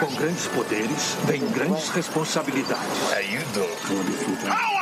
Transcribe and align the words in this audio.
Com 0.00 0.14
grandes 0.16 0.46
poderes, 0.48 1.16
vem 1.26 1.46
grandes 1.50 1.90
responsabilidades. 1.90 3.12
How 3.12 3.20
you 3.20 3.42
doing? 3.52 4.81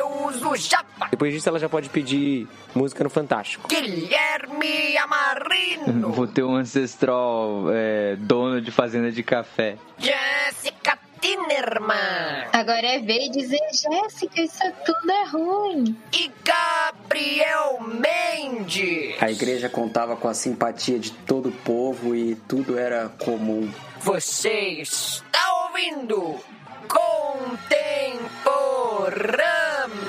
o 0.00 0.56
Japa. 0.56 1.08
Depois 1.10 1.32
disso, 1.32 1.48
ela 1.48 1.58
já 1.58 1.68
pode 1.68 1.88
pedir 1.88 2.46
música 2.74 3.02
no 3.02 3.10
Fantástico. 3.10 3.68
Guilherme 3.68 4.96
Amarino. 4.98 6.10
Vou 6.12 6.26
ter 6.26 6.42
um 6.42 6.56
ancestral 6.56 7.64
é, 7.72 8.16
dono 8.16 8.60
de 8.60 8.70
fazenda 8.70 9.10
de 9.10 9.22
café. 9.22 9.76
Jessica 9.98 10.98
Tinerman. 11.20 12.48
Agora 12.52 12.86
é 12.86 12.98
ver 12.98 13.26
e 13.26 13.30
dizer, 13.30 13.60
Jéssica, 13.72 14.42
isso 14.42 14.62
tudo 14.84 15.10
é 15.10 15.24
ruim. 15.28 15.96
E 16.12 16.30
Gabriel 16.44 17.80
Mendes. 17.80 19.22
A 19.22 19.30
igreja 19.30 19.68
contava 19.68 20.16
com 20.16 20.28
a 20.28 20.34
simpatia 20.34 20.98
de 20.98 21.12
todo 21.12 21.48
o 21.48 21.52
povo 21.52 22.14
e 22.14 22.34
tudo 22.34 22.78
era 22.78 23.08
comum. 23.18 23.70
Você 24.00 24.80
está 24.80 25.68
ouvindo 25.68 26.40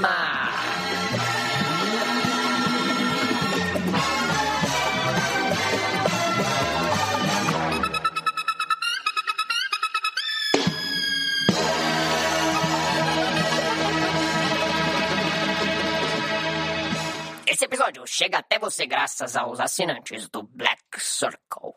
Contemporama. 0.04 0.52
Esse 17.48 17.66
episódio 17.66 18.04
chega 18.06 18.40
até 18.40 18.60
você 18.60 18.86
graças 18.86 19.38
aos 19.38 19.60
assinantes 19.60 20.28
do 20.28 20.44
Black 20.44 20.82
Circle. 20.98 21.76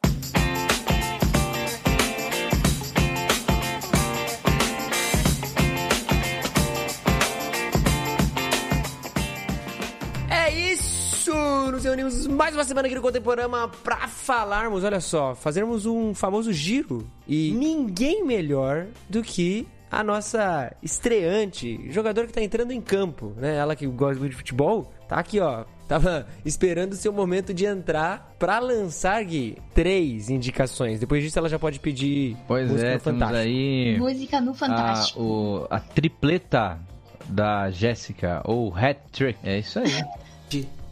Nos 11.77 11.84
reunimos 11.84 12.27
mais 12.27 12.55
uma 12.55 12.64
semana 12.64 12.86
aqui 12.88 12.94
no 12.94 13.02
Contemporama 13.02 13.69
pra 13.84 14.08
falarmos, 14.08 14.82
olha 14.82 14.98
só, 14.98 15.34
fazermos 15.34 15.84
um 15.84 16.14
famoso 16.14 16.50
giro. 16.50 17.06
E 17.28 17.52
ninguém 17.52 18.24
melhor 18.24 18.86
do 19.10 19.22
que 19.22 19.69
a 19.91 20.02
nossa 20.02 20.74
estreante, 20.82 21.78
jogador 21.92 22.27
que 22.27 22.32
tá 22.32 22.41
entrando 22.42 22.70
em 22.70 22.80
campo, 22.80 23.34
né? 23.36 23.56
Ela 23.56 23.77
que 23.77 23.86
gosta 23.86 24.19
muito 24.19 24.30
de 24.30 24.38
futebol, 24.38 24.91
tá 25.06 25.16
aqui, 25.16 25.38
ó. 25.38 25.66
Tava 25.86 26.27
esperando 26.47 26.92
o 26.94 26.97
seu 26.97 27.12
momento 27.12 27.52
de 27.52 27.66
entrar 27.66 28.34
pra 28.38 28.58
lançar, 28.58 29.22
Gui, 29.22 29.58
três 29.74 30.30
indicações. 30.30 30.98
Depois 30.98 31.22
disso, 31.22 31.38
ela 31.38 31.48
já 31.50 31.58
pode 31.58 31.78
pedir 31.78 32.38
Pois 32.48 32.70
música 32.70 32.88
é, 32.88 32.94
no 32.94 33.00
temos 33.00 33.20
Fantástico. 33.20 33.48
aí 33.50 33.98
Música 33.98 34.41
no 34.41 34.50
a, 34.52 34.54
Fantástico. 34.54 35.20
o- 35.20 35.66
a 35.69 35.78
tripleta 35.78 36.81
da 37.28 37.70
Jéssica, 37.70 38.41
ou 38.47 38.75
hat 38.75 38.98
trick. 39.12 39.38
É 39.44 39.59
isso 39.59 39.78
aí. 39.78 39.92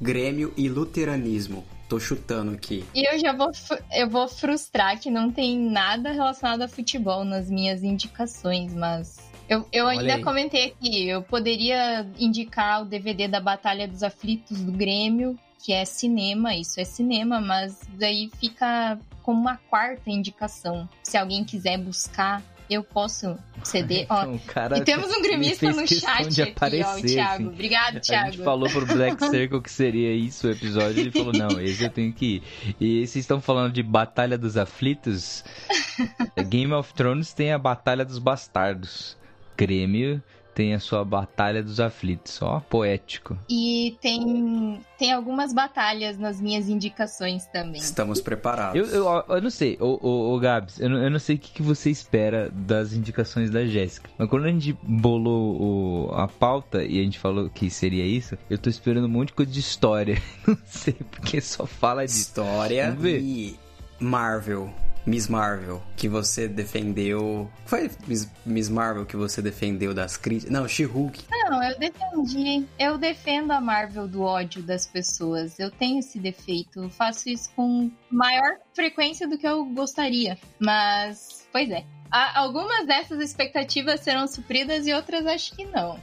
Grêmio 0.05 0.53
e 0.55 0.69
luteranismo. 0.69 1.65
Tô 1.89 1.99
chutando 1.99 2.53
aqui. 2.53 2.85
E 2.95 3.11
eu 3.11 3.19
já 3.19 3.33
vou, 3.33 3.51
eu 3.91 4.07
vou 4.07 4.29
frustrar 4.29 5.01
que 5.01 5.11
não 5.11 5.33
tem 5.33 5.59
nada 5.59 6.11
relacionado 6.11 6.61
a 6.61 6.69
futebol 6.69 7.25
nas 7.25 7.49
minhas 7.49 7.83
indicações, 7.83 8.75
mas 8.75 9.19
eu, 9.49 9.67
eu 9.73 9.87
ainda 9.87 10.23
comentei 10.23 10.67
aqui, 10.67 11.09
eu 11.09 11.23
poderia 11.23 12.07
indicar 12.19 12.83
o 12.83 12.85
DVD 12.85 13.27
da 13.29 13.41
Batalha 13.41 13.89
dos 13.89 14.03
Aflitos 14.03 14.61
do 14.61 14.73
Grêmio, 14.73 15.39
que 15.59 15.73
é 15.73 15.87
cinema, 15.87 16.55
isso 16.55 16.79
é 16.79 16.85
cinema, 16.85 17.41
mas 17.41 17.81
daí 17.99 18.31
fica 18.39 18.99
como 19.23 19.41
uma 19.41 19.57
quarta 19.71 20.11
indicação. 20.11 20.87
Se 21.03 21.17
alguém 21.17 21.45
quiser 21.45 21.79
buscar, 21.79 22.43
eu 22.69 22.83
posso 22.83 23.37
ceder. 23.63 24.07
Ó, 24.11 24.23
Então, 24.23 24.39
cara 24.47 24.79
e 24.79 24.85
temos 24.85 25.11
um 25.11 25.23
gremista 25.23 25.71
no 25.71 25.87
chat 25.87 26.29
de 26.29 26.43
aqui, 26.43 26.51
ó, 26.51 26.55
o 26.55 26.57
aparecer, 26.57 27.03
Thiago. 27.09 27.35
assim. 27.35 27.47
Obrigado, 27.47 27.97
A 27.97 28.01
Thiago. 28.01 28.33
gente 28.33 28.45
falou 28.45 28.69
pro 28.71 28.87
Black 28.87 29.25
Circle 29.27 29.61
que 29.63 29.71
seria 29.71 30.13
isso 30.15 30.47
o 30.47 30.51
episódio. 30.51 31.01
Ele 31.01 31.11
falou: 31.11 31.33
não, 31.33 31.61
esse 31.61 31.83
eu 31.85 31.91
tenho 31.91 32.13
que 32.13 32.37
ir. 32.37 32.75
E 32.81 33.07
vocês 33.07 33.17
estão 33.25 33.41
falando 33.41 33.73
de 33.73 33.83
Batalha 33.83 34.37
dos 34.39 34.57
Aflitos? 34.57 35.45
Game 36.49 36.73
of 36.73 36.93
Thrones 36.95 37.33
tem 37.33 37.53
a 37.53 37.59
Batalha 37.59 38.05
dos 38.05 38.19
Bastardos. 38.19 39.17
Grêmio 39.57 40.23
tem 40.55 40.75
a 40.75 40.79
sua 40.81 41.05
Batalha 41.05 41.63
dos 41.63 41.81
Aflitos. 41.81 42.41
Ó, 42.43 42.61
poético. 42.61 43.37
E 43.49 43.97
tem, 44.01 44.81
tem 44.99 45.13
algumas 45.13 45.53
batalhas 45.53 46.19
nas 46.19 46.41
minhas 46.41 46.69
indicações 46.69 47.47
também. 47.47 47.81
Estamos 47.81 48.21
preparados. 48.21 48.93
Eu, 48.93 49.05
eu, 49.05 49.25
eu 49.29 49.43
não 49.43 49.51
sei, 49.51 49.77
ô, 49.81 49.99
ô, 50.01 50.35
ô 50.35 50.39
Gabs, 50.39 50.79
eu 50.81 50.89
não, 50.89 50.99
eu 51.03 51.11
não 51.11 51.19
sei 51.19 51.37
o 51.37 51.39
que, 51.39 51.51
que 51.53 51.63
você 51.63 51.91
espera 51.91 52.51
das 52.53 52.93
indicações 52.93 53.51
da 53.51 53.65
Jéssica. 53.67 54.09
Mas 54.19 54.29
quando 54.29 54.45
a 54.45 54.49
gente 54.51 54.73
bolou 54.83 56.09
o- 56.09 56.15
a 56.15 56.29
pauta 56.29 56.85
e 56.85 57.01
a 57.01 57.03
gente 57.03 57.19
falou 57.19 57.49
que 57.51 57.69
seria 57.71 58.05
isso, 58.07 58.37
eu 58.49 58.57
tô 58.59 58.71
esperando 58.71 59.05
um 59.07 59.09
monte 59.09 59.29
de 59.29 59.35
coisa 59.35 59.51
de 59.53 59.61
história. 59.61 60.21
Não 60.47 60.57
sei, 60.65 60.95
porque 61.11 61.41
só 61.41 61.67
fala 61.67 62.05
disso. 62.07 62.19
História 62.21 62.97
e 63.03 63.57
Marvel. 63.99 64.73
Miss 65.07 65.29
Marvel, 65.29 65.83
que 65.97 66.09
você 66.09 66.49
defendeu. 66.49 67.51
Foi 67.67 67.91
Miss, 68.07 68.29
Miss 68.47 68.69
Marvel 68.69 69.05
que 69.05 69.17
você 69.17 69.43
defendeu 69.43 69.93
das 69.93 70.17
críticas? 70.17 70.51
Não, 70.53 70.67
She-Hulk. 70.67 71.25
Não, 71.31 71.63
eu 71.63 71.79
defendi. 71.79 72.65
Eu 72.79 72.97
defendo 72.97 73.51
a 73.51 73.61
Marvel 73.61 74.09
do 74.09 74.23
ódio 74.23 74.63
das 74.63 74.87
pessoas. 74.87 75.59
Eu 75.59 75.71
tenho 75.71 75.99
esse 75.99 76.19
defeito. 76.19 76.83
Eu 76.85 76.91
faço 76.91 77.29
isso 77.29 77.51
com 77.55 77.91
maior 78.11 78.57
frequência 78.75 79.29
do 79.29 79.37
que 79.37 79.47
eu 79.47 79.65
gostaria. 79.67 80.39
Mas, 80.59 81.47
pois 81.53 81.71
é. 81.71 81.85
A- 82.11 82.39
algumas 82.41 82.87
dessas 82.87 83.21
expectativas 83.21 84.01
serão 84.01 84.27
supridas 84.27 84.87
e 84.87 84.93
outras 84.95 85.27
acho 85.27 85.55
que 85.55 85.65
não. 85.67 85.99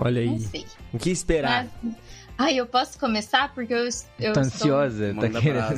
Olha 0.00 0.24
Não 0.24 0.32
aí. 0.34 0.40
sei. 0.40 0.66
O 0.92 0.98
que 0.98 1.10
esperar? 1.10 1.68
Mas... 1.82 1.94
Ai, 2.38 2.56
eu 2.56 2.66
posso 2.66 2.98
começar? 2.98 3.52
Porque 3.54 3.72
eu, 3.72 3.78
eu 3.78 4.32
tá 4.32 4.42
estou... 4.42 4.42
ansiosa? 4.42 5.14
Tá 5.14 5.40
querendo. 5.40 5.76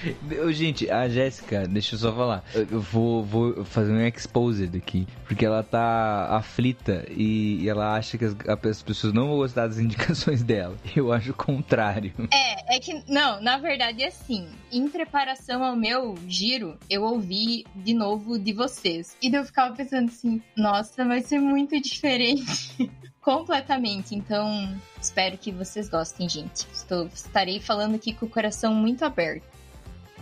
Gente, 0.52 0.90
a 0.90 1.06
Jéssica, 1.08 1.66
deixa 1.68 1.94
eu 1.94 1.98
só 1.98 2.12
falar. 2.14 2.42
Eu- 2.54 2.80
vou, 2.80 3.22
vou 3.22 3.64
fazer 3.64 3.92
um 3.92 4.00
exposed 4.06 4.74
aqui. 4.76 5.06
Porque 5.26 5.44
ela 5.44 5.62
tá 5.62 6.28
aflita 6.30 7.04
e, 7.10 7.62
e 7.62 7.68
ela 7.68 7.94
acha 7.94 8.16
que 8.16 8.24
as, 8.24 8.34
as 8.48 8.82
pessoas 8.82 9.12
não 9.12 9.28
vão 9.28 9.36
gostar 9.36 9.66
das 9.66 9.78
indicações 9.78 10.42
dela. 10.42 10.76
Eu 10.96 11.12
acho 11.12 11.32
o 11.32 11.34
contrário. 11.34 12.12
É, 12.32 12.76
é 12.76 12.80
que, 12.80 13.02
não, 13.08 13.42
na 13.42 13.58
verdade 13.58 14.02
é 14.02 14.06
assim. 14.08 14.48
Em 14.70 14.88
preparação 14.88 15.64
ao 15.64 15.74
meu 15.74 16.14
giro, 16.28 16.78
eu 16.88 17.02
ouvi 17.02 17.66
de 17.74 17.92
novo 17.92 18.38
de 18.38 18.52
vocês. 18.52 19.16
E 19.20 19.34
eu 19.34 19.44
ficava 19.44 19.74
pensando 19.74 20.08
assim, 20.08 20.40
nossa, 20.56 21.04
vai 21.04 21.20
ser 21.20 21.38
muito 21.38 21.78
diferente. 21.80 22.90
Completamente. 23.20 24.14
Então, 24.14 24.74
espero 25.00 25.36
que 25.36 25.52
vocês 25.52 25.88
gostem, 25.88 26.28
gente. 26.28 26.66
Estou, 26.72 27.06
estarei 27.06 27.60
falando 27.60 27.94
aqui 27.94 28.14
com 28.14 28.26
o 28.26 28.28
coração 28.28 28.74
muito 28.74 29.04
aberto. 29.04 29.44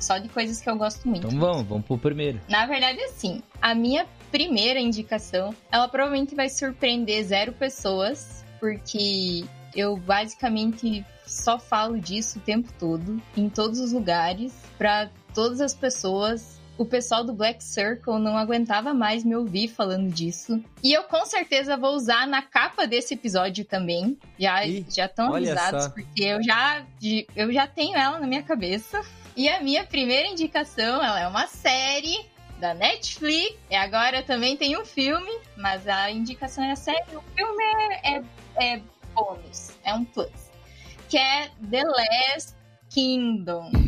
Só 0.01 0.19
de 0.19 0.29
coisas 0.29 0.61
que 0.61 0.69
eu 0.71 0.77
gosto 0.77 1.09
muito. 1.09 1.27
Então 1.27 1.39
vamos, 1.39 1.67
vamos 1.67 1.87
pro 1.87 1.99
primeiro. 1.99 2.41
Na 2.49 2.67
verdade, 2.67 3.01
assim, 3.03 3.43
a 3.61 3.75
minha 3.75 4.07
primeira 4.31 4.79
indicação, 4.79 5.55
ela 5.71 5.89
provavelmente 5.89 6.35
vai 6.35 6.49
surpreender 6.49 7.25
zero 7.25 7.53
pessoas, 7.53 8.45
porque 8.61 9.45
eu 9.75 9.97
basicamente 9.97 11.05
só 11.27 11.59
falo 11.59 11.99
disso 11.99 12.39
o 12.39 12.43
tempo 12.43 12.73
todo, 12.79 13.21
em 13.37 13.49
todos 13.49 13.81
os 13.81 13.93
lugares, 13.93 14.55
pra 14.77 15.11
todas 15.35 15.61
as 15.61 15.75
pessoas. 15.75 16.58
O 16.79 16.87
pessoal 16.87 17.25
do 17.25 17.33
Black 17.33 17.63
Circle 17.63 18.21
não 18.21 18.39
aguentava 18.39 18.95
mais 18.95 19.25
me 19.25 19.35
ouvir 19.35 19.67
falando 19.67 20.09
disso. 20.09 20.63
E 20.81 20.93
eu 20.93 21.03
com 21.03 21.27
certeza 21.27 21.77
vou 21.77 21.97
usar 21.97 22.25
na 22.29 22.41
capa 22.41 22.87
desse 22.87 23.15
episódio 23.15 23.65
também. 23.65 24.17
Já 24.39 24.65
Ih, 24.65 24.87
já 24.89 25.07
estão 25.07 25.35
avisados, 25.35 25.85
só. 25.85 25.91
porque 25.91 26.23
eu 26.23 26.41
já, 26.41 26.87
eu 27.35 27.53
já 27.53 27.67
tenho 27.67 27.97
ela 27.97 28.21
na 28.21 28.29
minha 28.29 28.45
cabeça. 28.45 29.05
E 29.37 29.49
a 29.49 29.61
minha 29.61 29.85
primeira 29.85 30.29
indicação, 30.29 31.03
ela 31.03 31.21
é 31.21 31.27
uma 31.27 31.49
série 31.49 32.25
da 32.61 32.73
Netflix. 32.75 33.57
E 33.69 33.75
agora 33.75 34.23
também 34.23 34.57
tem 34.57 34.79
um 34.79 34.85
filme, 34.85 35.41
mas 35.57 35.87
a 35.89 36.13
indicação 36.13 36.63
é 36.63 36.71
a 36.71 36.77
série. 36.77 37.17
O 37.17 37.23
filme 37.35 37.65
é, 38.05 38.19
é, 38.19 38.23
é 38.75 38.81
bônus, 39.15 39.73
é 39.83 39.93
um 39.93 40.05
plus. 40.05 40.49
Que 41.09 41.19
é 41.19 41.51
The 41.71 41.83
Last 41.83 42.55
Kingdom. 42.89 43.88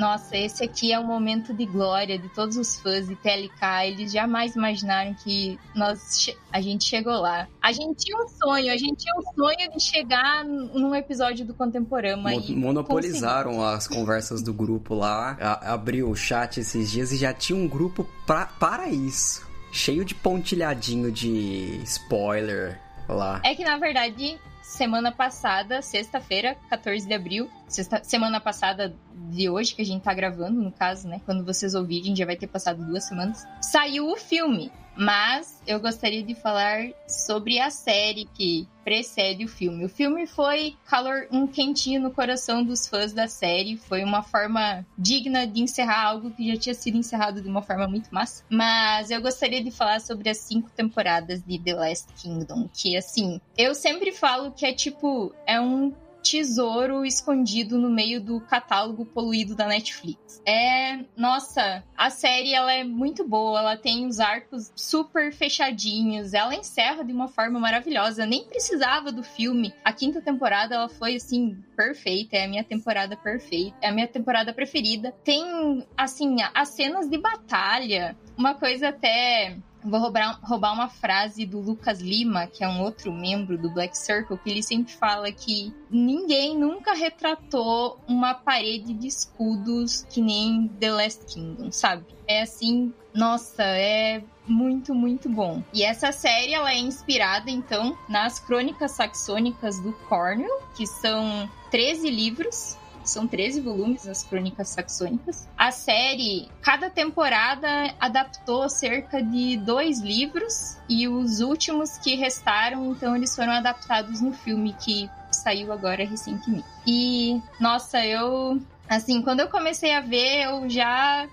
Nossa, 0.00 0.34
esse 0.34 0.64
aqui 0.64 0.94
é 0.94 0.98
o 0.98 1.04
momento 1.04 1.52
de 1.52 1.66
glória 1.66 2.18
de 2.18 2.26
todos 2.30 2.56
os 2.56 2.80
fãs 2.80 3.06
de 3.06 3.14
TLK. 3.16 3.86
Eles 3.86 4.10
jamais 4.10 4.56
imaginaram 4.56 5.12
que 5.12 5.58
nós 5.74 6.34
a 6.50 6.58
gente 6.58 6.84
chegou 6.84 7.20
lá. 7.20 7.46
A 7.60 7.70
gente 7.70 8.06
tinha 8.06 8.16
um 8.16 8.26
sonho, 8.26 8.72
a 8.72 8.78
gente 8.78 8.96
tinha 8.96 9.14
um 9.14 9.22
sonho 9.34 9.70
de 9.70 9.78
chegar 9.78 10.42
num 10.42 10.94
episódio 10.94 11.44
do 11.44 11.52
Contemporama. 11.52 12.30
Mo 12.30 12.56
monopolizaram 12.56 13.62
as 13.62 13.86
conversas 13.86 14.40
do 14.40 14.54
grupo 14.54 14.94
lá. 14.94 15.36
A 15.38 15.74
abriu 15.74 16.08
o 16.08 16.16
chat 16.16 16.58
esses 16.58 16.90
dias 16.90 17.12
e 17.12 17.18
já 17.18 17.34
tinha 17.34 17.58
um 17.58 17.68
grupo 17.68 18.06
pra, 18.26 18.46
para 18.46 18.88
isso. 18.88 19.46
Cheio 19.70 20.02
de 20.02 20.14
pontilhadinho 20.14 21.12
de 21.12 21.78
spoiler 21.84 22.80
lá. 23.06 23.42
É 23.44 23.54
que 23.54 23.64
na 23.64 23.76
verdade 23.76 24.38
semana 24.62 25.12
passada, 25.12 25.82
sexta-feira, 25.82 26.56
14 26.70 27.06
de 27.06 27.12
abril, 27.12 27.50
sexta, 27.70 28.02
semana 28.02 28.40
passada 28.40 28.94
de 29.30 29.48
hoje, 29.48 29.74
que 29.74 29.82
a 29.82 29.86
gente 29.86 30.02
tá 30.02 30.12
gravando, 30.12 30.60
no 30.60 30.72
caso, 30.72 31.08
né? 31.08 31.20
Quando 31.24 31.44
vocês 31.44 31.74
ouvirem, 31.74 32.16
já 32.16 32.26
vai 32.26 32.36
ter 32.36 32.46
passado 32.46 32.84
duas 32.84 33.04
semanas. 33.04 33.46
Saiu 33.60 34.10
o 34.10 34.16
filme. 34.16 34.70
Mas 34.96 35.62
eu 35.66 35.80
gostaria 35.80 36.22
de 36.22 36.34
falar 36.34 36.90
sobre 37.08 37.58
a 37.58 37.70
série 37.70 38.28
que 38.34 38.68
precede 38.84 39.44
o 39.44 39.48
filme. 39.48 39.84
O 39.84 39.88
filme 39.88 40.26
foi 40.26 40.76
calor, 40.84 41.26
um 41.30 41.46
quentinho 41.46 42.00
no 42.00 42.10
coração 42.10 42.62
dos 42.62 42.86
fãs 42.86 43.12
da 43.12 43.26
série. 43.28 43.76
Foi 43.76 44.02
uma 44.04 44.22
forma 44.22 44.84
digna 44.98 45.46
de 45.46 45.62
encerrar 45.62 46.04
algo 46.04 46.30
que 46.32 46.52
já 46.52 46.60
tinha 46.60 46.74
sido 46.74 46.98
encerrado 46.98 47.40
de 47.40 47.48
uma 47.48 47.62
forma 47.62 47.86
muito 47.86 48.12
massa. 48.12 48.44
Mas 48.50 49.10
eu 49.10 49.22
gostaria 49.22 49.62
de 49.62 49.70
falar 49.70 50.00
sobre 50.00 50.28
as 50.28 50.38
cinco 50.38 50.68
temporadas 50.70 51.42
de 51.42 51.58
The 51.58 51.74
Last 51.74 52.12
Kingdom. 52.20 52.68
Que, 52.72 52.96
assim, 52.96 53.40
eu 53.56 53.74
sempre 53.74 54.12
falo 54.12 54.50
que 54.50 54.66
é 54.66 54.72
tipo, 54.74 55.32
é 55.46 55.60
um 55.60 55.94
tesouro 56.22 57.04
escondido 57.04 57.78
no 57.78 57.90
meio 57.90 58.20
do 58.20 58.40
catálogo 58.40 59.04
poluído 59.04 59.54
da 59.54 59.66
Netflix. 59.66 60.40
É, 60.46 61.04
nossa, 61.16 61.84
a 61.96 62.10
série 62.10 62.54
ela 62.54 62.72
é 62.72 62.84
muito 62.84 63.26
boa, 63.26 63.58
ela 63.58 63.76
tem 63.76 64.06
os 64.06 64.20
arcos 64.20 64.72
super 64.74 65.32
fechadinhos, 65.32 66.34
ela 66.34 66.54
encerra 66.54 67.04
de 67.04 67.12
uma 67.12 67.28
forma 67.28 67.58
maravilhosa, 67.58 68.26
nem 68.26 68.44
precisava 68.44 69.12
do 69.12 69.22
filme. 69.22 69.72
A 69.84 69.92
quinta 69.92 70.20
temporada 70.20 70.74
ela 70.74 70.88
foi 70.88 71.16
assim 71.16 71.56
perfeita, 71.76 72.36
é 72.36 72.44
a 72.44 72.48
minha 72.48 72.64
temporada 72.64 73.16
perfeita, 73.16 73.76
é 73.80 73.88
a 73.88 73.92
minha 73.92 74.08
temporada 74.08 74.52
preferida. 74.52 75.12
Tem 75.24 75.86
assim, 75.96 76.36
as 76.54 76.68
cenas 76.70 77.08
de 77.08 77.18
batalha, 77.18 78.16
uma 78.36 78.54
coisa 78.54 78.88
até 78.88 79.56
Vou 79.82 80.00
roubar, 80.00 80.38
roubar 80.42 80.72
uma 80.72 80.88
frase 80.88 81.46
do 81.46 81.60
Lucas 81.60 82.00
Lima, 82.00 82.46
que 82.46 82.62
é 82.62 82.68
um 82.68 82.82
outro 82.82 83.12
membro 83.12 83.56
do 83.56 83.70
Black 83.70 83.96
Circle, 83.96 84.38
que 84.38 84.50
ele 84.50 84.62
sempre 84.62 84.92
fala 84.92 85.30
que 85.32 85.72
ninguém 85.90 86.56
nunca 86.56 86.92
retratou 86.92 87.98
uma 88.06 88.34
parede 88.34 88.92
de 88.92 89.06
escudos 89.06 90.06
que 90.10 90.20
nem 90.20 90.68
The 90.78 90.92
Last 90.92 91.24
Kingdom, 91.26 91.72
sabe? 91.72 92.04
É 92.26 92.42
assim, 92.42 92.92
nossa, 93.14 93.62
é 93.62 94.22
muito, 94.46 94.94
muito 94.94 95.28
bom. 95.28 95.62
E 95.72 95.82
essa 95.82 96.12
série 96.12 96.54
ela 96.54 96.70
é 96.72 96.78
inspirada 96.78 97.50
então 97.50 97.96
nas 98.08 98.38
Crônicas 98.38 98.92
Saxônicas 98.92 99.80
do 99.80 99.92
Cornwell, 100.08 100.62
que 100.76 100.86
são 100.86 101.48
13 101.70 102.10
livros 102.10 102.76
são 103.04 103.26
13 103.26 103.60
volumes 103.60 104.06
as 104.06 104.22
Crônicas 104.22 104.68
Saxônicas. 104.68 105.48
A 105.56 105.70
série, 105.70 106.48
cada 106.62 106.90
temporada 106.90 107.94
adaptou 107.98 108.68
cerca 108.68 109.22
de 109.22 109.56
dois 109.56 110.00
livros 110.00 110.76
e 110.88 111.08
os 111.08 111.40
últimos 111.40 111.98
que 111.98 112.14
restaram, 112.14 112.92
então 112.92 113.16
eles 113.16 113.34
foram 113.34 113.52
adaptados 113.52 114.20
no 114.20 114.32
filme 114.32 114.74
que 114.74 115.08
saiu 115.30 115.72
agora 115.72 116.04
recentemente. 116.04 116.66
E 116.86 117.40
nossa, 117.60 118.04
eu 118.04 118.60
Assim, 118.90 119.22
quando 119.22 119.38
eu 119.38 119.48
comecei 119.48 119.94
a 119.94 120.00
ver, 120.00 120.46
eu 120.46 120.68
já 120.68 121.28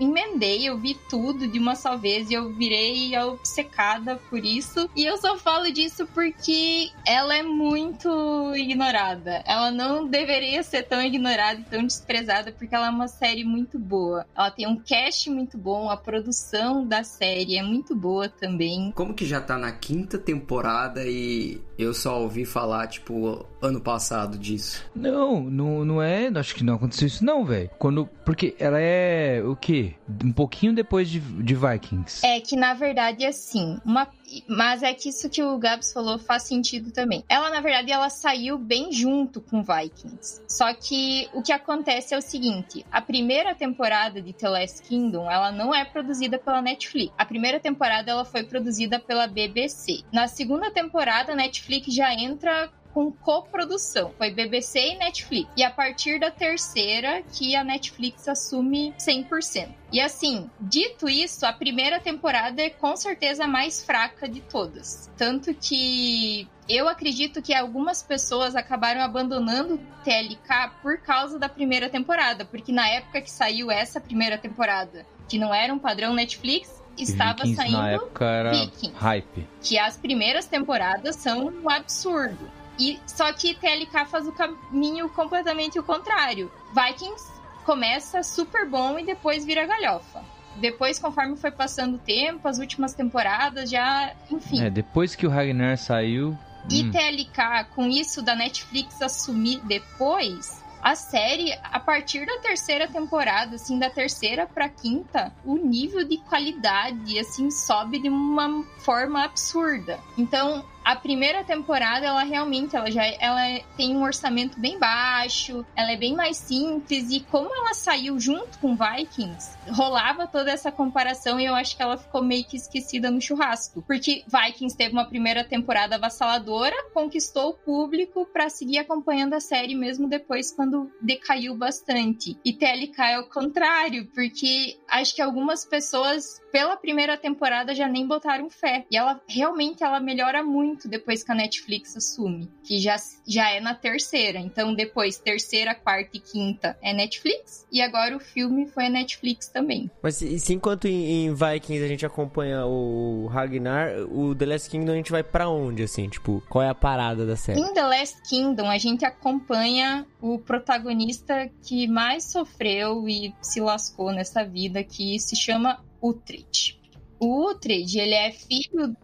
emendei, 0.00 0.68
eu 0.68 0.78
vi 0.78 0.96
tudo 1.08 1.46
de 1.46 1.58
uma 1.58 1.74
só 1.74 1.96
vez 1.96 2.30
e 2.30 2.34
eu 2.34 2.52
virei 2.52 3.16
obcecada 3.18 4.16
por 4.30 4.44
isso. 4.44 4.88
E 4.96 5.04
eu 5.04 5.16
só 5.18 5.36
falo 5.36 5.70
disso 5.72 6.06
porque 6.14 6.90
ela 7.06 7.36
é 7.36 7.42
muito 7.42 8.08
ignorada. 8.54 9.42
Ela 9.44 9.70
não 9.70 10.06
deveria 10.06 10.62
ser 10.62 10.84
tão 10.84 11.02
ignorada 11.02 11.60
e 11.60 11.64
tão 11.64 11.84
desprezada 11.84 12.52
porque 12.52 12.74
ela 12.74 12.86
é 12.86 12.90
uma 12.90 13.08
série 13.08 13.44
muito 13.44 13.78
boa. 13.78 14.26
Ela 14.34 14.50
tem 14.50 14.66
um 14.66 14.76
cast 14.76 15.28
muito 15.30 15.58
bom, 15.58 15.90
a 15.90 15.96
produção 15.96 16.86
da 16.86 17.02
série 17.02 17.56
é 17.56 17.62
muito 17.62 17.94
boa 17.94 18.28
também. 18.28 18.92
Como 18.94 19.14
que 19.14 19.26
já 19.26 19.40
tá 19.40 19.58
na 19.58 19.72
quinta 19.72 20.18
temporada 20.18 21.04
e 21.04 21.60
eu 21.78 21.92
só 21.92 22.20
ouvi 22.20 22.44
falar, 22.44 22.86
tipo, 22.86 23.44
ano 23.60 23.80
passado 23.80 24.38
disso? 24.38 24.84
Não, 24.94 25.42
não, 25.42 25.84
não 25.84 26.02
é. 26.02 26.30
Acho 26.34 26.54
que 26.54 26.64
não 26.64 26.74
aconteceu 26.74 26.92
aconteceu 26.92 27.06
isso 27.06 27.24
não, 27.24 27.44
velho. 27.44 27.70
Quando 27.78 28.06
porque 28.24 28.54
ela 28.58 28.80
é 28.80 29.42
o 29.52 29.56
quê? 29.56 29.94
Um 30.24 30.32
pouquinho 30.32 30.74
depois 30.74 31.08
de, 31.08 31.20
de 31.20 31.54
Vikings. 31.54 32.24
É 32.24 32.40
que 32.40 32.56
na 32.56 32.74
verdade 32.74 33.24
assim, 33.24 33.78
uma 33.84 34.06
mas 34.46 34.82
é 34.82 34.94
que 34.94 35.08
isso 35.08 35.28
que 35.28 35.42
o 35.42 35.58
Gabs 35.58 35.92
falou 35.92 36.18
faz 36.18 36.44
sentido 36.44 36.90
também. 36.90 37.24
Ela, 37.28 37.50
na 37.50 37.60
verdade, 37.60 37.92
ela 37.92 38.08
saiu 38.08 38.56
bem 38.56 38.92
junto 38.92 39.40
com 39.40 39.62
Vikings. 39.62 40.42
Só 40.48 40.72
que 40.72 41.28
o 41.34 41.42
que 41.42 41.52
acontece 41.52 42.14
é 42.14 42.18
o 42.18 42.22
seguinte: 42.22 42.86
a 42.90 43.00
primeira 43.00 43.54
temporada 43.54 44.22
de 44.22 44.32
The 44.32 44.48
Last 44.48 44.82
Kingdom, 44.82 45.30
ela 45.30 45.52
não 45.52 45.74
é 45.74 45.84
produzida 45.84 46.38
pela 46.38 46.62
Netflix. 46.62 47.12
A 47.18 47.24
primeira 47.24 47.60
temporada 47.60 48.10
ela 48.10 48.24
foi 48.24 48.44
produzida 48.44 48.98
pela 48.98 49.26
BBC. 49.26 50.02
Na 50.12 50.26
segunda 50.28 50.70
temporada, 50.70 51.32
a 51.32 51.36
Netflix 51.36 51.94
já 51.94 52.14
entra 52.14 52.70
com 52.92 53.10
coprodução. 53.10 54.12
Foi 54.16 54.30
BBC 54.30 54.94
e 54.94 54.96
Netflix. 54.96 55.50
E 55.56 55.62
a 55.62 55.70
partir 55.70 56.18
da 56.18 56.30
terceira 56.30 57.22
que 57.32 57.56
a 57.56 57.64
Netflix 57.64 58.28
assume 58.28 58.94
100%. 58.98 59.68
E 59.92 60.00
assim, 60.00 60.50
dito 60.60 61.08
isso, 61.08 61.44
a 61.44 61.52
primeira 61.52 62.00
temporada 62.00 62.62
é 62.62 62.70
com 62.70 62.96
certeza 62.96 63.44
a 63.44 63.48
mais 63.48 63.84
fraca 63.84 64.28
de 64.28 64.40
todas. 64.40 65.10
Tanto 65.16 65.52
que 65.54 66.48
eu 66.68 66.88
acredito 66.88 67.42
que 67.42 67.52
algumas 67.52 68.02
pessoas 68.02 68.56
acabaram 68.56 69.02
abandonando 69.02 69.78
TLK 70.04 70.70
por 70.80 70.98
causa 70.98 71.38
da 71.38 71.48
primeira 71.48 71.90
temporada, 71.90 72.44
porque 72.44 72.72
na 72.72 72.88
época 72.88 73.20
que 73.20 73.30
saiu 73.30 73.70
essa 73.70 74.00
primeira 74.00 74.38
temporada, 74.38 75.04
que 75.28 75.38
não 75.38 75.52
era 75.52 75.72
um 75.72 75.78
padrão 75.78 76.14
Netflix, 76.14 76.82
estava 76.96 77.44
Vikings 77.44 77.56
saindo 77.56 77.78
na 77.78 77.90
época 77.90 78.24
era 78.24 78.52
Vikings, 78.52 78.94
hype. 78.96 79.48
que 79.62 79.78
as 79.78 79.96
primeiras 79.96 80.46
temporadas 80.46 81.16
são 81.16 81.48
um 81.48 81.70
absurdo. 81.70 82.50
E 82.78 82.98
só 83.06 83.32
que 83.32 83.54
TLK 83.54 84.06
faz 84.06 84.26
o 84.26 84.32
caminho 84.32 85.08
completamente 85.10 85.78
o 85.78 85.82
contrário. 85.82 86.50
Vikings 86.74 87.30
começa 87.64 88.22
super 88.22 88.68
bom 88.68 88.98
e 88.98 89.04
depois 89.04 89.44
vira 89.44 89.66
galhofa. 89.66 90.24
Depois, 90.56 90.98
conforme 90.98 91.36
foi 91.36 91.50
passando 91.50 91.94
o 91.94 91.98
tempo, 91.98 92.46
as 92.46 92.58
últimas 92.58 92.94
temporadas 92.94 93.70
já, 93.70 94.12
enfim. 94.30 94.62
É, 94.62 94.70
depois 94.70 95.14
que 95.14 95.26
o 95.26 95.30
Ragnar 95.30 95.78
saiu. 95.78 96.36
E 96.70 96.82
hum, 96.82 96.90
TLK, 96.90 97.64
com 97.74 97.86
isso 97.86 98.22
da 98.22 98.34
Netflix 98.34 99.00
assumir 99.00 99.60
depois, 99.64 100.62
a 100.82 100.94
série, 100.94 101.52
a 101.62 101.80
partir 101.80 102.26
da 102.26 102.38
terceira 102.38 102.86
temporada, 102.86 103.56
assim, 103.56 103.78
da 103.78 103.88
terceira 103.88 104.46
pra 104.46 104.68
quinta, 104.68 105.32
o 105.44 105.56
nível 105.56 106.04
de 106.06 106.18
qualidade, 106.18 107.18
assim, 107.18 107.50
sobe 107.50 108.00
de 108.00 108.08
uma 108.08 108.64
forma 108.78 109.24
absurda. 109.24 109.98
Então, 110.18 110.64
a 110.84 110.96
primeira 110.96 111.44
temporada, 111.44 112.06
ela 112.06 112.22
realmente, 112.22 112.76
ela 112.76 112.90
já 112.90 113.04
ela 113.20 113.60
tem 113.76 113.96
um 113.96 114.02
orçamento 114.02 114.58
bem 114.58 114.78
baixo, 114.78 115.64
ela 115.76 115.92
é 115.92 115.96
bem 115.96 116.14
mais 116.14 116.36
simples 116.36 117.10
e 117.10 117.20
como 117.20 117.54
ela 117.54 117.74
saiu 117.74 118.18
junto 118.18 118.58
com 118.58 118.76
Vikings, 118.76 119.56
rolava 119.68 120.26
toda 120.26 120.50
essa 120.50 120.72
comparação 120.72 121.38
e 121.38 121.44
eu 121.44 121.54
acho 121.54 121.76
que 121.76 121.82
ela 121.82 121.96
ficou 121.96 122.22
meio 122.22 122.44
que 122.44 122.56
esquecida 122.56 123.10
no 123.10 123.20
churrasco, 123.20 123.82
porque 123.82 124.24
Vikings 124.26 124.76
teve 124.76 124.92
uma 124.92 125.04
primeira 125.04 125.44
temporada 125.44 125.96
avassaladora, 125.96 126.76
conquistou 126.92 127.50
o 127.50 127.54
público 127.54 128.26
para 128.32 128.48
seguir 128.48 128.78
acompanhando 128.78 129.34
a 129.34 129.40
série 129.40 129.74
mesmo 129.74 130.08
depois 130.08 130.52
quando 130.52 130.90
decaiu 131.00 131.56
bastante. 131.56 132.36
E 132.44 132.52
TLK 132.52 133.02
é 133.02 133.18
o 133.18 133.28
contrário, 133.28 134.06
porque 134.14 134.78
acho 134.88 135.14
que 135.14 135.22
algumas 135.22 135.64
pessoas 135.64 136.40
pela 136.52 136.76
primeira 136.76 137.16
temporada 137.16 137.74
já 137.74 137.88
nem 137.88 138.06
botaram 138.06 138.50
fé. 138.50 138.86
E 138.90 138.96
ela 138.96 139.20
realmente 139.26 139.82
ela 139.82 139.98
melhora 139.98 140.42
muito 140.42 140.71
depois 140.84 141.22
que 141.22 141.32
a 141.32 141.34
Netflix 141.34 141.96
assume, 141.96 142.50
que 142.64 142.78
já, 142.78 142.96
já 143.26 143.50
é 143.50 143.60
na 143.60 143.74
terceira. 143.74 144.38
Então 144.38 144.74
depois 144.74 145.18
terceira, 145.18 145.74
quarta 145.74 146.16
e 146.16 146.20
quinta 146.20 146.76
é 146.82 146.92
Netflix 146.92 147.66
e 147.70 147.80
agora 147.80 148.16
o 148.16 148.20
filme 148.20 148.66
foi 148.66 148.86
a 148.86 148.90
Netflix 148.90 149.48
também. 149.48 149.90
Mas 150.02 150.16
se, 150.16 150.52
enquanto 150.52 150.86
em, 150.86 151.26
em 151.26 151.34
Vikings 151.34 151.84
a 151.84 151.88
gente 151.88 152.06
acompanha 152.06 152.64
o 152.66 153.26
Ragnar, 153.26 154.00
o 154.10 154.34
The 154.34 154.46
Last 154.46 154.70
Kingdom 154.70 154.92
a 154.92 154.96
gente 154.96 155.10
vai 155.10 155.22
para 155.22 155.48
onde 155.48 155.82
assim, 155.82 156.08
tipo, 156.08 156.42
qual 156.48 156.62
é 156.62 156.68
a 156.68 156.74
parada 156.74 157.26
da 157.26 157.36
série? 157.36 157.60
Em 157.60 157.72
The 157.72 157.82
Last 157.82 158.22
Kingdom 158.28 158.70
a 158.70 158.78
gente 158.78 159.04
acompanha 159.04 160.06
o 160.20 160.38
protagonista 160.38 161.50
que 161.62 161.86
mais 161.88 162.24
sofreu 162.24 163.08
e 163.08 163.34
se 163.40 163.60
lascou 163.60 164.12
nessa 164.12 164.44
vida 164.44 164.82
que 164.82 165.18
se 165.18 165.36
chama 165.36 165.82
Uhtred. 166.00 166.81
O 167.22 167.50
Uhtred, 167.50 168.00
ele 168.00 168.14
é 168.14 168.32
filho. 168.32 168.96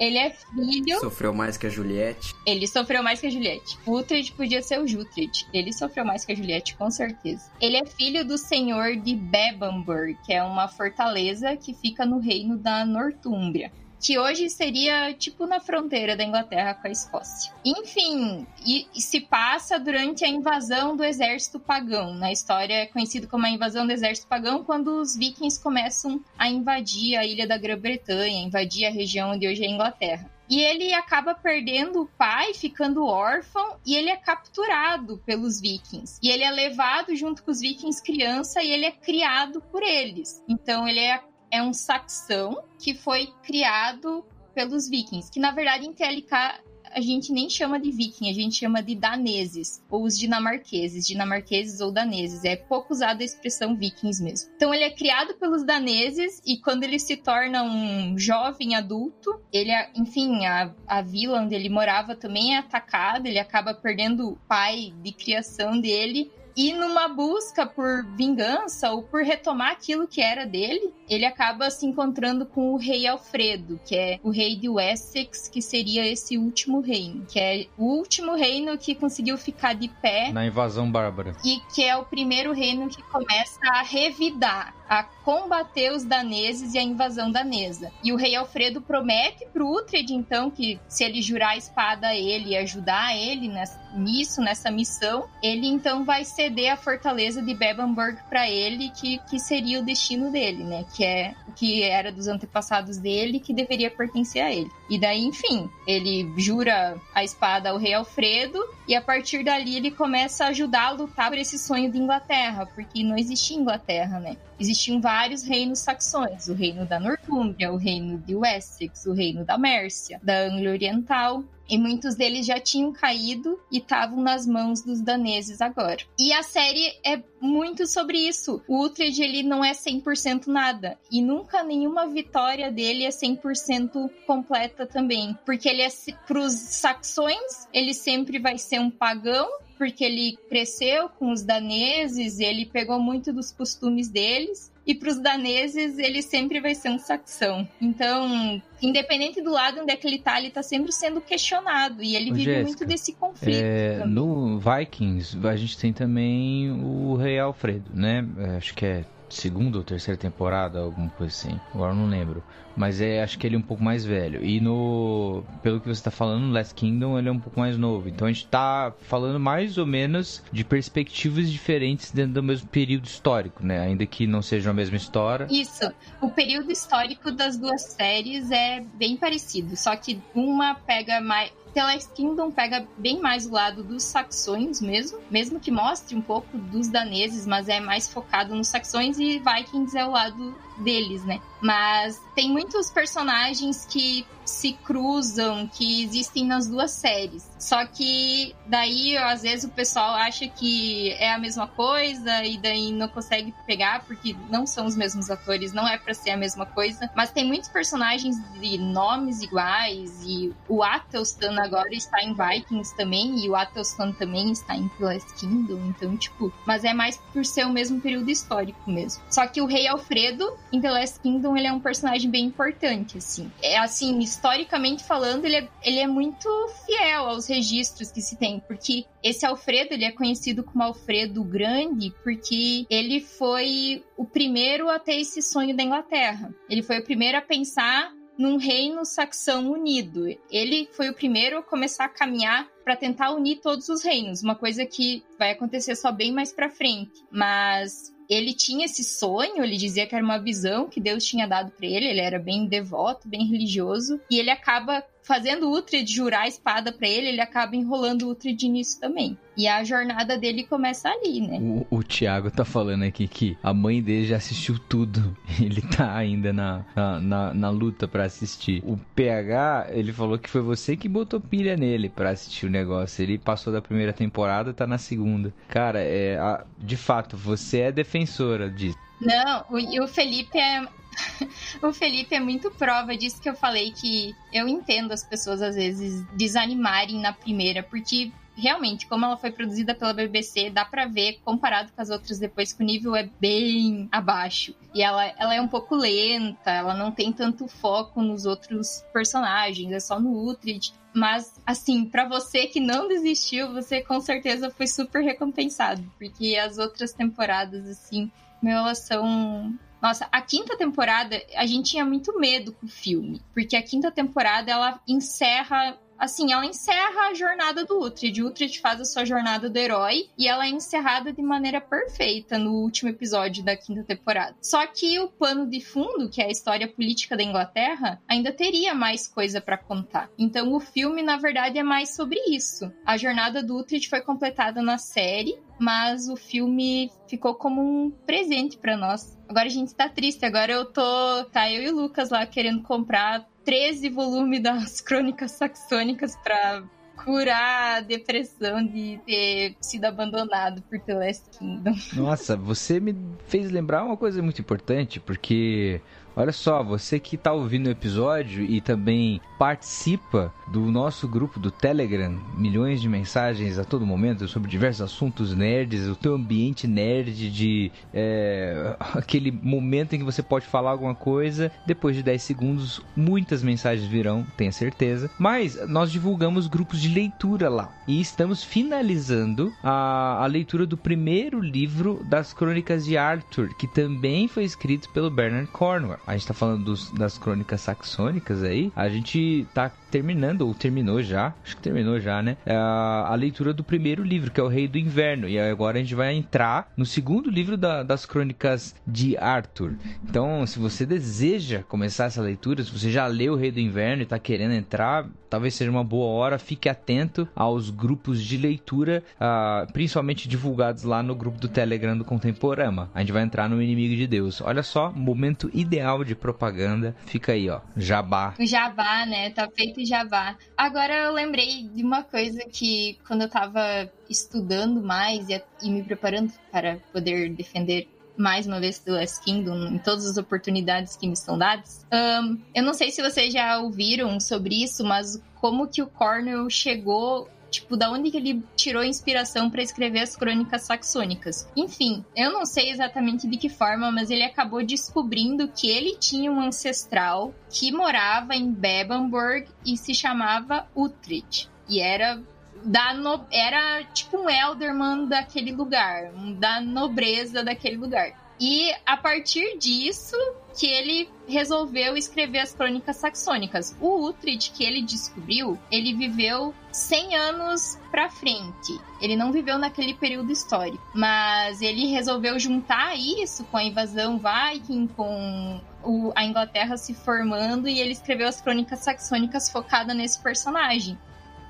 Ele 0.00 0.16
é 0.16 0.30
filho. 0.30 1.00
Sofreu 1.00 1.34
mais 1.34 1.58
que 1.58 1.66
a 1.66 1.68
Juliette. 1.68 2.34
Ele 2.46 2.66
sofreu 2.66 3.02
mais 3.02 3.20
que 3.20 3.26
a 3.26 3.30
Juliette. 3.30 3.78
O 3.84 3.98
Uhtred 3.98 4.32
podia 4.32 4.62
ser 4.62 4.80
o 4.80 4.88
Jutred. 4.88 5.46
Ele 5.52 5.70
sofreu 5.70 6.02
mais 6.02 6.24
que 6.24 6.32
a 6.32 6.34
Juliette, 6.34 6.74
com 6.76 6.90
certeza. 6.90 7.50
Ele 7.60 7.76
é 7.76 7.84
filho 7.84 8.24
do 8.26 8.38
senhor 8.38 8.96
de 8.96 9.14
Bebamburg, 9.14 10.16
que 10.24 10.32
é 10.32 10.42
uma 10.42 10.66
fortaleza 10.66 11.54
que 11.54 11.74
fica 11.74 12.06
no 12.06 12.18
reino 12.18 12.56
da 12.56 12.86
Nortúmbria 12.86 13.70
que 14.02 14.18
hoje 14.18 14.50
seria 14.50 15.14
tipo 15.14 15.46
na 15.46 15.60
fronteira 15.60 16.16
da 16.16 16.24
Inglaterra 16.24 16.74
com 16.74 16.88
a 16.88 16.90
Escócia. 16.90 17.52
Enfim, 17.64 18.44
e, 18.66 18.88
e, 18.92 19.00
se 19.00 19.20
passa 19.20 19.78
durante 19.78 20.24
a 20.24 20.28
invasão 20.28 20.96
do 20.96 21.04
exército 21.04 21.60
pagão. 21.60 22.12
Na 22.12 22.32
história 22.32 22.74
é 22.74 22.86
conhecido 22.86 23.28
como 23.28 23.46
a 23.46 23.50
invasão 23.50 23.86
do 23.86 23.92
exército 23.92 24.26
pagão, 24.26 24.64
quando 24.64 25.00
os 25.00 25.16
vikings 25.16 25.62
começam 25.62 26.20
a 26.36 26.48
invadir 26.48 27.16
a 27.16 27.24
ilha 27.24 27.46
da 27.46 27.56
Grã-Bretanha, 27.56 28.44
invadir 28.44 28.86
a 28.86 28.90
região 28.90 29.30
onde 29.30 29.46
hoje 29.46 29.62
é 29.62 29.68
a 29.68 29.70
Inglaterra. 29.70 30.30
E 30.50 30.60
ele 30.60 30.92
acaba 30.92 31.34
perdendo 31.34 32.02
o 32.02 32.06
pai, 32.06 32.52
ficando 32.52 33.06
órfão, 33.06 33.76
e 33.86 33.94
ele 33.94 34.10
é 34.10 34.16
capturado 34.16 35.22
pelos 35.24 35.60
vikings. 35.60 36.18
E 36.20 36.28
ele 36.28 36.42
é 36.42 36.50
levado 36.50 37.14
junto 37.14 37.42
com 37.42 37.52
os 37.52 37.60
vikings 37.60 38.02
criança 38.02 38.62
e 38.62 38.70
ele 38.70 38.84
é 38.84 38.90
criado 38.90 39.62
por 39.70 39.82
eles. 39.82 40.42
Então 40.48 40.86
ele 40.86 41.00
é 41.00 41.22
é 41.52 41.62
um 41.62 41.74
saxão 41.74 42.64
que 42.78 42.94
foi 42.94 43.32
criado 43.42 44.24
pelos 44.54 44.88
vikings, 44.88 45.30
que 45.30 45.38
na 45.38 45.52
verdade 45.52 45.86
em 45.86 45.92
TLK 45.92 46.62
a 46.94 47.00
gente 47.00 47.32
nem 47.32 47.48
chama 47.48 47.80
de 47.80 47.90
viking, 47.90 48.28
a 48.28 48.34
gente 48.34 48.56
chama 48.56 48.82
de 48.82 48.94
daneses, 48.94 49.82
ou 49.90 50.04
os 50.04 50.18
dinamarqueses, 50.18 51.06
dinamarqueses 51.06 51.80
ou 51.80 51.90
daneses. 51.90 52.44
É 52.44 52.54
pouco 52.54 52.92
usada 52.92 53.22
a 53.22 53.24
expressão 53.24 53.74
vikings 53.74 54.22
mesmo. 54.22 54.50
Então 54.56 54.74
ele 54.74 54.84
é 54.84 54.90
criado 54.90 55.34
pelos 55.34 55.64
daneses 55.64 56.42
e 56.44 56.58
quando 56.58 56.84
ele 56.84 56.98
se 56.98 57.16
torna 57.16 57.62
um 57.62 58.18
jovem 58.18 58.74
adulto, 58.74 59.40
ele, 59.52 59.72
enfim, 59.94 60.44
a, 60.44 60.74
a 60.86 61.02
vila 61.02 61.40
onde 61.40 61.54
ele 61.54 61.68
morava 61.68 62.14
também 62.14 62.54
é 62.54 62.58
atacada, 62.58 63.28
ele 63.28 63.38
acaba 63.38 63.72
perdendo 63.72 64.28
o 64.28 64.36
pai 64.46 64.92
de 65.02 65.12
criação 65.12 65.80
dele 65.80 66.30
e 66.56 66.72
numa 66.72 67.08
busca 67.08 67.66
por 67.66 68.04
vingança 68.16 68.90
ou 68.90 69.02
por 69.02 69.22
retomar 69.22 69.72
aquilo 69.72 70.06
que 70.06 70.20
era 70.20 70.46
dele, 70.46 70.92
ele 71.08 71.24
acaba 71.24 71.70
se 71.70 71.86
encontrando 71.86 72.46
com 72.46 72.72
o 72.72 72.76
rei 72.76 73.06
Alfredo, 73.06 73.80
que 73.84 73.96
é 73.96 74.20
o 74.22 74.30
rei 74.30 74.56
de 74.56 74.68
Wessex, 74.68 75.48
que 75.48 75.60
seria 75.60 76.06
esse 76.06 76.38
último 76.38 76.80
reino, 76.80 77.26
que 77.26 77.38
é 77.38 77.66
o 77.76 77.84
último 77.84 78.34
reino 78.34 78.76
que 78.78 78.94
conseguiu 78.94 79.36
ficar 79.36 79.74
de 79.74 79.88
pé 79.88 80.32
na 80.32 80.46
invasão 80.46 80.90
bárbara. 80.90 81.34
E 81.44 81.60
que 81.74 81.84
é 81.84 81.96
o 81.96 82.04
primeiro 82.04 82.52
reino 82.52 82.88
que 82.88 83.02
começa 83.04 83.60
a 83.66 83.82
revidar, 83.82 84.74
a 84.92 85.04
combater 85.24 85.90
os 85.90 86.04
daneses 86.04 86.74
e 86.74 86.78
a 86.78 86.82
invasão 86.82 87.32
danesa. 87.32 87.90
E 88.04 88.12
o 88.12 88.16
rei 88.16 88.36
Alfredo 88.36 88.82
promete 88.82 89.46
pro 89.50 89.66
Uhtred, 89.66 90.12
então, 90.12 90.50
que 90.50 90.78
se 90.86 91.02
ele 91.02 91.22
jurar 91.22 91.52
a 91.52 91.56
espada 91.56 92.08
a 92.08 92.14
ele 92.14 92.50
e 92.50 92.56
ajudar 92.58 93.16
ele 93.16 93.50
nisso, 93.94 94.42
nessa 94.42 94.70
missão, 94.70 95.26
ele 95.42 95.66
então 95.66 96.04
vai 96.04 96.26
ceder 96.26 96.74
a 96.74 96.76
fortaleza 96.76 97.40
de 97.40 97.54
Bebamburg 97.54 98.18
para 98.28 98.50
ele, 98.50 98.90
que, 98.90 99.18
que 99.30 99.40
seria 99.40 99.80
o 99.80 99.84
destino 99.84 100.30
dele, 100.30 100.62
né? 100.62 100.84
Que 100.94 101.04
é 101.04 101.34
que 101.56 101.82
era 101.82 102.12
dos 102.12 102.28
antepassados 102.28 102.98
dele, 102.98 103.40
que 103.40 103.54
deveria 103.54 103.90
pertencer 103.90 104.42
a 104.42 104.52
ele. 104.52 104.70
E 104.90 104.98
daí, 104.98 105.20
enfim, 105.20 105.70
ele 105.86 106.30
jura 106.36 107.00
a 107.14 107.24
espada 107.24 107.70
ao 107.70 107.78
rei 107.78 107.94
Alfredo 107.94 108.58
e 108.86 108.94
a 108.94 109.00
partir 109.00 109.44
dali 109.44 109.76
ele 109.76 109.90
começa 109.90 110.44
a 110.44 110.48
ajudar 110.48 110.88
a 110.88 110.92
lutar 110.92 111.28
por 111.30 111.38
esse 111.38 111.58
sonho 111.58 111.90
de 111.90 111.98
Inglaterra, 111.98 112.66
porque 112.66 113.02
não 113.02 113.16
existia 113.16 113.56
Inglaterra, 113.56 114.18
né? 114.18 114.36
Existiam 114.62 115.00
vários 115.00 115.42
reinos 115.42 115.80
saxões, 115.80 116.46
o 116.46 116.54
reino 116.54 116.86
da 116.86 117.00
Nortúmbria, 117.00 117.72
o 117.72 117.76
reino 117.76 118.16
de 118.18 118.36
Wessex, 118.36 119.06
o 119.06 119.12
reino 119.12 119.44
da 119.44 119.58
Mércia, 119.58 120.20
da 120.22 120.44
Anglia 120.44 120.70
Oriental, 120.70 121.42
e 121.68 121.76
muitos 121.76 122.14
deles 122.14 122.46
já 122.46 122.60
tinham 122.60 122.92
caído 122.92 123.58
e 123.72 123.78
estavam 123.78 124.22
nas 124.22 124.46
mãos 124.46 124.82
dos 124.82 125.00
daneses 125.00 125.60
agora. 125.60 125.98
E 126.16 126.32
a 126.32 126.44
série 126.44 126.96
é 127.04 127.20
muito 127.40 127.86
sobre 127.88 128.18
isso. 128.18 128.62
O 128.68 128.84
Uhtred, 128.84 129.20
ele 129.20 129.42
não 129.42 129.64
é 129.64 129.72
100% 129.72 130.46
nada. 130.46 130.96
E 131.10 131.20
nunca 131.20 131.64
nenhuma 131.64 132.06
vitória 132.06 132.70
dele 132.70 133.04
é 133.04 133.08
100% 133.08 134.10
completa 134.26 134.86
também. 134.86 135.36
Porque 135.44 135.68
ele 135.68 135.82
é, 135.82 135.88
pros 136.26 136.52
saxões, 136.52 137.66
ele 137.72 137.94
sempre 137.94 138.38
vai 138.38 138.58
ser 138.58 138.78
um 138.78 138.90
pagão 138.90 139.48
porque 139.82 140.04
ele 140.04 140.38
cresceu 140.48 141.08
com 141.08 141.32
os 141.32 141.42
daneses, 141.42 142.38
ele 142.38 142.64
pegou 142.64 143.00
muito 143.00 143.32
dos 143.32 143.50
costumes 143.50 144.08
deles. 144.08 144.70
E 144.86 144.94
para 144.94 145.08
os 145.08 145.20
daneses, 145.20 145.98
ele 145.98 146.22
sempre 146.22 146.60
vai 146.60 146.74
ser 146.74 146.90
um 146.90 146.98
saxão. 146.98 147.68
Então, 147.80 148.62
independente 148.80 149.40
do 149.40 149.50
lado 149.50 149.80
onde 149.80 149.92
é 149.92 149.96
que 149.96 150.06
ele 150.06 150.20
tá, 150.20 150.38
ele 150.38 150.50
tá 150.50 150.62
sempre 150.62 150.92
sendo 150.92 151.20
questionado. 151.20 152.00
E 152.00 152.14
ele 152.14 152.30
Ô, 152.30 152.34
vive 152.34 152.44
Jéssica, 152.44 152.66
muito 152.66 152.86
desse 152.86 153.12
conflito. 153.12 153.60
É, 153.60 154.04
no 154.04 154.60
Vikings, 154.60 155.36
a 155.44 155.56
gente 155.56 155.76
tem 155.76 155.92
também 155.92 156.70
o 156.70 157.16
Rei 157.16 157.40
Alfredo, 157.40 157.90
né? 157.92 158.24
É, 158.38 158.56
acho 158.56 158.74
que 158.74 158.86
é 158.86 159.04
segunda 159.32 159.78
ou 159.78 159.84
terceira 159.84 160.18
temporada, 160.18 160.80
alguma 160.80 161.08
coisa 161.10 161.32
assim. 161.32 161.60
Agora 161.74 161.94
não 161.94 162.06
lembro. 162.06 162.42
Mas 162.76 163.00
é, 163.00 163.22
acho 163.22 163.38
que 163.38 163.46
ele 163.46 163.56
é 163.56 163.58
um 163.58 163.62
pouco 163.62 163.82
mais 163.82 164.04
velho. 164.04 164.44
E 164.44 164.60
no. 164.60 165.44
Pelo 165.62 165.80
que 165.80 165.86
você 165.86 166.00
está 166.00 166.10
falando, 166.10 166.42
no 166.42 166.52
Last 166.52 166.74
Kingdom 166.74 167.18
ele 167.18 167.28
é 167.28 167.32
um 167.32 167.38
pouco 167.38 167.60
mais 167.60 167.76
novo. 167.76 168.08
Então 168.08 168.26
a 168.26 168.32
gente 168.32 168.44
está 168.44 168.92
falando 169.02 169.38
mais 169.38 169.76
ou 169.76 169.86
menos 169.86 170.42
de 170.50 170.64
perspectivas 170.64 171.50
diferentes 171.50 172.10
dentro 172.10 172.34
do 172.34 172.42
mesmo 172.42 172.68
período 172.68 173.04
histórico, 173.04 173.64
né? 173.64 173.80
Ainda 173.80 174.06
que 174.06 174.26
não 174.26 174.40
seja 174.40 174.70
a 174.70 174.74
mesma 174.74 174.96
história. 174.96 175.46
Isso. 175.50 175.92
O 176.20 176.30
período 176.30 176.70
histórico 176.70 177.30
das 177.30 177.58
duas 177.58 177.82
séries 177.82 178.50
é 178.50 178.82
bem 178.94 179.16
parecido. 179.16 179.76
Só 179.76 179.94
que 179.96 180.20
uma 180.34 180.74
pega 180.74 181.20
mais 181.20 181.52
Last 181.80 182.12
Kingdom 182.14 182.50
pega 182.50 182.86
bem 182.98 183.20
mais 183.20 183.46
o 183.46 183.52
lado 183.52 183.82
dos 183.82 184.02
saxões 184.02 184.80
mesmo, 184.80 185.18
mesmo 185.30 185.60
que 185.60 185.70
mostre 185.70 186.14
um 186.14 186.20
pouco 186.20 186.56
dos 186.58 186.88
daneses, 186.88 187.46
mas 187.46 187.68
é 187.68 187.80
mais 187.80 188.08
focado 188.08 188.54
nos 188.54 188.68
saxões 188.68 189.18
e 189.18 189.38
Vikings 189.38 189.96
é 189.96 190.04
o 190.04 190.10
lado 190.10 190.54
deles, 190.82 191.24
né? 191.24 191.40
Mas 191.60 192.20
tem 192.34 192.50
muitos 192.50 192.90
personagens 192.90 193.86
que 193.86 194.26
se 194.44 194.72
cruzam, 194.72 195.68
que 195.68 196.02
existem 196.02 196.44
nas 196.46 196.66
duas 196.66 196.90
séries. 196.90 197.50
Só 197.58 197.86
que 197.86 198.54
daí, 198.66 199.16
às 199.16 199.42
vezes, 199.42 199.64
o 199.64 199.68
pessoal 199.68 200.14
acha 200.14 200.48
que 200.48 201.12
é 201.12 201.32
a 201.32 201.38
mesma 201.38 201.66
coisa 201.66 202.44
e 202.44 202.58
daí 202.58 202.92
não 202.92 203.08
consegue 203.08 203.54
pegar 203.66 204.04
porque 204.04 204.34
não 204.50 204.66
são 204.66 204.86
os 204.86 204.96
mesmos 204.96 205.30
atores, 205.30 205.72
não 205.72 205.86
é 205.86 205.96
para 205.96 206.12
ser 206.12 206.30
a 206.30 206.36
mesma 206.36 206.66
coisa. 206.66 207.10
Mas 207.14 207.30
tem 207.30 207.46
muitos 207.46 207.68
personagens 207.68 208.36
de 208.60 208.78
nomes 208.78 209.42
iguais 209.42 210.22
e 210.26 210.52
o 210.68 210.82
Athelstan 210.82 211.56
agora 211.60 211.94
está 211.94 212.22
em 212.22 212.34
Vikings 212.34 212.96
também 212.96 213.44
e 213.44 213.48
o 213.48 213.54
Athelstan 213.54 214.12
também 214.12 214.50
está 214.50 214.74
em 214.74 214.90
Last 214.98 215.32
Kingdom. 215.34 215.86
Então, 215.86 216.16
tipo, 216.16 216.52
mas 216.66 216.84
é 216.84 216.92
mais 216.92 217.16
por 217.32 217.44
ser 217.44 217.64
o 217.64 217.72
mesmo 217.72 218.00
período 218.00 218.30
histórico 218.30 218.90
mesmo. 218.90 219.22
Só 219.30 219.46
que 219.46 219.60
o 219.60 219.66
Rei 219.66 219.86
Alfredo 219.86 220.52
em 220.72 220.80
The 220.80 220.90
Last 220.90 221.20
Kingdom 221.20 221.56
ele 221.56 221.66
é 221.66 221.72
um 221.72 221.80
personagem 221.80 222.30
bem 222.30 222.46
importante, 222.46 223.18
assim. 223.18 223.50
É 223.62 223.78
assim, 223.78 224.18
historicamente 224.20 225.04
falando, 225.04 225.44
ele 225.44 225.56
é, 225.56 225.68
ele 225.84 225.98
é 225.98 226.06
muito 226.06 226.48
fiel 226.86 227.28
aos 227.28 227.46
registros 227.46 228.10
que 228.10 228.20
se 228.20 228.36
tem, 228.36 228.60
porque 228.60 229.04
esse 229.22 229.44
Alfredo, 229.44 229.94
ele 229.94 230.04
é 230.04 230.10
conhecido 230.10 230.64
como 230.64 230.82
Alfredo 230.82 231.44
Grande 231.44 232.12
porque 232.22 232.86
ele 232.88 233.20
foi 233.20 234.04
o 234.16 234.24
primeiro 234.24 234.88
a 234.88 234.98
ter 234.98 235.20
esse 235.20 235.42
sonho 235.42 235.76
da 235.76 235.82
Inglaterra. 235.82 236.52
Ele 236.68 236.82
foi 236.82 236.98
o 236.98 237.04
primeiro 237.04 237.38
a 237.38 237.42
pensar 237.42 238.12
num 238.38 238.56
reino 238.56 239.04
saxão 239.04 239.70
unido. 239.70 240.26
Ele 240.50 240.88
foi 240.92 241.10
o 241.10 241.14
primeiro 241.14 241.58
a 241.58 241.62
começar 241.62 242.06
a 242.06 242.08
caminhar 242.08 242.68
para 242.84 242.96
tentar 242.96 243.30
unir 243.30 243.60
todos 243.60 243.88
os 243.88 244.02
reinos, 244.02 244.42
uma 244.42 244.56
coisa 244.56 244.84
que 244.84 245.22
vai 245.38 245.52
acontecer 245.52 245.94
só 245.94 246.10
bem 246.10 246.32
mais 246.32 246.52
para 246.52 246.68
frente. 246.68 247.22
Mas 247.30 248.12
ele 248.32 248.52
tinha 248.54 248.84
esse 248.84 249.04
sonho, 249.04 249.62
ele 249.62 249.76
dizia 249.76 250.06
que 250.06 250.14
era 250.14 250.24
uma 250.24 250.38
visão 250.38 250.88
que 250.88 251.00
Deus 251.00 251.24
tinha 251.24 251.46
dado 251.46 251.70
para 251.70 251.86
ele, 251.86 252.06
ele 252.06 252.20
era 252.20 252.38
bem 252.38 252.66
devoto, 252.66 253.28
bem 253.28 253.46
religioso, 253.46 254.20
e 254.30 254.38
ele 254.38 254.50
acaba 254.50 255.04
fazendo 255.22 255.68
o 255.68 255.76
Uhtred 255.76 256.10
jurar 256.12 256.42
a 256.42 256.48
espada 256.48 256.92
para 256.92 257.08
ele, 257.08 257.28
ele 257.28 257.40
acaba 257.40 257.76
enrolando 257.76 258.22
o 258.22 258.30
Uhtred 258.30 258.68
nisso 258.68 259.00
também. 259.00 259.38
E 259.56 259.68
a 259.68 259.84
jornada 259.84 260.38
dele 260.38 260.64
começa 260.64 261.08
ali, 261.08 261.40
né? 261.40 261.58
O, 261.60 261.98
o 261.98 262.02
Thiago 262.02 262.50
tá 262.50 262.64
falando 262.64 263.04
aqui 263.04 263.28
que 263.28 263.56
a 263.62 263.72
mãe 263.74 264.02
dele 264.02 264.26
já 264.26 264.36
assistiu 264.36 264.78
tudo. 264.78 265.36
Ele 265.60 265.82
tá 265.82 266.16
ainda 266.16 266.52
na, 266.52 266.84
na, 266.96 267.20
na, 267.20 267.54
na 267.54 267.70
luta 267.70 268.08
para 268.08 268.24
assistir. 268.24 268.82
O 268.84 268.96
PH, 269.14 269.88
ele 269.90 270.12
falou 270.12 270.38
que 270.38 270.48
foi 270.48 270.62
você 270.62 270.96
que 270.96 271.08
botou 271.08 271.38
pilha 271.38 271.76
nele 271.76 272.08
para 272.08 272.30
assistir 272.30 272.66
o 272.66 272.70
negócio. 272.70 273.22
Ele 273.22 273.38
passou 273.38 273.72
da 273.72 273.82
primeira 273.82 274.12
temporada, 274.12 274.72
tá 274.72 274.86
na 274.86 274.96
segunda. 274.96 275.52
Cara, 275.68 276.00
é, 276.00 276.38
a, 276.38 276.64
de 276.78 276.96
fato, 276.96 277.36
você 277.36 277.80
é 277.80 277.92
defensora 277.92 278.70
disso. 278.70 278.98
Não, 279.20 279.64
o, 279.70 279.78
e 279.78 280.00
o 280.00 280.08
Felipe 280.08 280.58
é, 280.58 280.82
o 281.82 281.92
Felipe 281.92 282.34
é 282.34 282.40
muito 282.40 282.70
prova 282.70 283.16
disso 283.16 283.40
que 283.40 283.48
eu 283.48 283.54
falei 283.54 283.92
que 283.92 284.34
eu 284.52 284.68
entendo 284.68 285.12
as 285.12 285.24
pessoas 285.24 285.62
às 285.62 285.74
vezes 285.74 286.24
desanimarem 286.36 287.20
na 287.20 287.32
primeira, 287.32 287.82
porque 287.82 288.32
realmente, 288.54 289.06
como 289.06 289.24
ela 289.24 289.36
foi 289.36 289.50
produzida 289.50 289.94
pela 289.94 290.12
BBC, 290.12 290.70
dá 290.70 290.84
pra 290.84 291.06
ver, 291.06 291.40
comparado 291.44 291.90
com 291.92 292.00
as 292.00 292.10
outras 292.10 292.38
depois, 292.38 292.72
que 292.72 292.82
o 292.82 292.86
nível 292.86 293.16
é 293.16 293.28
bem 293.40 294.08
abaixo. 294.12 294.74
E 294.94 295.02
ela, 295.02 295.24
ela 295.38 295.54
é 295.54 295.60
um 295.60 295.68
pouco 295.68 295.94
lenta, 295.94 296.70
ela 296.70 296.94
não 296.94 297.10
tem 297.10 297.32
tanto 297.32 297.66
foco 297.66 298.22
nos 298.22 298.44
outros 298.44 299.04
personagens, 299.12 299.92
é 299.92 300.00
só 300.00 300.20
no 300.20 300.30
Uhtred. 300.48 300.92
Mas, 301.14 301.60
assim, 301.66 302.04
para 302.04 302.26
você 302.26 302.66
que 302.66 302.80
não 302.80 303.08
desistiu, 303.08 303.72
você 303.72 304.00
com 304.02 304.20
certeza 304.20 304.70
foi 304.70 304.86
super 304.86 305.22
recompensado. 305.22 306.02
Porque 306.18 306.56
as 306.56 306.78
outras 306.78 307.12
temporadas, 307.12 307.86
assim, 307.86 308.30
meu, 308.62 308.78
elas 308.78 308.98
são 309.00 309.74
nossa, 310.02 310.28
a 310.32 310.42
quinta 310.42 310.76
temporada, 310.76 311.40
a 311.54 311.64
gente 311.64 311.92
tinha 311.92 312.04
muito 312.04 312.36
medo 312.36 312.72
com 312.72 312.86
o 312.86 312.88
filme, 312.88 313.40
porque 313.54 313.76
a 313.76 313.82
quinta 313.82 314.10
temporada 314.10 314.68
ela 314.68 315.00
encerra 315.06 315.96
assim, 316.22 316.52
ela 316.52 316.64
encerra 316.64 317.30
a 317.30 317.34
jornada 317.34 317.84
do 317.84 317.98
Uhtred. 317.98 318.44
Uhtred 318.44 318.78
faz 318.78 319.00
a 319.00 319.04
sua 319.04 319.24
jornada 319.24 319.68
do 319.68 319.76
herói 319.76 320.28
e 320.38 320.46
ela 320.46 320.66
é 320.66 320.68
encerrada 320.68 321.32
de 321.32 321.42
maneira 321.42 321.80
perfeita 321.80 322.56
no 322.58 322.74
último 322.74 323.10
episódio 323.10 323.64
da 323.64 323.76
quinta 323.76 324.04
temporada. 324.04 324.54
Só 324.62 324.86
que 324.86 325.18
o 325.18 325.26
pano 325.26 325.68
de 325.68 325.80
fundo, 325.80 326.30
que 326.30 326.40
é 326.40 326.46
a 326.46 326.50
história 326.50 326.86
política 326.86 327.36
da 327.36 327.42
Inglaterra, 327.42 328.22
ainda 328.28 328.52
teria 328.52 328.94
mais 328.94 329.26
coisa 329.26 329.60
para 329.60 329.76
contar. 329.76 330.30
Então 330.38 330.72
o 330.72 330.78
filme, 330.78 331.22
na 331.22 331.38
verdade, 331.38 331.80
é 331.80 331.82
mais 331.82 332.14
sobre 332.14 332.38
isso. 332.48 332.92
A 333.04 333.16
jornada 333.16 333.60
do 333.60 333.78
Uhtred 333.78 334.08
foi 334.08 334.20
completada 334.20 334.80
na 334.80 334.98
série, 334.98 335.58
mas 335.76 336.28
o 336.28 336.36
filme 336.36 337.10
ficou 337.26 337.56
como 337.56 337.82
um 337.82 338.10
presente 338.24 338.78
para 338.78 338.96
nós. 338.96 339.36
Agora 339.48 339.66
a 339.66 339.70
gente 339.70 339.92
tá 339.92 340.08
triste, 340.08 340.46
agora 340.46 340.70
eu 340.70 340.84
tô, 340.84 341.44
tá 341.50 341.68
eu 341.68 341.82
e 341.82 341.90
o 341.90 341.96
Lucas 341.96 342.30
lá 342.30 342.46
querendo 342.46 342.82
comprar 342.82 343.44
13 343.64 344.08
volumes 344.10 344.62
das 344.62 345.00
crônicas 345.02 345.52
saxônicas 345.52 346.36
para 346.36 346.82
curar 347.24 347.98
a 347.98 348.00
depressão 348.00 348.84
de 348.84 349.20
ter 349.24 349.76
sido 349.80 350.04
abandonado 350.06 350.82
por 350.82 350.98
The 351.00 351.14
Last 351.14 351.58
Kingdom. 351.58 351.94
Nossa, 352.14 352.56
você 352.56 352.98
me 352.98 353.14
fez 353.46 353.70
lembrar 353.70 354.04
uma 354.04 354.16
coisa 354.16 354.42
muito 354.42 354.60
importante, 354.60 355.20
porque 355.20 356.00
Olha 356.34 356.52
só, 356.52 356.82
você 356.82 357.18
que 357.18 357.36
está 357.36 357.52
ouvindo 357.52 357.88
o 357.88 357.90
episódio 357.90 358.64
e 358.64 358.80
também 358.80 359.38
participa 359.58 360.52
do 360.66 360.80
nosso 360.86 361.28
grupo 361.28 361.60
do 361.60 361.70
Telegram, 361.70 362.40
milhões 362.56 363.02
de 363.02 363.08
mensagens 363.08 363.78
a 363.78 363.84
todo 363.84 364.06
momento 364.06 364.48
sobre 364.48 364.70
diversos 364.70 365.02
assuntos 365.02 365.54
nerds, 365.54 366.08
o 366.08 366.16
teu 366.16 366.34
ambiente 366.34 366.86
nerd 366.86 367.50
de 367.50 367.92
é, 368.14 368.96
aquele 369.14 369.52
momento 369.52 370.14
em 370.14 370.18
que 370.18 370.24
você 370.24 370.42
pode 370.42 370.66
falar 370.66 370.90
alguma 370.90 371.14
coisa, 371.14 371.70
depois 371.86 372.16
de 372.16 372.22
10 372.22 372.42
segundos 372.42 373.02
muitas 373.14 373.62
mensagens 373.62 374.08
virão, 374.08 374.46
tenha 374.56 374.72
certeza. 374.72 375.30
Mas 375.38 375.78
nós 375.86 376.10
divulgamos 376.10 376.66
grupos 376.66 377.00
de 377.00 377.08
leitura 377.08 377.68
lá 377.68 377.92
e 378.08 378.20
estamos 378.20 378.64
finalizando 378.64 379.70
a, 379.82 380.42
a 380.42 380.46
leitura 380.46 380.86
do 380.86 380.96
primeiro 380.96 381.60
livro 381.60 382.24
das 382.24 382.54
Crônicas 382.54 383.04
de 383.04 383.18
Arthur, 383.18 383.68
que 383.76 383.86
também 383.86 384.48
foi 384.48 384.64
escrito 384.64 385.10
pelo 385.10 385.30
Bernard 385.30 385.68
Cornwell 385.68 386.21
a 386.26 386.32
gente 386.32 386.46
tá 386.46 386.54
falando 386.54 386.84
dos, 386.84 387.10
das 387.12 387.38
crônicas 387.38 387.80
saxônicas 387.80 388.62
aí, 388.62 388.92
a 388.94 389.08
gente 389.08 389.66
tá 389.74 389.90
terminando, 390.10 390.62
ou 390.62 390.74
terminou 390.74 391.22
já, 391.22 391.54
acho 391.64 391.76
que 391.76 391.82
terminou 391.82 392.20
já, 392.20 392.42
né? 392.42 392.56
É 392.66 392.74
a, 392.76 393.28
a, 393.28 393.34
leitura 393.34 393.72
do 393.72 393.82
primeiro 393.82 394.22
livro, 394.22 394.50
que 394.50 394.60
é 394.60 394.62
o 394.62 394.68
Rei 394.68 394.86
do 394.86 394.98
Inverno. 394.98 395.48
E 395.48 395.58
agora 395.58 395.98
a 395.98 396.02
gente 396.02 396.14
vai 396.14 396.34
entrar 396.34 396.92
no 396.96 397.06
segundo 397.06 397.50
livro 397.50 397.78
da, 397.78 398.02
das 398.02 398.26
crônicas 398.26 398.94
de 399.06 399.38
Arthur. 399.38 399.94
Então, 400.22 400.66
se 400.66 400.78
você 400.78 401.06
deseja 401.06 401.82
começar 401.88 402.26
essa 402.26 402.42
leitura, 402.42 402.84
se 402.84 402.92
você 402.92 403.10
já 403.10 403.26
leu 403.26 403.54
o 403.54 403.56
Rei 403.56 403.70
do 403.70 403.80
Inverno 403.80 404.22
e 404.22 404.26
tá 404.26 404.38
querendo 404.38 404.74
entrar, 404.74 405.26
talvez 405.48 405.74
seja 405.74 405.90
uma 405.90 406.04
boa 406.04 406.26
hora. 406.26 406.58
Fique 406.58 406.88
atento 406.90 407.48
aos 407.56 407.88
grupos 407.88 408.42
de 408.42 408.58
leitura, 408.58 409.22
uh, 409.36 409.90
principalmente 409.92 410.46
divulgados 410.46 411.04
lá 411.04 411.22
no 411.22 411.34
grupo 411.34 411.58
do 411.58 411.68
Telegram 411.68 412.16
do 412.16 412.24
Contemporama. 412.24 413.10
A 413.14 413.20
gente 413.20 413.32
vai 413.32 413.42
entrar 413.42 413.68
no 413.68 413.80
Inimigo 413.80 414.14
de 414.14 414.26
Deus. 414.26 414.60
Olha 414.60 414.82
só, 414.82 415.10
momento 415.10 415.70
ideal 415.72 416.11
de 416.24 416.34
propaganda. 416.34 417.16
Fica 417.26 417.52
aí, 417.52 417.70
ó, 417.70 417.80
jabá. 417.96 418.54
Jabá, 418.60 419.24
né? 419.24 419.50
Tá 419.50 419.68
feito 419.74 420.04
Jabá. 420.04 420.56
Agora 420.76 421.14
eu 421.14 421.32
lembrei 421.32 421.88
de 421.88 422.02
uma 422.02 422.22
coisa 422.22 422.60
que 422.70 423.18
quando 423.26 423.42
eu 423.42 423.48
tava 423.48 424.10
estudando 424.28 425.02
mais 425.02 425.48
e, 425.48 425.62
e 425.82 425.90
me 425.90 426.02
preparando 426.02 426.52
para 426.70 426.98
poder 427.12 427.50
defender 427.50 428.08
mais 428.36 428.66
uma 428.66 428.80
vez 428.80 428.98
The 428.98 429.12
Last 429.12 429.44
Kingdom 429.44 429.86
em 429.86 429.98
todas 429.98 430.26
as 430.26 430.36
oportunidades 430.36 431.16
que 431.16 431.28
me 431.28 431.36
são 431.36 431.58
dadas. 431.58 432.06
Um, 432.12 432.58
eu 432.74 432.82
não 432.82 432.94
sei 432.94 433.10
se 433.10 433.22
vocês 433.22 433.52
já 433.52 433.78
ouviram 433.78 434.38
sobre 434.40 434.82
isso, 434.82 435.04
mas 435.04 435.42
como 435.60 435.88
que 435.88 436.02
o 436.02 436.06
Cornell 436.06 436.68
chegou 436.68 437.48
Tipo, 437.72 437.96
da 437.96 438.10
onde 438.10 438.30
que 438.30 438.36
ele 438.36 438.62
tirou 438.76 439.02
inspiração 439.02 439.70
para 439.70 439.82
escrever 439.82 440.20
as 440.20 440.36
crônicas 440.36 440.82
saxônicas. 440.82 441.66
Enfim, 441.74 442.22
eu 442.36 442.52
não 442.52 442.66
sei 442.66 442.90
exatamente 442.90 443.48
de 443.48 443.56
que 443.56 443.70
forma, 443.70 444.12
mas 444.12 444.30
ele 444.30 444.44
acabou 444.44 444.84
descobrindo 444.84 445.66
que 445.68 445.88
ele 445.88 446.16
tinha 446.18 446.52
um 446.52 446.60
ancestral 446.60 447.54
que 447.70 447.90
morava 447.90 448.54
em 448.54 448.70
Bebamburg 448.70 449.66
e 449.86 449.96
se 449.96 450.14
chamava 450.14 450.86
Utrecht. 450.94 451.70
E 451.88 451.98
era 451.98 452.42
da 452.84 453.14
no... 453.14 453.46
era 453.50 454.04
tipo 454.12 454.36
um 454.36 454.50
elderman 454.50 455.26
daquele 455.26 455.72
lugar, 455.72 456.30
da 456.58 456.78
nobreza 456.80 457.64
daquele 457.64 457.96
lugar. 457.96 458.42
E 458.60 458.92
a 459.06 459.16
partir 459.16 459.78
disso 459.78 460.36
que 460.72 460.86
ele 460.86 461.28
resolveu 461.46 462.16
escrever 462.16 462.60
as 462.60 462.74
crônicas 462.74 463.16
saxônicas. 463.16 463.96
O 464.00 464.26
Uhtred 464.26 464.70
que 464.70 464.84
ele 464.84 465.02
descobriu, 465.02 465.78
ele 465.90 466.14
viveu 466.14 466.74
100 466.90 467.36
anos 467.36 467.98
para 468.10 468.30
frente. 468.30 468.98
Ele 469.20 469.36
não 469.36 469.52
viveu 469.52 469.78
naquele 469.78 470.14
período 470.14 470.50
histórico, 470.50 471.02
mas 471.14 471.80
ele 471.82 472.06
resolveu 472.06 472.58
juntar 472.58 473.16
isso 473.16 473.64
com 473.64 473.76
a 473.76 473.84
invasão 473.84 474.38
Viking, 474.38 475.06
com 475.08 475.80
o, 476.02 476.32
a 476.34 476.44
Inglaterra 476.44 476.96
se 476.96 477.14
formando 477.14 477.88
e 477.88 478.00
ele 478.00 478.12
escreveu 478.12 478.48
as 478.48 478.60
crônicas 478.60 479.00
saxônicas 479.00 479.70
focada 479.70 480.14
nesse 480.14 480.40
personagem. 480.40 481.18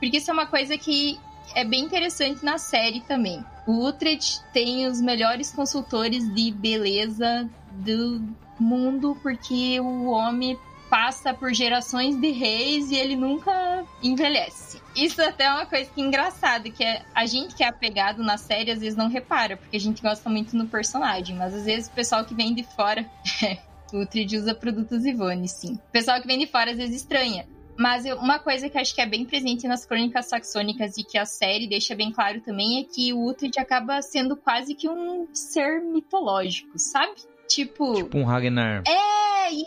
Porque 0.01 0.17
isso 0.17 0.31
é 0.31 0.35
uma 0.35 0.47
coisa 0.47 0.77
que 0.77 1.19
é 1.55 1.65
bem 1.65 1.85
interessante 1.85 2.45
na 2.45 2.59
série 2.59 3.01
também. 3.03 3.45
O 3.67 3.87
Utrecht 3.87 4.43
tem 4.53 4.87
os 4.87 5.01
melhores 5.01 5.53
consultores 5.53 6.33
de 6.35 6.51
beleza 6.51 7.49
do 7.73 8.21
mundo, 8.59 9.17
porque 9.23 9.81
o 9.81 10.07
homem 10.11 10.59
passa 10.93 11.33
por 11.33 11.55
gerações 11.55 12.21
de 12.21 12.31
reis 12.31 12.91
e 12.91 12.97
ele 12.97 13.17
nunca 13.17 13.83
envelhece. 14.03 14.79
Isso 14.95 15.23
até 15.23 15.45
é 15.45 15.51
uma 15.51 15.65
coisa 15.65 15.91
que 15.91 16.03
é 16.03 16.05
engraçada, 16.05 16.69
que 16.69 16.85
é, 16.85 17.03
a 17.15 17.25
gente 17.25 17.55
que 17.55 17.65
é 17.65 17.69
apegado 17.69 18.23
na 18.23 18.37
série 18.37 18.71
às 18.71 18.81
vezes 18.81 18.95
não 18.95 19.09
repara, 19.09 19.57
porque 19.57 19.75
a 19.75 19.81
gente 19.81 20.03
gosta 20.03 20.29
muito 20.29 20.55
no 20.55 20.69
personagem, 20.69 21.35
mas 21.35 21.55
às 21.55 21.65
vezes 21.65 21.89
o 21.89 21.93
pessoal 21.93 22.27
que 22.27 22.35
vem 22.35 22.55
de 22.55 22.63
fora. 22.63 23.09
o 23.91 24.03
Utrecht 24.03 24.37
usa 24.37 24.55
produtos 24.55 25.07
Ivone, 25.07 25.49
sim. 25.49 25.77
O 25.77 25.93
pessoal 25.93 26.21
que 26.21 26.27
vem 26.27 26.39
de 26.39 26.47
fora 26.47 26.73
às 26.73 26.77
vezes 26.77 26.97
estranha. 26.97 27.47
Mas 27.75 28.05
uma 28.05 28.39
coisa 28.39 28.69
que 28.69 28.77
acho 28.77 28.95
que 28.95 29.01
é 29.01 29.07
bem 29.07 29.25
presente 29.25 29.67
nas 29.67 29.87
crônicas 29.87 30.27
saxônicas 30.27 30.99
e 30.99 31.05
que 31.05 31.17
a 31.17 31.25
série 31.25 31.67
deixa 31.67 31.95
bem 31.95 32.13
claro 32.13 32.41
também 32.43 32.81
é 32.81 32.85
que 32.85 33.15
o 33.15 33.29
Uhtred 33.29 33.59
acaba 33.59 34.03
sendo 34.03 34.37
quase 34.37 34.75
que 34.75 34.89
um 34.89 35.27
ser 35.33 35.81
mitológico, 35.81 36.79
sabe? 36.79 37.15
Tipo. 37.49 37.95
Tipo 37.95 38.19
um 38.19 38.25
Ragnar. 38.25 38.83
É 38.87 39.13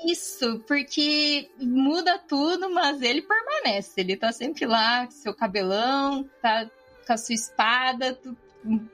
isso, 0.06 0.60
porque 0.68 1.50
muda 1.60 2.18
tudo, 2.18 2.70
mas 2.74 3.02
ele 3.02 3.22
permanece. 3.22 4.02
Ele 4.02 4.16
tá 4.16 4.32
sempre 4.32 4.66
lá, 4.66 5.06
com 5.06 5.12
seu 5.12 5.34
cabelão, 5.34 6.28
tá 6.42 6.70
com 7.06 7.14
a 7.14 7.18
sua 7.18 7.36
espada, 7.36 8.18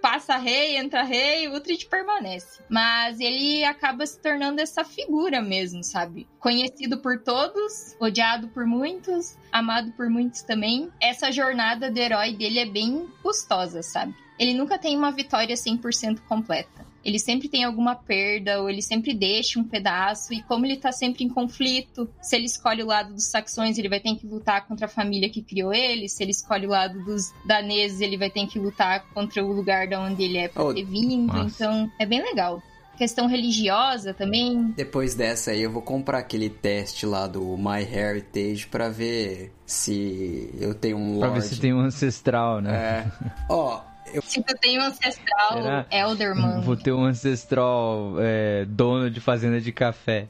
passa 0.02 0.36
rei, 0.38 0.78
entra 0.78 1.04
rei, 1.04 1.48
o 1.48 1.56
Uhtred 1.56 1.86
permanece. 1.88 2.62
Mas 2.70 3.20
ele 3.20 3.64
acaba 3.64 4.06
se 4.06 4.20
tornando 4.20 4.62
essa 4.62 4.84
figura 4.84 5.42
mesmo, 5.42 5.84
sabe? 5.84 6.28
Conhecido 6.40 6.98
por 6.98 7.20
todos, 7.20 7.96
odiado 8.00 8.50
por 8.50 8.66
muitos, 8.66 9.38
amado 9.52 9.92
por 9.94 10.10
muitos 10.10 10.42
também. 10.42 10.92
Essa 11.00 11.32
jornada 11.32 11.90
do 11.90 11.98
herói 11.98 12.34
dele 12.34 12.60
é 12.60 12.66
bem 12.66 13.08
custosa, 13.24 13.82
sabe? 13.82 14.14
Ele 14.40 14.54
nunca 14.54 14.78
tem 14.78 14.98
uma 14.98 15.12
vitória 15.12 15.56
100% 15.56 16.20
completa 16.28 16.92
ele 17.04 17.20
sempre 17.20 17.50
tem 17.50 17.64
alguma 17.64 17.96
perda, 17.96 18.62
ou 18.62 18.70
ele 18.70 18.82
sempre 18.82 19.14
deixa 19.14 19.60
um 19.60 19.64
pedaço, 19.64 20.34
e 20.34 20.42
como 20.44 20.66
ele 20.66 20.78
tá 20.78 20.92
sempre 20.92 21.24
em 21.24 21.30
conflito, 21.30 22.10
se 22.22 22.36
ele 22.36 22.46
escolhe 22.46 22.84
o 22.84 22.88
lado 22.88 23.14
dos 23.14 23.26
saxões, 23.26 23.78
ele 23.78 23.90
vai 23.90 24.00
ter 24.00 24.16
que 24.16 24.28
lutar 24.28 24.68
contra 24.68 24.86
a 24.86 24.90
família 24.90 25.30
que 25.30 25.42
criou 25.42 25.74
ele, 25.74 26.08
se 26.08 26.24
ele 26.24 26.32
escolhe 26.32 26.68
o 26.68 26.70
lado 26.70 27.04
dos 27.04 27.34
daneses, 27.46 28.02
ele 28.02 28.18
vai 28.18 28.30
ter 28.30 28.46
que 28.48 28.60
lutar 28.60 29.04
contra 29.14 29.44
o 29.44 29.52
lugar 29.52 29.88
de 29.88 29.96
onde 29.96 30.24
ele 30.24 30.38
é 30.38 30.48
pra 30.48 30.64
oh, 30.64 30.74
ter 30.74 30.86
vindo, 30.86 31.34
nossa. 31.34 31.64
então 31.64 31.92
é 32.00 32.06
bem 32.06 32.22
legal. 32.22 32.62
Questão 32.98 33.26
religiosa 33.26 34.14
também. 34.14 34.74
Depois 34.78 35.16
dessa 35.16 35.50
aí, 35.52 35.62
eu 35.64 35.72
vou 35.72 35.82
comprar 35.82 36.20
aquele 36.20 36.52
teste 36.52 37.04
lá 37.04 37.26
do 37.26 37.58
My 37.58 37.82
Heritage 37.82 38.68
para 38.68 38.90
ver 38.90 39.52
se 39.66 40.54
eu 40.60 40.76
tenho 40.76 40.98
um 40.98 41.14
Lord. 41.14 41.20
Pra 41.20 41.30
ver 41.30 41.42
se 41.42 41.60
tem 41.60 41.74
um 41.74 41.80
ancestral, 41.80 42.62
né? 42.62 42.72
É. 42.72 43.32
Ó, 43.50 43.82
eu... 44.14 44.22
Se 44.22 44.42
tu 44.42 44.54
tem 44.58 44.80
um 44.80 44.84
ancestral 44.84 45.58
Era... 45.58 45.88
Elderman. 45.92 46.62
Vou 46.62 46.76
ter 46.76 46.92
um 46.92 47.04
ancestral 47.04 48.16
é, 48.20 48.66
dono 48.66 49.10
de 49.10 49.20
fazenda 49.20 49.60
de 49.60 49.72
café. 49.72 50.28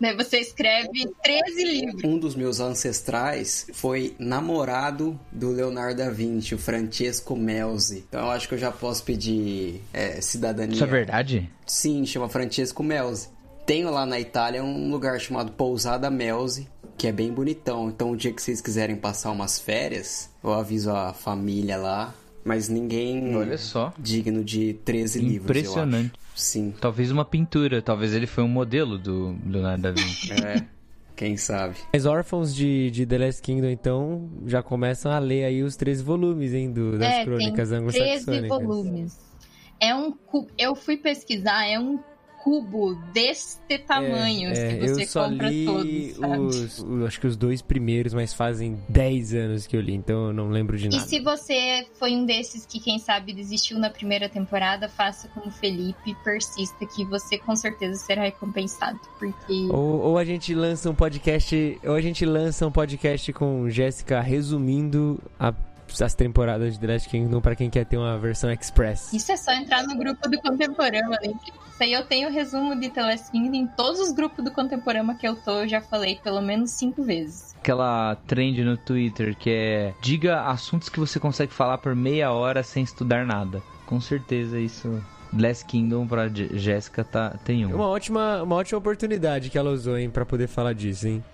Daí 0.00 0.14
você 0.16 0.38
escreve 0.38 1.08
13 1.22 1.64
livros. 1.64 2.04
Um 2.04 2.18
dos 2.18 2.34
meus 2.34 2.60
ancestrais 2.60 3.66
foi 3.72 4.14
namorado 4.18 5.18
do 5.30 5.50
Leonardo 5.50 5.98
da 5.98 6.10
Vinci, 6.10 6.54
o 6.54 6.58
Francesco 6.58 7.36
Melzi. 7.36 8.04
Então 8.08 8.20
eu 8.22 8.30
acho 8.30 8.48
que 8.48 8.54
eu 8.54 8.58
já 8.58 8.70
posso 8.70 9.02
pedir 9.04 9.82
é, 9.92 10.20
cidadania. 10.20 10.74
Isso 10.74 10.84
é 10.84 10.86
verdade? 10.86 11.50
Sim, 11.66 12.04
chama 12.06 12.28
Francesco 12.28 12.82
Melzi. 12.82 13.28
Tenho 13.66 13.90
lá 13.90 14.06
na 14.06 14.20
Itália 14.20 14.62
um 14.62 14.90
lugar 14.90 15.18
chamado 15.20 15.50
Pousada 15.50 16.08
Melzi, 16.08 16.68
que 16.96 17.08
é 17.08 17.12
bem 17.12 17.32
bonitão. 17.32 17.88
Então, 17.88 18.12
o 18.12 18.16
dia 18.16 18.32
que 18.32 18.40
vocês 18.40 18.60
quiserem 18.60 18.94
passar 18.94 19.32
umas 19.32 19.58
férias, 19.58 20.30
eu 20.42 20.52
aviso 20.52 20.90
a 20.92 21.12
família 21.12 21.76
lá. 21.76 22.14
Mas 22.46 22.68
ninguém 22.68 23.34
Olha 23.34 23.58
só. 23.58 23.92
digno 23.98 24.44
de 24.44 24.74
13 24.84 25.18
livros, 25.18 25.34
eu 25.34 25.42
Impressionante. 25.42 26.12
Sim, 26.32 26.72
Talvez 26.80 27.10
uma 27.10 27.24
pintura, 27.24 27.82
talvez 27.82 28.14
ele 28.14 28.28
foi 28.28 28.44
um 28.44 28.48
modelo 28.48 28.96
do 28.96 29.36
Leonardo 29.44 29.82
da 29.82 29.90
Vinci. 29.90 30.30
é. 30.44 30.64
Quem 31.16 31.36
sabe? 31.36 31.76
Os 31.92 32.06
órfãos 32.06 32.54
de, 32.54 32.90
de 32.92 33.04
The 33.04 33.18
Last 33.18 33.42
Kingdom, 33.42 33.68
então, 33.68 34.30
já 34.46 34.62
começam 34.62 35.10
a 35.10 35.18
ler 35.18 35.44
aí 35.44 35.62
os 35.62 35.74
13 35.74 36.04
volumes, 36.04 36.52
hein, 36.52 36.70
do, 36.70 36.98
das 36.98 37.14
é, 37.14 37.24
crônicas 37.24 37.50
tem 37.50 37.64
13 37.64 37.74
anglo-saxônicas. 37.74 38.48
volumes. 38.48 39.18
É 39.80 39.94
um 39.94 40.12
cu... 40.12 40.46
Eu 40.56 40.76
fui 40.76 40.96
pesquisar, 40.96 41.66
é 41.66 41.80
um 41.80 41.98
cubo 42.46 42.94
deste 43.12 43.76
tamanho 43.78 44.50
É, 44.52 44.76
que 44.76 44.86
você 44.88 45.02
eu 45.02 45.06
só 45.08 45.28
compra 45.28 45.48
li 45.50 45.64
todos, 45.66 46.12
sabe? 46.12 46.38
os, 46.38 46.78
o- 46.78 47.04
acho 47.04 47.20
que 47.20 47.26
os 47.26 47.36
dois 47.36 47.60
primeiros, 47.60 48.14
mas 48.14 48.32
fazem 48.32 48.78
10 48.88 49.34
anos 49.34 49.66
que 49.66 49.76
eu 49.76 49.80
li, 49.80 49.94
então 49.94 50.28
eu 50.28 50.32
não 50.32 50.48
lembro 50.48 50.78
de 50.78 50.86
E 50.86 50.90
nada. 50.90 51.02
se 51.04 51.18
você 51.18 51.84
foi 51.98 52.12
um 52.14 52.24
desses 52.24 52.64
que, 52.64 52.78
quem 52.78 53.00
sabe, 53.00 53.32
desistiu 53.32 53.80
na 53.80 53.90
primeira 53.90 54.28
temporada, 54.28 54.88
faça 54.88 55.26
como 55.34 55.50
Felipe, 55.50 56.14
persista, 56.22 56.86
que 56.86 57.04
você 57.06 57.36
com 57.36 57.56
certeza 57.56 57.98
será 57.98 58.22
recompensado. 58.22 59.00
Porque 59.18 59.52
Ou, 59.72 60.00
ou 60.02 60.16
a 60.18 60.24
gente 60.24 60.54
lança 60.54 60.88
um 60.88 60.94
podcast, 60.94 61.80
ou 61.84 61.94
a 61.94 62.00
gente 62.00 62.24
lança 62.24 62.64
um 62.64 62.70
podcast 62.70 63.32
com 63.32 63.68
Jéssica 63.68 64.20
resumindo 64.20 65.20
a- 65.36 65.52
as 66.00 66.14
temporadas 66.14 66.74
de 66.74 66.80
The 66.80 66.92
Last 66.92 67.08
Kingdom 67.08 67.40
pra 67.40 67.56
quem 67.56 67.70
quer 67.70 67.84
ter 67.84 67.96
uma 67.96 68.18
versão 68.18 68.50
express. 68.50 69.12
isso 69.12 69.32
é 69.32 69.36
só 69.36 69.52
entrar 69.52 69.82
no 69.84 69.96
grupo 69.96 70.28
do 70.28 70.40
Contemporâneo, 70.40 71.10
né? 71.10 71.18
Isso 71.22 71.82
aí 71.82 71.92
eu 71.92 72.04
tenho 72.04 72.30
resumo 72.30 72.78
de 72.78 72.88
The 72.88 73.02
Last 73.02 73.30
Kingdom 73.30 73.54
em 73.54 73.66
todos 73.66 74.00
os 74.00 74.12
grupos 74.12 74.44
do 74.44 74.50
Contemporâneo 74.50 75.16
que 75.16 75.26
eu 75.28 75.36
tô, 75.36 75.60
eu 75.60 75.68
já 75.68 75.80
falei 75.80 76.18
pelo 76.22 76.40
menos 76.40 76.70
cinco 76.70 77.02
vezes. 77.02 77.54
Aquela 77.58 78.16
trend 78.26 78.62
no 78.64 78.76
Twitter 78.76 79.36
que 79.36 79.50
é 79.50 79.94
diga 80.00 80.42
assuntos 80.42 80.88
que 80.88 80.98
você 80.98 81.20
consegue 81.20 81.52
falar 81.52 81.78
por 81.78 81.94
meia 81.94 82.32
hora 82.32 82.62
sem 82.62 82.82
estudar 82.82 83.26
nada. 83.26 83.62
Com 83.86 84.00
certeza 84.00 84.58
isso. 84.58 85.02
Last 85.32 85.64
Kingdom 85.66 86.06
pra 86.06 86.28
Jéssica 86.28 87.04
tá, 87.04 87.36
tem 87.44 87.66
um. 87.66 87.74
Uma 87.74 87.88
ótima, 87.88 88.42
uma 88.42 88.56
ótima 88.56 88.78
oportunidade 88.78 89.50
que 89.50 89.58
ela 89.58 89.70
usou, 89.70 89.98
hein, 89.98 90.08
pra 90.08 90.24
poder 90.24 90.46
falar 90.46 90.72
disso, 90.72 91.08
hein. 91.08 91.24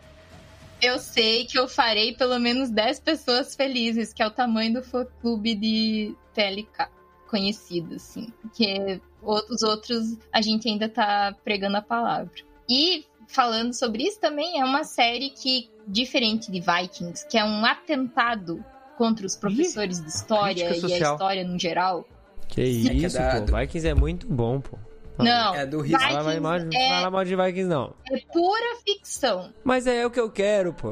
Eu 0.83 0.99
sei 0.99 1.45
que 1.45 1.57
eu 1.57 1.69
farei 1.69 2.13
pelo 2.13 2.39
menos 2.41 2.69
10 2.69 3.01
pessoas 3.01 3.55
felizes, 3.55 4.13
que 4.13 4.21
é 4.21 4.27
o 4.27 4.31
tamanho 4.31 4.75
do 4.75 4.83
fã-clube 4.83 5.55
de 5.55 6.17
TLK 6.35 6.91
conhecido, 7.29 7.95
assim. 7.95 8.33
Porque 8.43 9.01
os 9.23 9.63
outros 9.63 10.19
a 10.33 10.43
gente 10.43 10.69
ainda 10.69 10.89
tá 10.89 11.35
pregando 11.45 11.77
a 11.77 11.83
palavra. 11.83 12.33
E 12.69 13.07
falando 13.29 13.73
sobre 13.73 14.03
isso 14.03 14.21
também, 14.21 14.61
é 14.61 14.65
uma 14.65 14.83
série 14.85 15.31
que, 15.31 15.71
diferente 15.87 16.51
de 16.51 16.61
Vikings, 16.61 17.27
que 17.29 17.39
é 17.39 17.45
um 17.45 17.65
atentado 17.65 18.63
contra 18.99 19.25
os 19.25 19.37
professores 19.37 20.01
de 20.01 20.09
história 20.09 20.77
e 20.77 20.93
a 20.93 20.99
história 20.99 21.45
no 21.45 21.59
geral. 21.59 22.07
Que 22.49 22.61
é 22.61 22.67
isso, 22.67 23.17
pô. 23.17 23.57
Vikings 23.57 23.89
é 23.89 23.95
muito 23.95 24.27
bom, 24.27 24.61
pô. 24.61 24.77
Não, 25.19 25.55
É 25.55 25.67
do 25.67 25.79
Fala 25.79 26.07
risco. 26.09 26.25
mais 26.25 26.41
mal, 26.41 26.59
de- 26.59 26.77
é- 26.77 26.89
fala 26.89 27.11
mal 27.11 27.25
de 27.25 27.37
Vikings, 27.37 27.69
não. 27.69 27.95
é 28.11 28.19
pura 28.33 28.77
ficção. 28.87 29.53
Mas 29.63 29.87
é 29.87 30.05
o 30.07 30.11
que 30.11 30.19
eu 30.21 30.31
quero, 30.31 30.73
pô. 30.73 30.91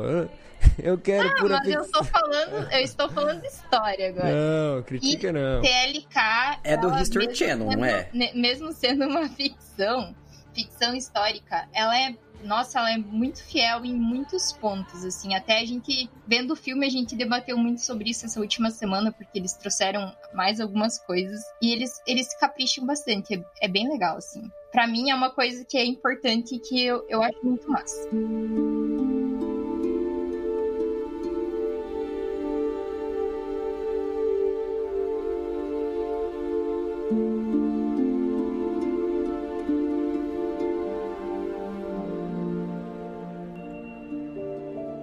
Eu 0.79 0.99
quero 0.99 1.27
Ah, 1.29 1.35
pura 1.41 1.57
mas 1.59 1.69
eu 1.69 1.81
estou 1.83 2.05
falando, 2.05 2.71
eu 2.71 2.81
estou 2.81 3.09
falando 3.09 3.43
história 3.45 4.11
agora. 4.11 4.29
Não, 4.77 4.83
critica 4.83 5.33
não. 5.33 5.63
TLK. 5.63 6.59
É 6.65 6.77
do 6.77 6.95
History 6.99 7.35
Channel, 7.35 7.67
não 7.77 7.85
é? 7.85 8.11
Mesmo 8.35 8.71
sendo 8.73 9.07
uma 9.07 9.27
ficção, 9.31 10.15
ficção 10.55 10.95
histórica, 10.95 11.67
ela 11.73 11.99
é. 11.99 12.15
Nossa, 12.42 12.79
ela 12.79 12.92
é 12.92 12.96
muito 12.96 13.42
fiel 13.42 13.85
em 13.85 13.94
muitos 13.94 14.53
pontos, 14.53 15.05
assim. 15.05 15.35
Até 15.35 15.61
a 15.61 15.64
gente, 15.64 16.11
vendo 16.26 16.53
o 16.53 16.57
filme, 16.57 16.87
a 16.87 16.90
gente 16.90 17.14
debateu 17.14 17.57
muito 17.57 17.81
sobre 17.81 18.11
isso 18.11 18.26
essa 18.26 18.40
última 18.40 18.70
semana, 18.70 19.12
porque 19.12 19.38
eles 19.38 19.53
trouxeram 19.55 20.14
mais 20.33 20.61
algumas 20.61 20.98
coisas. 20.98 21.40
E 21.62 21.72
eles, 21.72 22.00
eles 22.07 22.35
capricham 22.38 22.87
bastante. 22.87 23.35
É, 23.35 23.66
é 23.66 23.68
bem 23.68 23.88
legal, 23.88 24.16
assim. 24.16 24.50
Pra 24.72 24.87
mim, 24.87 25.11
é 25.11 25.14
uma 25.14 25.31
coisa 25.31 25.64
que 25.64 25.76
é 25.76 25.85
importante 25.85 26.55
e 26.55 26.59
que 26.59 26.85
eu, 26.85 27.05
eu 27.09 27.22
acho 27.22 27.38
muito 27.42 27.68
massa. 27.68 28.09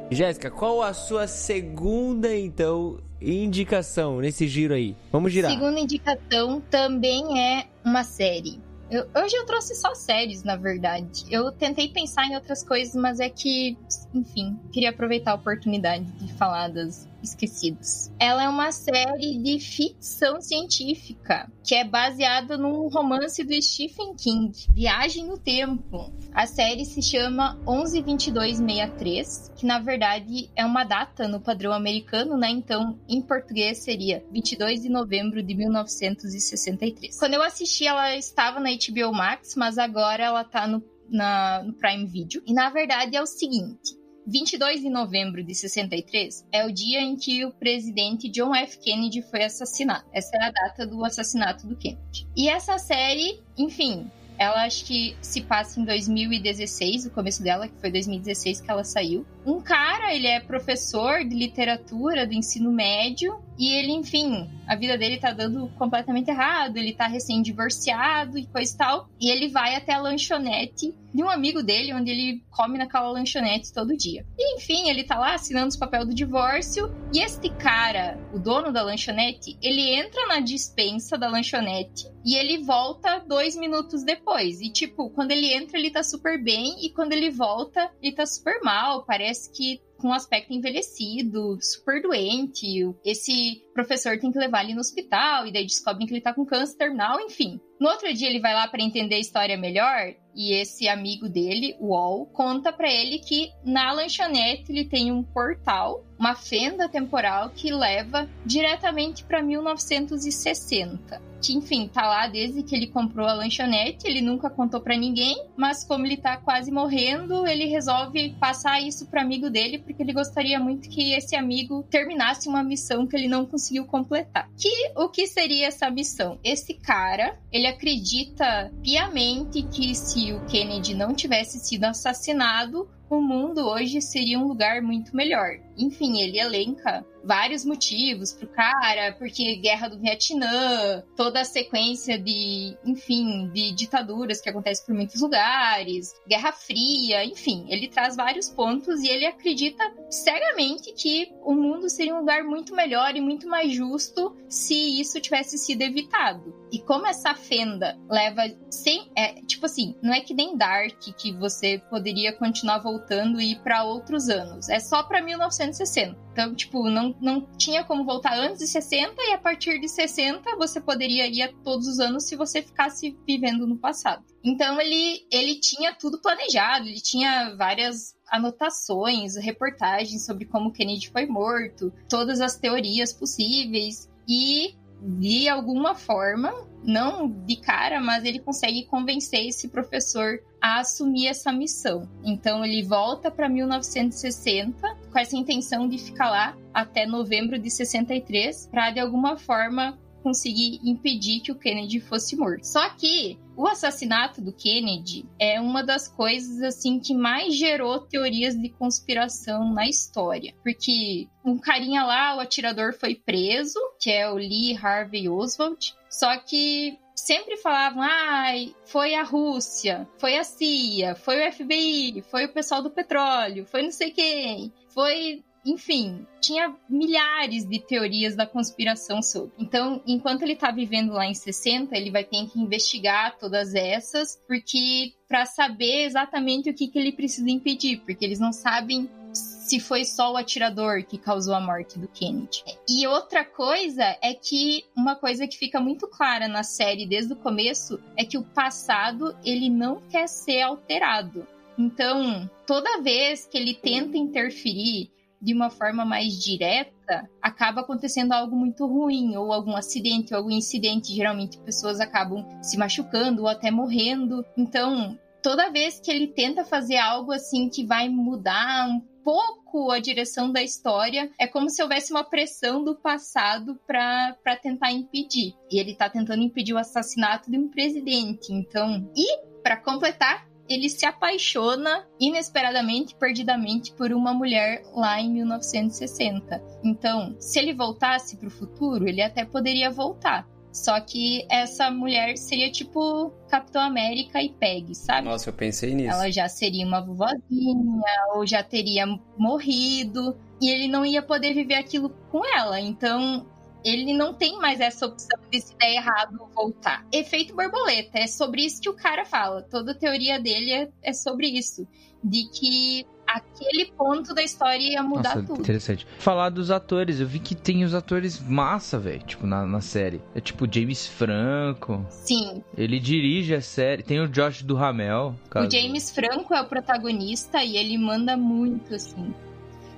Jéssica, 0.10 0.50
qual 0.50 0.82
a 0.82 0.93
sua 0.93 1.28
segunda, 1.28 2.34
então, 2.36 3.00
indicação 3.22 4.20
nesse 4.20 4.48
giro 4.48 4.74
aí? 4.74 4.96
Vamos 5.12 5.32
girar. 5.34 5.52
Segunda 5.52 5.80
indicação 5.80 6.62
também 6.70 7.39
é 7.41 7.67
uma 7.84 8.04
série. 8.04 8.60
Eu- 8.89 9.06
hoje 9.22 9.36
eu 9.36 9.46
trouxe 9.46 9.76
só 9.76 9.93
séries, 9.93 10.43
na 10.43 10.56
verdade. 10.56 11.26
Eu 11.30 11.52
tentei 11.52 11.89
pensar 11.89 12.26
em 12.26 12.36
outras 12.36 12.63
coisas, 12.63 12.96
mas 12.96 13.20
é 13.20 13.30
que, 13.30 13.78
enfim, 14.13 14.58
queria 14.72 14.91
aproveitar 14.91 15.32
a 15.32 15.36
oportunidade 15.36 16.06
de 16.06 16.32
falar 16.36 16.70
das 16.70 17.06
esquecidas. 17.24 18.12
Ela 18.20 18.44
é 18.44 18.50
uma 18.50 18.72
série 18.72 19.38
de 19.42 19.60
ficção 19.60 20.40
científica 20.42 21.52
que 21.64 21.76
é 21.76 21.84
baseada 21.84 22.58
num 22.58 22.88
romance 22.88 23.44
do 23.44 23.62
Stephen 23.62 24.16
King, 24.16 24.52
Viagem 24.74 25.26
no 25.26 25.38
Tempo. 25.38 26.12
A 26.34 26.46
série 26.48 26.86
se 26.86 27.02
chama 27.02 27.58
112263, 27.66 29.52
que 29.56 29.66
na 29.66 29.80
verdade 29.80 30.50
é 30.56 30.66
uma 30.66 30.84
data 30.84 31.28
no 31.28 31.40
padrão 31.42 31.74
americano, 31.74 32.38
né? 32.38 32.50
Então, 32.50 32.98
em 33.08 33.22
português 33.22 33.80
seria 33.80 34.24
22 34.32 34.82
de 34.82 34.90
novembro 34.90 35.42
de 35.44 35.54
1963. 35.56 37.18
Quando 37.18 37.34
eu 37.34 37.42
assisti, 37.44 37.86
ela 37.86 38.16
estava 38.16 38.60
na 38.60 38.70
HBO 38.70 39.12
Max, 39.14 39.56
mas 39.56 39.78
agora 39.78 40.24
ela 40.24 40.44
tá 40.44 40.68
no, 40.68 40.84
na- 41.10 41.64
no 41.64 41.74
Prime 41.74 42.06
Video. 42.06 42.42
E 42.46 42.54
na 42.54 42.70
verdade 42.70 43.16
é 43.16 43.22
o 43.22 43.26
seguinte. 43.26 43.96
22 44.28 44.82
de 44.82 44.90
novembro 44.90 45.42
de 45.42 45.56
63 45.56 46.46
é 46.52 46.66
o 46.66 46.72
dia 46.72 47.00
em 47.00 47.16
que 47.16 47.46
o 47.46 47.52
presidente 47.52 48.28
John 48.28 48.54
F. 48.54 48.78
Kennedy 48.78 49.22
foi 49.22 49.46
assassinado. 49.46 50.04
Essa 50.12 50.36
é 50.36 50.44
a 50.44 50.52
data 50.52 50.86
do 50.86 51.06
assassinato 51.06 51.66
do 51.66 51.78
Kennedy. 51.78 52.28
E 52.36 52.50
essa 52.50 52.78
série, 52.78 53.42
enfim, 53.58 54.12
ela 54.38 54.66
acho 54.66 54.84
que 54.84 55.16
se 55.22 55.42
passa 55.42 55.80
em 55.80 55.86
2016, 55.86 57.06
o 57.06 57.12
começo 57.12 57.42
dela, 57.42 57.70
que 57.70 57.80
foi 57.80 57.90
2016 57.90 58.60
que 58.60 58.70
ela 58.70 58.84
saiu. 58.84 59.26
Um 59.46 59.62
cara, 59.62 60.13
ele 60.13 60.28
é 60.28 60.42
professor 60.42 61.24
de 61.24 61.34
literatura 61.34 62.28
do 62.28 62.34
ensino 62.34 62.70
médio 62.70 63.42
e 63.58 63.74
ele, 63.74 63.91
enfim, 63.91 64.50
a 64.67 64.76
vida 64.76 64.98
dele 64.98 65.17
tá 65.17 65.32
dando 65.32 65.67
completamente 65.78 66.30
errado, 66.30 66.78
ele 66.78 66.93
tá 66.93 67.08
recém-divorciado 67.08 68.38
e 68.38 68.46
coisa 68.46 68.74
e 68.74 68.78
tal. 68.78 69.10
E 69.20 69.32
ele 69.32 69.48
vai 69.48 69.76
até 69.76 69.93
a 69.93 70.02
lanchonete 70.02 70.93
de 71.13 71.24
um 71.24 71.30
amigo 71.30 71.63
dele, 71.63 71.93
onde 71.93 72.12
ele 72.12 72.43
come 72.52 72.78
naquela 72.78 73.10
lanchonete 73.10 73.74
todo 73.74 73.98
dia. 73.98 74.26
E, 74.38 74.58
enfim, 74.58 74.89
ele 74.89 75.04
tá 75.04 75.17
lá 75.17 75.34
assinando 75.34 75.70
os 75.70 75.78
papéis 75.78 76.06
do 76.06 76.13
divórcio 76.13 76.93
e 77.13 77.20
este 77.20 77.50
cara, 77.50 78.20
o 78.34 78.39
dono 78.39 78.72
da 78.72 78.84
lanchonete, 78.84 79.58
ele 79.62 79.96
entra 79.96 80.28
na 80.28 80.39
dispensa 80.39 81.17
da 81.17 81.28
lanchonete 81.28 82.12
e 82.24 82.36
ele 82.36 82.63
volta 82.63 83.20
dois 83.20 83.56
minutos 83.56 84.04
depois. 84.04 84.62
E, 84.62 84.70
tipo, 84.70 85.10
quando 85.10 85.32
ele 85.32 85.54
entra, 85.54 85.80
ele 85.80 85.89
tá 85.89 86.04
super 86.04 86.43
bem, 86.43 86.86
e 86.86 86.89
quando 86.89 87.13
ele 87.13 87.32
volta, 87.32 87.89
ele 88.02 88.13
tá 88.13 88.26
super 88.26 88.60
mal. 88.62 89.06
Parece 89.06 89.52
que 89.52 89.82
com 89.98 90.14
aspecto 90.14 90.54
envelhecido, 90.54 91.58
super 91.62 92.02
doente. 92.02 92.68
Esse 93.04 93.62
professor 93.74 94.18
tem 94.20 94.32
que 94.32 94.40
levar 94.40 94.64
ele 94.64 94.74
no 94.74 94.80
hospital, 94.80 95.46
e 95.46 95.52
daí 95.52 95.66
descobrem 95.66 96.08
que 96.08 96.14
ele 96.14 96.22
tá 96.22 96.34
com 96.34 96.46
câncer 96.46 96.78
terminal, 96.78 97.20
enfim. 97.20 97.60
No 97.80 97.90
outro 97.90 98.12
dia 98.14 98.30
ele 98.30 98.40
vai 98.40 98.54
lá 98.54 98.68
para 98.68 98.84
entender 98.84 99.16
a 99.16 99.20
história 99.20 99.58
melhor, 99.58 100.16
e 100.36 100.54
esse 100.54 100.88
amigo 100.88 101.28
dele, 101.28 101.76
o 101.80 101.90
Wall, 101.90 102.26
conta 102.28 102.72
para 102.72 102.92
ele 102.92 103.20
que 103.20 103.52
na 103.66 103.92
lanchonete 103.92 104.72
ele 104.72 104.86
tem 104.86 105.12
um 105.12 105.24
portal, 105.24 106.06
uma 106.18 106.36
fenda 106.36 106.90
temporal 106.90 107.50
que 107.50 107.72
leva 107.72 108.28
diretamente 108.46 109.24
para 109.24 109.42
1960. 109.42 111.22
Que, 111.40 111.54
enfim, 111.54 111.88
tá 111.88 112.02
lá 112.02 112.28
desde 112.28 112.64
que 112.64 112.76
ele 112.76 112.88
comprou 112.88 113.28
a 113.28 113.34
lanchonete, 113.34 114.08
ele 114.08 114.22
nunca 114.22 114.50
contou 114.50 114.82
para 114.82 114.98
ninguém, 114.98 115.46
mas 115.56 115.84
como 115.84 116.06
ele 116.06 116.18
tá 116.18 116.36
quase 116.38 116.72
morrendo, 116.72 117.46
ele 117.46 117.66
resolve 117.66 118.36
passar 118.40 118.82
isso 118.82 119.06
pro 119.06 119.22
amigo 119.22 119.50
dele, 119.50 119.78
porque 119.78 120.02
ele 120.02 120.14
gostaria 120.14 120.60
muito 120.60 120.90
que 120.90 121.14
esse 121.14 121.36
amigo 121.36 121.84
terminasse 121.92 122.50
uma 122.50 122.64
missão 122.64 123.06
que 123.06 123.16
ele 123.16 123.28
não 123.28 123.46
conseguiu 123.46 123.86
completar. 123.86 124.50
Que 124.58 124.92
o 124.96 125.10
que 125.10 125.28
seria 125.28 125.68
essa 125.68 125.90
missão? 125.92 126.40
Esse 126.44 126.74
cara, 126.74 127.38
ele 127.52 127.68
acredita 127.68 128.72
piamente 128.82 129.62
que 129.62 129.94
se 129.94 130.34
o 130.34 130.44
Kennedy 130.46 130.96
não 130.96 131.14
tivesse 131.14 131.60
sido 131.60 131.86
assassinado, 131.86 132.90
o 133.10 133.22
mundo 133.22 133.67
hoje 133.67 134.02
seria 134.02 134.39
um 134.39 134.48
lugar 134.48 134.82
muito 134.82 135.15
melhor. 135.15 135.60
Enfim, 135.78 136.22
ele 136.22 136.39
elenca 136.39 137.06
vários 137.28 137.66
motivos 137.66 138.32
pro 138.32 138.48
cara, 138.48 139.13
porque 139.20 139.58
guerra 139.58 139.90
do 139.90 140.00
Vietnã, 140.00 141.04
toda 141.16 141.42
a 141.42 141.46
sequência 141.46 142.18
de, 142.18 142.78
enfim, 142.86 143.50
de 143.54 143.74
ditaduras 143.74 144.40
que 144.40 144.50
acontece 144.50 144.86
por 144.86 144.96
muitos 144.96 145.22
lugares, 145.22 146.13
Guerra 146.28 146.54
Fria, 146.54 147.26
enfim, 147.26 147.66
ele 147.70 147.90
traz 147.90 148.16
vários 148.16 148.50
pontos 148.50 149.02
e 149.02 149.08
ele 149.10 149.26
acredita 149.26 149.84
cegamente 150.10 150.94
que 150.94 151.30
o 151.44 151.54
mundo 151.54 151.90
seria 151.90 152.16
um 152.16 152.20
lugar 152.20 152.44
muito 152.44 152.74
melhor 152.74 153.16
e 153.16 153.22
muito 153.22 153.48
mais 153.48 153.74
justo 153.74 154.36
se 154.48 155.00
isso 155.00 155.20
tivesse 155.20 155.58
sido 155.58 155.82
evitado. 155.82 156.56
E 156.72 156.80
como 156.80 157.08
essa 157.08 157.34
fenda 157.34 157.98
leva 158.10 158.44
sem, 158.70 159.10
é, 159.18 159.42
tipo 159.44 159.66
assim, 159.66 159.96
não 160.02 160.13
é 160.13 160.22
que 160.22 160.34
nem 160.34 160.58
Dark 160.58 161.00
que 161.18 161.34
você 161.34 161.82
poderia 161.90 162.34
continuar 162.34 162.80
voltando 162.80 163.40
e 163.40 163.52
ir 163.52 163.60
para 163.62 163.84
outros 163.84 164.30
anos, 164.30 164.70
é 164.70 164.80
só 164.80 165.04
para 165.04 165.22
1960. 165.22 166.28
Então, 166.38 166.54
tipo, 166.54 166.88
não, 166.88 167.16
não 167.22 167.42
tinha 167.58 167.84
como 167.84 168.06
voltar 168.06 168.38
antes 168.38 168.60
de 168.60 168.68
60 168.68 169.14
e 169.18 169.34
a 169.34 169.38
partir 169.38 169.80
de 169.80 169.88
60 169.88 170.56
você 170.58 170.80
poderia 170.80 171.28
ir 171.28 171.42
a 171.42 171.54
todos 171.64 171.88
os 171.88 172.00
anos 172.00 172.26
se 172.26 172.36
você 172.36 172.62
ficasse 172.62 173.18
vivendo 173.26 173.66
no 173.66 173.78
passado. 173.78 174.24
Então 174.44 174.80
ele, 174.80 175.26
ele 175.32 175.60
tinha 175.60 175.94
tudo 175.94 176.22
planejado, 176.22 176.88
ele 176.88 177.02
tinha 177.02 177.56
várias 177.56 178.16
anotações, 178.30 179.36
reportagens 179.36 180.26
sobre 180.26 180.46
como 180.46 180.72
Kennedy 180.72 181.10
foi 181.10 181.26
morto, 181.26 181.94
todas 182.10 182.42
as 182.42 182.58
teorias 182.58 183.14
possíveis 183.14 184.10
e 184.28 184.76
de 185.02 185.48
alguma 185.48 185.94
forma, 185.94 186.52
não 186.84 187.30
de 187.30 187.58
cara, 187.58 188.00
mas 188.02 188.24
ele 188.26 188.40
consegue 188.40 188.86
convencer 188.86 189.48
esse 189.48 189.68
professor 189.68 190.40
a 190.62 190.80
assumir 190.80 191.28
essa 191.28 191.52
missão. 191.52 192.10
Então 192.24 192.66
ele 192.66 192.84
volta 192.84 193.30
para 193.30 193.48
1960 193.48 194.98
com 195.18 195.22
essa 195.22 195.36
intenção 195.36 195.90
de 195.90 195.98
ficar 195.98 196.30
lá 196.30 196.56
até 196.72 197.08
novembro 197.08 197.58
de 197.58 197.72
63 197.72 198.68
para 198.68 198.92
de 198.92 199.00
alguma 199.00 199.36
forma 199.36 199.98
conseguir 200.22 200.80
impedir 200.84 201.40
que 201.40 201.52
o 201.52 201.56
Kennedy 201.56 202.00
fosse 202.00 202.36
morto. 202.36 202.64
Só 202.64 202.88
que 202.92 203.40
o 203.56 203.66
assassinato 203.66 204.42
do 204.42 204.54
Kennedy 204.54 205.26
é 205.40 205.60
uma 205.60 205.84
das 205.84 206.08
coisas 206.08 206.62
assim 206.62 207.00
que 207.00 207.16
mais 207.16 207.56
gerou 207.56 208.02
teorias 208.02 208.56
de 208.56 208.70
conspiração 208.70 209.74
na 209.74 209.88
história, 209.88 210.54
porque 210.62 211.28
um 211.44 211.58
carinha 211.58 212.04
lá, 212.04 212.36
o 212.36 212.40
atirador 212.40 212.94
foi 212.94 213.16
preso, 213.16 213.80
que 214.00 214.12
é 214.12 214.30
o 214.30 214.36
Lee 214.36 214.78
Harvey 214.78 215.28
Oswald, 215.28 215.96
só 216.12 216.38
que 216.38 217.00
sempre 217.16 217.58
falavam, 217.58 218.04
ai, 218.04 218.72
ah, 218.76 218.80
foi 218.86 219.16
a 219.16 219.24
Rússia, 219.24 220.08
foi 220.20 220.38
a 220.38 220.44
CIA, 220.44 221.16
foi 221.16 221.48
o 221.48 221.52
FBI, 221.52 222.24
foi 222.30 222.46
o 222.46 222.54
pessoal 222.54 222.84
do 222.84 222.92
petróleo, 222.92 223.66
foi 223.66 223.82
não 223.82 223.92
sei 223.92 224.12
quem, 224.12 224.72
foi 224.98 225.44
enfim, 225.64 226.26
tinha 226.40 226.74
milhares 226.90 227.68
de 227.68 227.78
teorias 227.78 228.38
da 228.38 228.48
conspiração 228.48 229.22
sobre. 229.22 229.52
Então, 229.60 230.02
enquanto 230.08 230.44
ele 230.44 230.56
tá 230.56 230.72
vivendo 230.72 231.12
lá 231.12 231.26
em 231.26 231.34
60, 231.34 231.96
ele 231.96 232.10
vai 232.10 232.24
ter 232.24 232.48
que 232.48 232.58
investigar 232.58 233.38
todas 233.38 233.76
essas, 233.76 234.42
porque 234.48 235.12
para 235.28 235.46
saber 235.46 236.06
exatamente 236.06 236.70
o 236.70 236.74
que, 236.74 236.88
que 236.88 236.98
ele 236.98 237.12
precisa 237.12 237.50
impedir, 237.50 237.98
porque 237.98 238.24
eles 238.24 238.40
não 238.40 238.54
sabem 238.54 239.10
se 239.34 239.78
foi 239.78 240.06
só 240.06 240.32
o 240.32 240.38
atirador 240.38 241.04
que 241.04 241.18
causou 241.18 241.54
a 241.54 241.60
morte 241.60 242.00
do 242.00 242.08
Kennedy. 242.08 242.64
E 242.88 243.06
outra 243.06 243.44
coisa 243.44 244.18
é 244.22 244.34
que 244.34 244.86
uma 244.96 245.18
coisa 245.18 245.46
que 245.46 245.58
fica 245.58 245.82
muito 245.82 246.08
clara 246.08 246.48
na 246.48 246.64
série 246.64 247.06
desde 247.06 247.34
o 247.34 247.36
começo 247.36 248.00
é 248.16 248.24
que 248.24 248.38
o 248.38 248.44
passado 248.44 249.36
ele 249.44 249.70
não 249.70 250.02
quer 250.10 250.30
ser 250.30 250.62
alterado. 250.62 251.46
Então, 251.78 252.50
toda 252.66 253.02
vez 253.02 253.46
que 253.46 253.58
ele 253.58 253.76
tenta 253.76 254.18
interferir 254.18 255.12
de 255.40 255.54
uma 255.54 255.70
forma 255.70 256.04
mais 256.04 256.34
direta, 256.34 257.30
acaba 257.42 257.82
acontecendo 257.82 258.32
algo 258.32 258.56
muito 258.56 258.86
ruim, 258.88 259.36
ou 259.38 259.54
algum 259.54 259.76
acidente, 259.76 260.34
ou 260.34 260.40
algum 260.40 260.52
incidente. 260.52 261.13
Geralmente 261.13 261.60
pessoas 261.60 262.00
acabam 262.00 262.44
se 262.62 262.78
machucando 262.78 263.44
ou 263.44 263.48
até 263.48 263.70
morrendo. 263.70 264.44
Então, 264.58 265.18
toda 265.44 265.70
vez 265.70 266.00
que 266.00 266.10
ele 266.10 266.28
tenta 266.28 266.66
fazer 266.66 266.98
algo 266.98 267.32
assim 267.32 267.70
que 267.70 267.86
vai 267.86 268.10
mudar 268.10 268.90
um 268.90 269.00
pouco 269.24 269.92
a 269.92 270.00
direção 270.00 270.52
da 270.52 270.63
história, 270.63 271.30
é 271.38 271.46
como 271.46 271.70
se 271.70 271.84
houvesse 271.84 272.12
uma 272.12 272.24
pressão 272.24 272.84
do 272.84 272.96
passado 272.96 273.78
para 273.86 274.56
tentar 274.62 274.92
impedir. 274.92 275.54
E 275.70 275.80
ele 275.80 275.94
tá 275.94 276.10
tentando 276.10 276.42
impedir 276.42 276.74
o 276.74 276.78
assassinato 276.78 277.52
de 277.52 277.58
um 277.60 277.68
presidente. 277.68 278.52
Então, 278.52 279.12
e 279.16 279.38
para 279.62 279.78
completar, 279.78 280.48
ele 280.70 280.90
se 280.90 281.06
apaixona 281.06 282.06
inesperadamente, 282.20 283.16
perdidamente, 283.16 283.94
por 283.94 284.12
uma 284.12 284.34
mulher 284.34 284.84
lá 284.94 285.20
em 285.20 285.32
1960. 285.32 286.62
Então, 286.84 287.36
se 287.40 287.60
ele 287.60 287.74
voltasse 287.74 288.38
para 288.38 288.48
o 288.48 288.52
futuro, 288.52 289.08
ele 289.08 289.22
até 289.22 289.46
poderia 289.46 289.90
voltar. 289.90 290.48
Só 290.72 291.00
que 291.00 291.46
essa 291.50 291.90
mulher 291.90 292.38
seria 292.38 292.72
tipo 292.72 293.32
Capitão 293.50 293.82
América 293.82 294.42
e 294.44 294.50
Peg, 294.50 294.94
sabe? 294.94 295.28
Nossa, 295.28 295.50
eu 295.50 295.54
pensei 295.54 295.96
nisso. 295.96 296.14
Ela 296.14 296.30
já 296.32 296.48
seria 296.48 296.86
uma 296.86 297.02
vovozinha, 297.02 298.04
ou 298.36 298.46
já 298.46 298.62
teria 298.62 299.06
morrido, 299.38 300.38
e 300.62 300.70
ele 300.70 300.88
não 300.88 301.04
ia 301.04 301.24
poder 301.24 301.54
viver 301.54 301.76
aquilo 301.76 302.10
com 302.30 302.46
ela. 302.46 302.80
Então, 302.80 303.48
ele 303.88 304.13
não 304.13 304.34
tem 304.34 304.58
mais 304.60 304.80
essa 304.80 305.06
opção 305.06 305.39
de 305.52 305.62
se 305.62 305.76
der 305.78 305.95
errado 305.95 306.38
voltar. 306.54 307.06
Efeito 307.12 307.56
borboleta, 307.56 308.19
é 308.19 308.28
sobre 308.28 308.65
isso 308.65 308.82
que 308.82 308.89
o 308.89 308.93
cara 308.93 309.26
fala. 309.26 309.62
Toda 309.62 309.91
a 309.91 309.95
teoria 309.95 310.39
dele 310.39 310.71
é, 310.71 310.89
é 311.04 311.13
sobre 311.13 311.47
isso. 311.47 311.88
De 312.23 312.50
que 312.50 313.06
aquele 313.28 313.91
ponto 313.91 314.34
da 314.34 314.41
história 314.41 314.82
ia 314.82 315.04
mudar 315.04 315.36
Nossa, 315.36 315.47
tudo. 315.47 315.60
Interessante. 315.60 316.08
Falar 316.17 316.50
dos 316.50 316.71
atores, 316.71 317.19
eu 317.19 317.28
vi 317.28 317.39
que 317.39 317.54
tem 317.54 317.84
os 317.84 317.93
atores 317.93 318.39
massa, 318.39 318.97
velho, 318.97 319.23
tipo, 319.23 319.45
na, 319.45 319.65
na 319.65 319.82
série. 319.82 320.21
É 320.34 320.39
tipo 320.39 320.65
James 320.71 321.06
Franco. 321.06 322.06
Sim. 322.10 322.63
Ele 322.76 323.00
dirige 323.00 323.54
a 323.54 323.62
série. 323.62 324.02
Tem 324.02 324.19
o 324.19 324.28
Josh 324.28 324.63
do 324.63 324.76
Ramel. 324.76 325.36
Caso... 325.50 325.67
O 325.67 325.71
James 325.71 326.10
Franco 326.10 326.54
é 326.54 326.62
o 326.62 326.65
protagonista 326.65 327.63
e 327.63 327.78
ele 327.78 327.97
manda 327.97 328.38
muito, 328.38 328.95
assim. 328.95 329.34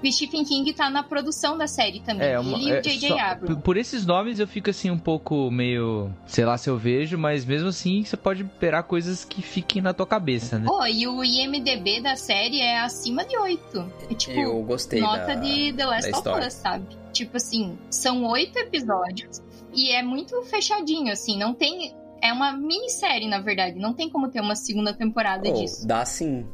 O 0.01 0.11
Stephen 0.11 0.45
King 0.45 0.71
tá 0.73 0.89
na 0.89 1.03
produção 1.03 1.57
da 1.57 1.67
série 1.67 1.99
também. 1.99 2.27
É, 2.27 2.39
uma, 2.39 2.57
ele 2.57 2.69
e 2.69 2.79
o 2.79 2.81
J.J. 2.81 3.13
É, 3.13 3.19
Abrams. 3.19 3.61
Por 3.61 3.77
esses 3.77 4.05
nomes 4.05 4.39
eu 4.39 4.47
fico 4.47 4.69
assim 4.69 4.89
um 4.89 4.97
pouco 4.97 5.51
meio. 5.51 6.09
Sei 6.25 6.45
lá 6.45 6.57
se 6.57 6.69
eu 6.69 6.77
vejo, 6.77 7.17
mas 7.17 7.45
mesmo 7.45 7.69
assim 7.69 8.03
você 8.03 8.15
pode 8.15 8.43
esperar 8.43 8.83
coisas 8.83 9.25
que 9.25 9.41
fiquem 9.41 9.81
na 9.81 9.93
tua 9.93 10.07
cabeça, 10.07 10.57
né? 10.57 10.67
Oh, 10.69 10.85
e 10.85 11.07
o 11.07 11.23
IMDB 11.23 12.01
da 12.01 12.15
série 12.15 12.61
é 12.61 12.79
acima 12.79 13.25
de 13.25 13.37
8. 13.37 13.93
É 14.09 14.13
tipo. 14.13 14.39
Eu 14.39 14.61
gostei. 14.63 15.01
Nota 15.01 15.27
da, 15.27 15.35
de 15.35 15.73
The 15.73 15.85
Last 15.85 16.11
of 16.11 16.29
Us, 16.47 16.53
sabe? 16.53 16.85
Tipo 17.11 17.37
assim, 17.37 17.77
são 17.89 18.23
oito 18.25 18.57
episódios 18.57 19.41
e 19.73 19.91
é 19.91 20.01
muito 20.01 20.41
fechadinho, 20.43 21.11
assim, 21.11 21.37
não 21.37 21.53
tem. 21.53 21.95
É 22.21 22.33
uma 22.33 22.51
minissérie, 22.51 23.29
na 23.29 23.39
verdade. 23.39 23.79
Não 23.79 23.93
tem 23.93 24.09
como 24.09 24.29
ter 24.29 24.41
uma 24.41 24.55
segunda 24.55 24.93
temporada 24.93 25.49
oh, 25.49 25.53
disso. 25.53 25.87
Dá 25.87 26.03
sim 26.05 26.45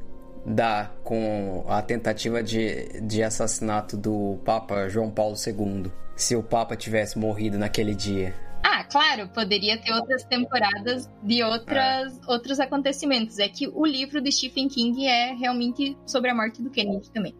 dá 0.45 0.91
com 1.03 1.65
a 1.67 1.81
tentativa 1.81 2.43
de, 2.43 3.01
de 3.01 3.23
assassinato 3.23 3.97
do 3.97 4.39
Papa 4.45 4.87
João 4.87 5.09
Paulo 5.09 5.35
II. 5.35 5.91
Se 6.15 6.35
o 6.35 6.43
Papa 6.43 6.75
tivesse 6.75 7.17
morrido 7.17 7.57
naquele 7.57 7.95
dia. 7.95 8.33
Ah, 8.63 8.83
claro, 8.83 9.27
poderia 9.29 9.77
ter 9.77 9.91
outras 9.91 10.23
temporadas 10.23 11.09
de 11.21 11.43
outras, 11.43 12.17
é. 12.17 12.31
outros 12.31 12.59
acontecimentos. 12.59 13.39
É 13.39 13.49
que 13.49 13.67
o 13.67 13.85
livro 13.85 14.21
de 14.21 14.31
Stephen 14.31 14.67
King 14.67 15.05
é 15.05 15.33
realmente 15.33 15.97
sobre 16.05 16.29
a 16.29 16.35
morte 16.35 16.61
do 16.61 16.69
Kennedy 16.69 17.09
também. 17.11 17.35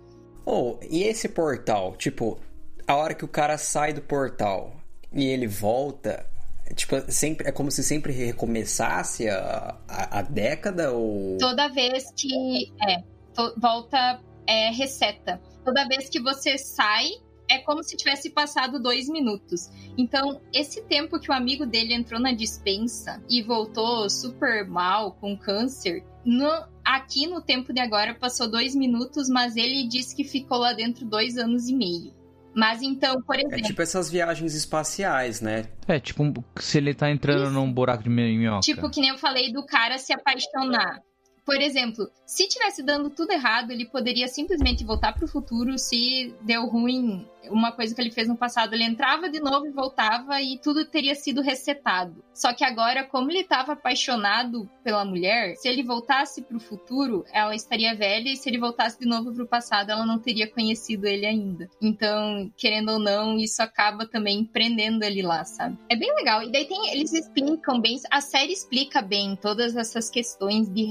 Oh, 0.45 0.77
e 0.89 1.03
esse 1.03 1.29
portal? 1.29 1.95
Tipo, 1.97 2.39
a 2.87 2.95
hora 2.95 3.13
que 3.13 3.25
o 3.25 3.27
cara 3.27 3.57
sai 3.57 3.93
do 3.93 4.01
portal 4.01 4.75
e 5.11 5.25
ele 5.25 5.47
volta, 5.47 6.25
Tipo, 6.73 6.95
sempre, 7.11 7.47
é 7.47 7.51
como 7.51 7.69
se 7.69 7.83
sempre 7.83 8.11
recomeçasse 8.11 9.29
a, 9.29 9.77
a, 9.87 10.19
a 10.19 10.21
década 10.23 10.91
ou. 10.91 11.37
Toda 11.37 11.67
vez 11.69 12.11
que. 12.15 12.73
É, 12.87 13.03
to, 13.33 13.53
volta, 13.57 14.19
é, 14.47 14.71
reseta. 14.71 15.39
Toda 15.63 15.87
vez 15.87 16.09
que 16.09 16.19
você 16.19 16.57
sai, 16.57 17.07
é 17.49 17.59
como 17.59 17.83
se 17.83 17.95
tivesse 17.95 18.29
passado 18.29 18.79
dois 18.79 19.07
minutos. 19.07 19.69
Então, 19.97 20.41
esse 20.53 20.81
tempo 20.83 21.19
que 21.19 21.29
o 21.29 21.33
amigo 21.33 21.65
dele 21.65 21.93
entrou 21.93 22.19
na 22.19 22.33
dispensa 22.33 23.23
e 23.29 23.41
voltou 23.41 24.09
super 24.09 24.67
mal, 24.67 25.13
com 25.13 25.37
câncer, 25.37 26.03
no, 26.25 26.49
aqui 26.83 27.27
no 27.27 27.41
tempo 27.41 27.71
de 27.71 27.79
agora 27.79 28.15
passou 28.15 28.49
dois 28.49 28.75
minutos, 28.75 29.29
mas 29.29 29.55
ele 29.55 29.87
disse 29.87 30.15
que 30.15 30.23
ficou 30.23 30.57
lá 30.57 30.73
dentro 30.73 31.05
dois 31.05 31.37
anos 31.37 31.69
e 31.69 31.75
meio. 31.75 32.24
Mas 32.55 32.81
então, 32.81 33.21
por 33.21 33.35
exemplo. 33.35 33.59
É 33.59 33.61
tipo 33.61 33.81
essas 33.81 34.09
viagens 34.09 34.55
espaciais, 34.55 35.41
né? 35.41 35.65
É, 35.87 35.99
tipo, 35.99 36.23
se 36.57 36.77
ele 36.77 36.93
tá 36.93 37.11
entrando 37.11 37.43
Isso. 37.43 37.51
num 37.51 37.71
buraco 37.71 38.03
de 38.03 38.09
minhoca. 38.09 38.61
Tipo, 38.61 38.89
que 38.89 39.01
nem 39.01 39.09
eu 39.09 39.17
falei 39.17 39.51
do 39.51 39.65
cara 39.65 39.97
se 39.97 40.13
apaixonar 40.13 41.01
por 41.45 41.61
exemplo, 41.61 42.09
se 42.25 42.47
tivesse 42.47 42.81
dando 42.81 43.09
tudo 43.09 43.31
errado, 43.31 43.71
ele 43.71 43.85
poderia 43.85 44.27
simplesmente 44.27 44.83
voltar 44.83 45.13
pro 45.13 45.27
futuro 45.27 45.77
se 45.77 46.33
deu 46.41 46.65
ruim 46.65 47.25
uma 47.49 47.71
coisa 47.71 47.93
que 47.93 48.01
ele 48.01 48.11
fez 48.11 48.27
no 48.27 48.35
passado. 48.35 48.73
Ele 48.73 48.83
entrava 48.83 49.29
de 49.29 49.39
novo 49.39 49.65
e 49.67 49.71
voltava 49.71 50.41
e 50.41 50.57
tudo 50.57 50.85
teria 50.85 51.15
sido 51.15 51.41
resetado. 51.41 52.23
Só 52.33 52.53
que 52.53 52.63
agora, 52.63 53.03
como 53.03 53.31
ele 53.31 53.41
estava 53.41 53.73
apaixonado 53.73 54.69
pela 54.83 55.05
mulher, 55.05 55.55
se 55.55 55.67
ele 55.67 55.83
voltasse 55.83 56.41
pro 56.41 56.59
futuro, 56.59 57.23
ela 57.31 57.55
estaria 57.55 57.95
velha 57.95 58.29
e 58.29 58.35
se 58.35 58.49
ele 58.49 58.59
voltasse 58.59 58.99
de 58.99 59.05
novo 59.05 59.33
pro 59.33 59.47
passado, 59.47 59.91
ela 59.91 60.05
não 60.05 60.19
teria 60.19 60.47
conhecido 60.47 61.05
ele 61.05 61.25
ainda. 61.25 61.69
Então, 61.81 62.51
querendo 62.57 62.93
ou 62.93 62.99
não, 62.99 63.37
isso 63.37 63.61
acaba 63.61 64.05
também 64.05 64.43
prendendo 64.43 65.03
ele 65.03 65.21
lá, 65.21 65.43
sabe? 65.45 65.77
É 65.89 65.95
bem 65.95 66.13
legal. 66.15 66.43
E 66.43 66.51
daí 66.51 66.65
tem, 66.65 66.91
eles 66.91 67.13
explicam 67.13 67.79
bem, 67.79 67.99
a 68.11 68.21
série 68.21 68.53
explica 68.53 69.01
bem 69.01 69.35
todas 69.35 69.75
essas 69.75 70.09
questões 70.09 70.71
de 70.71 70.83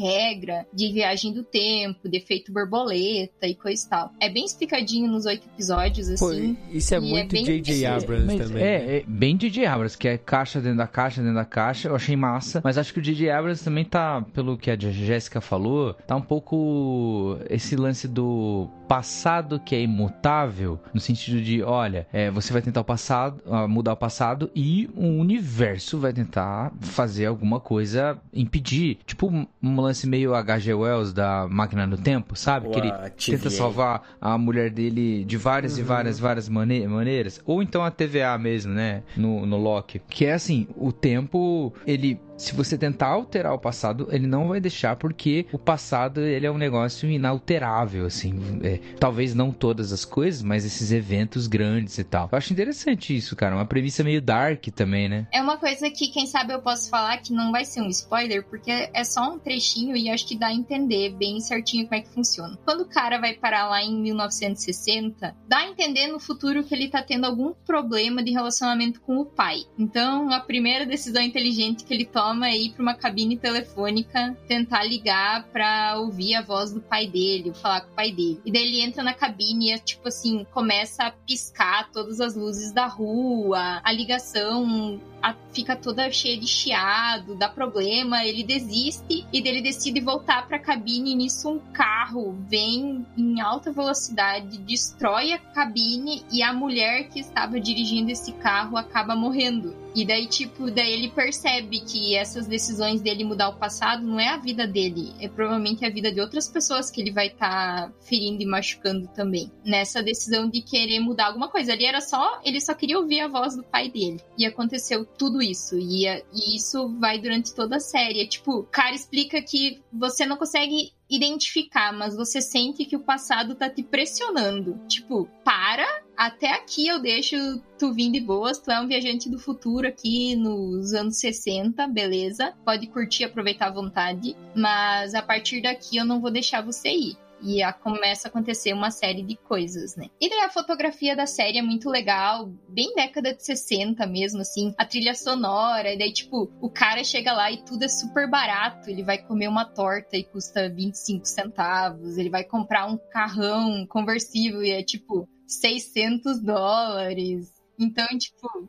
regra, 0.45 0.67
de 0.73 0.93
viagem 0.93 1.33
do 1.33 1.43
tempo, 1.43 2.09
de 2.09 2.19
efeito 2.19 2.53
borboleta 2.53 3.47
e 3.47 3.55
coisa 3.55 3.85
e 3.85 3.89
tal. 3.89 4.13
É 4.21 4.29
bem 4.29 4.45
explicadinho 4.45 5.11
nos 5.11 5.27
oito 5.27 5.47
episódios, 5.47 6.09
assim. 6.09 6.55
Pô, 6.55 6.71
isso 6.71 6.95
é 6.95 7.01
muito 7.01 7.35
J.J. 7.35 7.87
Abrams 7.87 8.27
Mas 8.27 8.47
também. 8.49 8.63
É, 8.63 8.79
né? 8.79 8.97
é 8.97 9.05
bem 9.07 9.37
J.J. 9.37 9.67
Abrams, 9.67 9.97
que 9.97 10.09
é 10.09 10.19
caixa 10.19 10.61
dentro 10.61 10.79
da 10.79 10.87
caixa, 10.87 11.21
dentro 11.21 11.37
da 11.37 11.45
caixa. 11.45 11.89
Eu 11.89 11.97
achei 11.97 12.17
massa. 12.17 12.61
Mas 12.63 12.79
acho 12.79 12.93
que 12.93 13.01
o 13.01 13.03
J.J. 13.03 13.31
Abrams 13.31 13.65
também 13.65 13.85
tá, 13.85 14.23
pelo 14.33 14.57
que 14.57 14.71
a 14.71 14.79
Jéssica 14.79 15.41
falou, 15.41 15.95
tá 15.95 16.15
um 16.15 16.23
pouco 16.23 17.39
esse 17.49 17.75
lance 17.77 18.07
do 18.07 18.69
passado 18.87 19.59
que 19.59 19.75
é 19.75 19.81
imutável, 19.81 20.79
no 20.93 21.01
sentido 21.01 21.41
de, 21.41 21.63
olha, 21.63 22.07
é, 22.13 22.31
você 22.31 22.53
vai 22.53 22.61
tentar 22.61 22.83
o 22.83 22.85
passado, 22.85 23.41
ah, 23.47 23.67
mudar 23.67 23.95
o 23.95 23.97
passado 23.97 24.51
e 24.55 24.91
o 24.95 25.07
universo 25.07 25.99
vai 25.99 26.13
tentar 26.13 26.73
fazer 26.81 27.27
alguma 27.27 27.59
coisa 27.59 28.19
impedir. 28.33 28.99
Tipo 29.07 29.29
um 29.63 29.81
lance 29.81 30.07
meio 30.07 30.34
H.G. 30.41 30.75
Wells 30.75 31.13
da 31.13 31.47
Máquina 31.51 31.87
do 31.87 31.97
Tempo, 31.97 32.37
sabe? 32.37 32.69
Que 32.71 32.79
ele 32.79 32.91
tenta 33.37 33.49
salvar 33.51 34.03
a 34.21 34.37
mulher 34.39 34.71
dele 34.71 35.25
de 35.25 35.37
várias 35.37 35.79
e 35.79 35.83
várias, 35.83 36.19
várias 36.19 36.49
mane- 36.49 36.87
maneiras. 36.87 37.41
Ou 37.45 37.63
então 37.63 37.85
a 37.85 37.91
TVA 37.91 38.37
mesmo, 38.39 38.73
né? 38.73 39.03
No, 39.17 39.45
no 39.47 39.57
Loki. 39.57 40.01
Que 40.09 40.27
é 40.27 40.33
assim, 40.35 40.67
o 40.77 40.93
tempo, 40.93 41.73
ele... 41.87 42.21
Se 42.37 42.53
você 42.55 42.77
tentar 42.77 43.09
alterar 43.09 43.55
o 43.55 43.59
passado, 43.59 44.09
ele 44.11 44.27
não 44.27 44.49
vai 44.49 44.61
deixar 44.61 44.97
porque 44.97 45.47
o 45.53 45.59
passado 45.59 46.21
ele 46.21 46.47
é 46.47 46.51
um 46.51 46.59
negócio 46.59 47.09
inalterável, 47.09 48.07
assim. 48.07 48.35
É, 48.63 48.81
talvez 48.99 49.35
não 49.35 49.53
todas 49.53 49.93
as 49.93 50.05
coisas, 50.05 50.43
mas 50.43 50.65
esses 50.65 50.91
eventos 50.91 51.47
grandes 51.47 51.97
e 51.99 52.05
tal. 52.05 52.29
Eu 52.31 52.39
acho 52.39 52.53
interessante 52.53 53.17
isso, 53.17 53.37
cara. 53.37 53.55
Uma 53.55 53.65
premissa 53.65 54.03
meio 54.03 54.21
dark 54.21 54.67
também, 54.75 55.09
né? 55.09 55.29
É 55.33 55.41
uma 55.41 55.57
coisa 55.57 55.89
que, 55.91 56.09
quem 56.09 56.27
sabe, 56.27 56.53
eu 56.53 56.61
posso 56.61 56.91
falar 56.91 57.19
que 57.19 57.33
não 57.33 57.53
vai 57.53 57.65
ser 57.65 57.83
um 57.83 57.89
spoiler, 57.89 58.45
porque 58.45 58.91
é 58.93 59.05
só 59.05 59.33
um 59.33 59.39
trechinho 59.39 59.97
e 59.97 60.11
acho 60.11 60.27
que 60.27 60.37
dá 60.37 60.49
a 60.49 60.55
entender 60.55 61.15
bem 61.15 61.41
certinho 61.41 61.85
como 61.85 62.01
é 62.01 62.03
que 62.03 62.09
funciona. 62.09 62.59
Quando 62.65 62.81
o 62.81 62.89
cara 62.89 63.21
vai 63.21 63.35
parar 63.35 63.69
lá 63.69 63.83
em 63.83 63.95
1960, 64.03 65.37
dá 65.47 65.59
a 65.59 65.69
entender 65.69 66.09
no 66.09 66.19
futuro 66.19 66.65
que 66.65 66.75
ele 66.75 66.89
tá 66.89 67.03
tendo 67.03 67.27
algum 67.27 67.53
problema 67.65 68.23
de 68.25 68.33
relacionamento 68.33 69.01
com 69.01 69.19
o 69.19 69.25
pai. 69.25 69.59
Então, 69.79 70.33
a 70.33 70.41
primeira 70.41 70.85
decisão 70.85 71.23
inteligente 71.23 71.85
que 71.85 71.95
ele 71.95 72.05
toma 72.05 72.24
é 72.45 72.57
ir 72.57 72.73
pra 72.73 72.83
uma 72.83 72.95
cabine 72.95 73.37
telefônica, 73.37 74.37
tentar 74.47 74.85
ligar 74.85 75.45
pra 75.53 75.99
ouvir 75.99 76.35
a 76.35 76.43
voz 76.43 76.73
do 76.73 76.81
pai 76.81 77.07
dele, 77.07 77.53
falar 77.55 77.83
com 77.83 77.93
o 77.93 77.95
pai 77.95 78.13
dele. 78.13 78.41
E 78.45 78.53
daí 78.53 78.63
ele 78.63 78.81
entra 78.81 79.03
na 79.03 79.13
cabine 79.13 79.69
e, 79.69 79.73
é, 79.73 79.79
tipo 79.79 80.09
assim, 80.09 80.47
começa 80.53 81.05
a 81.05 81.11
piscar 81.11 81.91
todas 81.93 82.21
as 82.21 82.35
luzes 82.35 82.73
da 82.73 82.87
rua, 82.87 83.81
a 83.83 83.93
ligação 83.93 85.01
a- 85.31 85.37
fica 85.53 85.75
toda 85.77 86.11
cheia 86.11 86.39
de 86.39 86.47
chiado, 86.47 87.35
dá 87.37 87.49
problema, 87.49 88.25
ele 88.25 88.43
desiste 88.43 89.25
e 89.33 89.41
dele 89.43 89.61
decide 89.63 90.01
voltar 90.01 90.47
pra 90.47 90.59
cabine 90.59 91.13
e 91.13 91.15
nisso 91.15 91.49
um 91.49 91.59
carro 91.73 92.37
vem 92.49 93.07
em 93.17 93.41
alta 93.41 93.71
velocidade, 93.73 94.59
destrói 94.59 95.33
a 95.33 95.39
cabine 95.39 96.25
e 96.33 96.43
a 96.43 96.53
mulher 96.53 97.09
que 97.09 97.21
estava 97.21 97.61
dirigindo 97.61 98.11
esse 98.11 98.33
carro 98.33 98.77
acaba 98.77 99.15
morrendo. 99.15 99.83
E 99.95 100.05
daí, 100.05 100.27
tipo, 100.27 100.73
daí 100.73 100.93
ele 100.93 101.09
percebe 101.09 101.79
que 101.79 102.17
essas 102.17 102.49
decisões 102.49 103.01
dele 103.01 103.23
mudar 103.23 103.49
o 103.51 103.57
passado 103.57 104.03
não 104.05 104.19
é 104.19 104.29
a 104.31 104.37
vida 104.37 104.67
dele, 104.67 105.13
é 105.21 105.29
provavelmente 105.29 105.85
a 105.85 105.91
vida 105.91 106.11
de 106.11 106.21
outras 106.21 106.49
pessoas 106.49 106.91
que 106.91 107.01
ele 107.01 107.13
vai 107.13 107.29
estar 107.29 107.93
ferindo 108.01 108.43
e 108.43 108.47
machucando 108.47 109.07
também. 109.15 109.53
Nessa 109.65 110.03
decisão 110.03 110.49
de 110.51 110.61
querer 110.63 110.99
mudar 110.99 111.27
alguma 111.27 111.49
coisa. 111.49 111.73
Ali 111.73 111.85
era 111.85 112.01
só, 112.01 112.41
ele 112.45 112.61
só 112.61 112.75
queria 112.75 112.99
ouvir 112.99 113.21
a 113.21 113.29
voz 113.29 113.55
do 113.57 113.63
pai 113.63 113.89
dele. 113.89 114.21
E 114.37 114.45
aconteceu 114.45 115.07
tudo 115.19 115.41
isso. 115.43 115.79
E, 115.79 116.07
a- 116.09 116.23
e 116.33 116.57
isso 116.57 116.89
vai 116.99 117.19
durante 117.19 117.55
toda 117.55 117.77
a 117.77 117.81
série. 117.81 118.21
É 118.23 118.27
tipo, 118.27 118.59
o 118.61 118.65
cara 118.65 118.95
explica 118.95 119.41
que 119.43 119.81
você 119.93 120.27
não 120.27 120.37
consegue 120.37 120.93
identificar, 121.09 121.93
mas 121.93 122.17
você 122.17 122.41
sente 122.41 122.85
que 122.85 122.97
o 122.97 123.01
passado 123.01 123.55
tá 123.55 123.69
te 123.69 123.83
pressionando. 123.83 124.81
Tipo, 124.89 125.29
para, 125.45 125.87
até 126.17 126.51
aqui 126.53 126.87
eu 126.89 127.01
deixo 127.01 127.37
tu 127.79 127.93
vir 127.93 128.11
de 128.11 128.21
boas, 128.21 128.59
tu 128.59 128.71
é 128.71 128.81
um 128.81 128.87
viajante 128.89 129.29
do 129.29 129.39
futuro 129.39 129.87
aqui 129.87 130.35
nos 130.37 130.93
anos 130.93 131.19
60, 131.19 131.87
beleza? 131.89 132.55
Pode 132.65 132.87
curtir, 132.89 133.25
aproveitar 133.25 133.67
à 133.69 133.73
vontade, 133.73 134.35
mas 134.57 135.15
a 135.15 135.23
partir 135.23 135.61
daqui 135.63 135.97
eu 135.97 136.05
não 136.05 136.21
vou 136.21 136.31
deixar 136.31 136.63
você 136.63 136.89
ir. 136.89 137.17
E 137.45 137.63
a, 137.63 137.73
começa 137.73 138.27
a 138.27 138.31
acontecer 138.31 138.73
uma 138.73 138.91
série 138.91 139.23
de 139.23 139.37
coisas, 139.37 139.95
né? 139.97 140.07
E 140.21 140.31
daí 140.31 140.41
a 140.41 140.51
fotografia 140.51 141.15
da 141.15 141.27
série 141.27 141.59
é 141.59 141.63
muito 141.63 141.91
legal, 141.91 142.51
bem 142.69 142.95
década 142.95 143.35
de 143.35 143.45
60 143.45 144.07
mesmo, 144.07 144.41
assim, 144.41 144.75
a 144.79 144.87
trilha 144.87 145.15
sonora, 145.15 145.93
e 145.93 145.99
daí, 145.99 146.13
tipo, 146.13 146.51
o 146.61 146.71
cara 146.71 147.05
chega 147.05 147.33
lá 147.33 147.53
e 147.53 147.63
tudo 147.63 147.85
é 147.85 147.89
super 147.89 148.29
barato. 148.29 148.89
Ele 148.89 149.03
vai 149.03 149.19
comer 149.19 149.49
uma 149.49 149.67
torta 149.67 150.17
e 150.17 150.25
custa 150.25 150.71
25 150.71 151.27
centavos, 151.27 152.17
ele 152.17 152.31
vai 152.31 152.45
comprar 152.45 152.87
um 152.87 152.97
carrão 153.11 153.87
conversível 153.87 154.63
e 154.63 154.71
é 154.71 154.83
tipo 154.83 155.29
600 155.47 156.41
dólares. 156.41 157.53
Então, 157.79 158.07
tipo, 158.19 158.69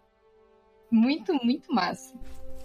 muito, 0.91 1.33
muito 1.43 1.73
massa. 1.73 2.13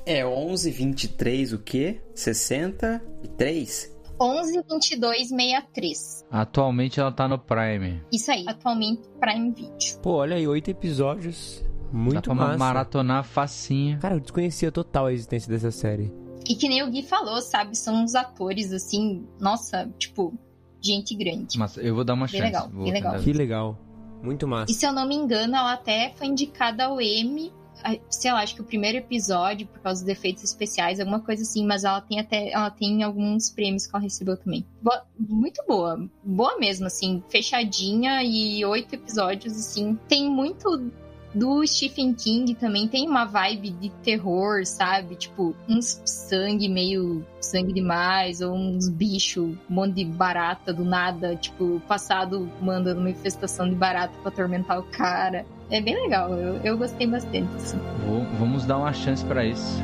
É 0.06 0.26
11, 0.26 0.70
23, 0.70 1.52
o 1.52 1.58
quê? 1.58 2.00
63? 2.14 3.99
11 4.20 4.62
22 4.68 5.28
63. 5.28 6.24
Atualmente 6.30 7.00
ela 7.00 7.10
tá 7.12 7.26
no 7.26 7.38
Prime. 7.38 8.02
Isso 8.12 8.30
aí, 8.30 8.44
atualmente 8.46 9.02
Prime 9.18 9.50
Video. 9.52 9.98
Pô, 10.02 10.12
olha 10.16 10.36
aí, 10.36 10.46
oito 10.46 10.70
episódios. 10.70 11.64
Dá 11.92 11.98
Muito 11.98 12.22
pra 12.22 12.34
massa. 12.34 12.58
maratonar 12.58 13.24
facinho. 13.24 13.98
Cara, 13.98 14.14
eu 14.14 14.20
desconhecia 14.20 14.70
total 14.70 15.06
a 15.06 15.12
existência 15.12 15.50
dessa 15.50 15.70
série. 15.70 16.12
E 16.48 16.54
que 16.54 16.68
nem 16.68 16.82
o 16.82 16.90
Gui 16.90 17.02
falou, 17.02 17.40
sabe? 17.40 17.76
São 17.76 18.02
uns 18.04 18.14
atores, 18.14 18.72
assim, 18.72 19.26
nossa, 19.40 19.88
tipo, 19.98 20.32
gente 20.80 21.14
grande. 21.16 21.58
Mas 21.58 21.76
eu 21.76 21.94
vou 21.94 22.04
dar 22.04 22.14
uma 22.14 22.26
Bem 22.26 22.40
chance. 22.40 22.52
legal, 22.52 22.70
vou 22.70 22.84
bem 22.84 22.92
legal. 22.92 23.18
Que 23.20 23.32
legal. 23.32 23.78
Muito 24.22 24.46
massa. 24.46 24.70
E 24.70 24.74
se 24.74 24.86
eu 24.86 24.92
não 24.92 25.06
me 25.08 25.14
engano, 25.16 25.56
ela 25.56 25.72
até 25.72 26.12
foi 26.16 26.26
indicada 26.28 26.84
ao 26.84 27.00
Emmy, 27.00 27.50
a- 27.50 27.59
sei 28.08 28.32
lá, 28.32 28.40
acho 28.42 28.54
que 28.54 28.60
o 28.60 28.64
primeiro 28.64 28.98
episódio, 28.98 29.66
por 29.66 29.80
causa 29.80 30.02
dos 30.02 30.08
efeitos 30.10 30.44
especiais, 30.44 31.00
alguma 31.00 31.20
coisa 31.20 31.42
assim, 31.42 31.66
mas 31.66 31.84
ela 31.84 32.00
tem 32.00 32.18
até, 32.20 32.50
ela 32.50 32.70
tem 32.70 33.02
alguns 33.02 33.50
prêmios 33.50 33.86
que 33.86 33.94
ela 33.94 34.02
recebeu 34.02 34.36
também. 34.36 34.64
Boa- 34.82 35.04
muito 35.18 35.62
boa, 35.66 36.08
boa 36.24 36.58
mesmo, 36.58 36.86
assim, 36.86 37.22
fechadinha 37.28 38.22
e 38.22 38.64
oito 38.64 38.94
episódios, 38.94 39.54
assim, 39.54 39.98
tem 40.08 40.28
muito 40.30 40.90
do 41.34 41.64
Stephen 41.64 42.12
King 42.12 42.54
também 42.56 42.88
tem 42.88 43.08
uma 43.08 43.24
vibe 43.24 43.70
de 43.70 43.90
terror, 44.02 44.66
sabe? 44.66 45.14
Tipo, 45.14 45.54
uns 45.68 46.02
sangue 46.04 46.68
meio 46.68 47.24
sangue 47.40 47.72
demais, 47.72 48.40
ou 48.40 48.52
uns 48.52 48.88
bichos, 48.88 49.44
um 49.44 49.74
monte 49.74 49.94
de 49.94 50.04
barata 50.04 50.72
do 50.72 50.84
nada, 50.84 51.36
tipo, 51.36 51.80
passado 51.86 52.50
mandando 52.60 53.00
uma 53.00 53.10
infestação 53.10 53.68
de 53.68 53.74
barata 53.76 54.12
pra 54.22 54.28
atormentar 54.30 54.80
o 54.80 54.82
cara. 54.84 55.46
É 55.70 55.80
bem 55.80 55.94
legal, 56.02 56.32
eu, 56.34 56.56
eu 56.64 56.76
gostei 56.76 57.06
bastante. 57.06 57.48
assim. 57.56 57.78
Vou- 58.06 58.24
vamos 58.38 58.66
dar 58.66 58.78
uma 58.78 58.92
chance 58.92 59.24
pra 59.24 59.44
isso. 59.44 59.80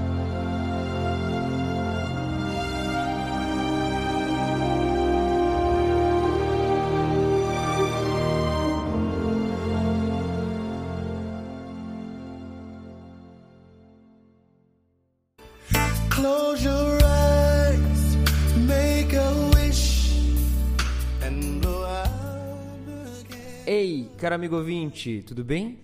Ei, 24.06 24.12
caro 24.16 24.36
amigo 24.36 24.54
ouvinte, 24.54 25.24
tudo 25.26 25.42
bem? 25.44 25.80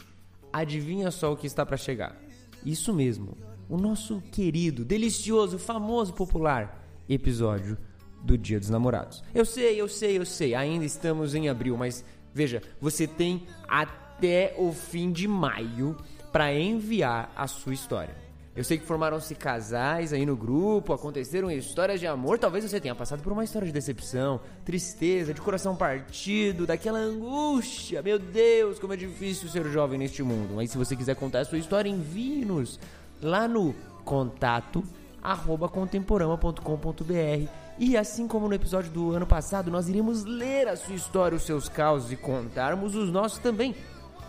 Adivinha 0.52 1.10
só 1.10 1.32
o 1.32 1.36
que 1.36 1.44
está 1.44 1.66
para 1.66 1.76
chegar? 1.76 2.16
Isso 2.64 2.94
mesmo, 2.94 3.36
o 3.68 3.76
nosso 3.76 4.22
querido, 4.30 4.84
delicioso, 4.84 5.58
famoso, 5.58 6.14
popular 6.14 6.86
episódio 7.08 7.76
do 8.22 8.38
Dia 8.38 8.60
dos 8.60 8.70
Namorados. 8.70 9.24
Eu 9.34 9.44
sei, 9.44 9.80
eu 9.80 9.88
sei, 9.88 10.18
eu 10.18 10.24
sei, 10.24 10.54
ainda 10.54 10.84
estamos 10.84 11.34
em 11.34 11.48
abril, 11.48 11.76
mas 11.76 12.04
veja, 12.32 12.62
você 12.80 13.08
tem 13.08 13.42
até 13.66 14.54
o 14.56 14.72
fim 14.72 15.10
de 15.10 15.26
maio 15.26 15.96
para 16.30 16.54
enviar 16.54 17.32
a 17.34 17.48
sua 17.48 17.74
história. 17.74 18.14
Eu 18.54 18.62
sei 18.62 18.76
que 18.76 18.84
formaram-se 18.84 19.34
casais 19.34 20.12
aí 20.12 20.26
no 20.26 20.36
grupo, 20.36 20.92
aconteceram 20.92 21.50
histórias 21.50 21.98
de 21.98 22.06
amor. 22.06 22.38
Talvez 22.38 22.64
você 22.64 22.78
tenha 22.78 22.94
passado 22.94 23.22
por 23.22 23.32
uma 23.32 23.44
história 23.44 23.64
de 23.64 23.72
decepção, 23.72 24.40
tristeza, 24.62 25.32
de 25.32 25.40
coração 25.40 25.74
partido, 25.74 26.66
daquela 26.66 26.98
angústia. 26.98 28.02
Meu 28.02 28.18
Deus, 28.18 28.78
como 28.78 28.92
é 28.92 28.96
difícil 28.96 29.48
ser 29.48 29.64
jovem 29.70 29.98
neste 29.98 30.22
mundo. 30.22 30.54
Mas 30.54 30.70
se 30.70 30.76
você 30.76 30.94
quiser 30.94 31.16
contar 31.16 31.40
a 31.40 31.44
sua 31.46 31.56
história, 31.56 31.88
envie-nos 31.88 32.78
lá 33.22 33.48
no 33.48 33.74
contato 34.04 34.84
arroba 35.22 35.68
contemporama.com.br 35.68 37.48
e 37.78 37.96
assim 37.96 38.28
como 38.28 38.48
no 38.48 38.54
episódio 38.54 38.90
do 38.90 39.12
ano 39.12 39.26
passado, 39.26 39.70
nós 39.70 39.88
iremos 39.88 40.24
ler 40.24 40.68
a 40.68 40.76
sua 40.76 40.94
história, 40.94 41.36
os 41.36 41.42
seus 41.42 41.68
causos 41.68 42.12
e 42.12 42.16
contarmos 42.16 42.94
os 42.94 43.10
nossos 43.10 43.38
também, 43.38 43.74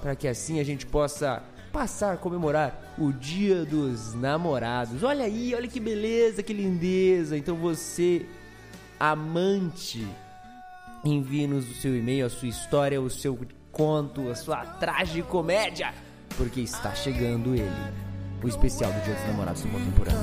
para 0.02 0.16
que 0.16 0.28
assim 0.28 0.60
a 0.60 0.64
gente 0.64 0.86
possa 0.86 1.44
passar 1.74 2.14
a 2.14 2.18
comemorar 2.18 2.94
o 3.00 3.12
Dia 3.12 3.66
dos 3.66 4.14
Namorados. 4.14 5.02
Olha 5.02 5.26
aí, 5.26 5.56
olha 5.56 5.68
que 5.68 5.80
beleza, 5.80 6.44
que 6.44 6.54
lindeza. 6.54 7.36
Então 7.36 7.56
você, 7.56 8.28
amante, 9.00 10.08
envie-nos 11.04 11.70
o 11.70 11.74
seu 11.74 11.98
e-mail, 11.98 12.28
a 12.28 12.30
sua 12.30 12.48
história, 12.48 13.02
o 13.02 13.10
seu 13.10 13.38
conto, 13.72 14.30
a 14.30 14.36
sua 14.36 14.64
tragicomédia, 14.64 15.92
porque 16.38 16.62
está 16.62 16.94
chegando 16.94 17.56
ele, 17.56 17.72
o 18.44 18.48
especial 18.48 18.94
do 18.94 19.04
Dia 19.04 19.16
dos 19.16 19.26
Namorados 19.26 19.66
no 19.66 19.72
Contemporâneo. 19.72 20.20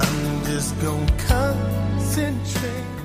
I'm 0.00 0.50
just 0.50 0.74
gonna 0.80 1.06
concentrate 1.28 2.99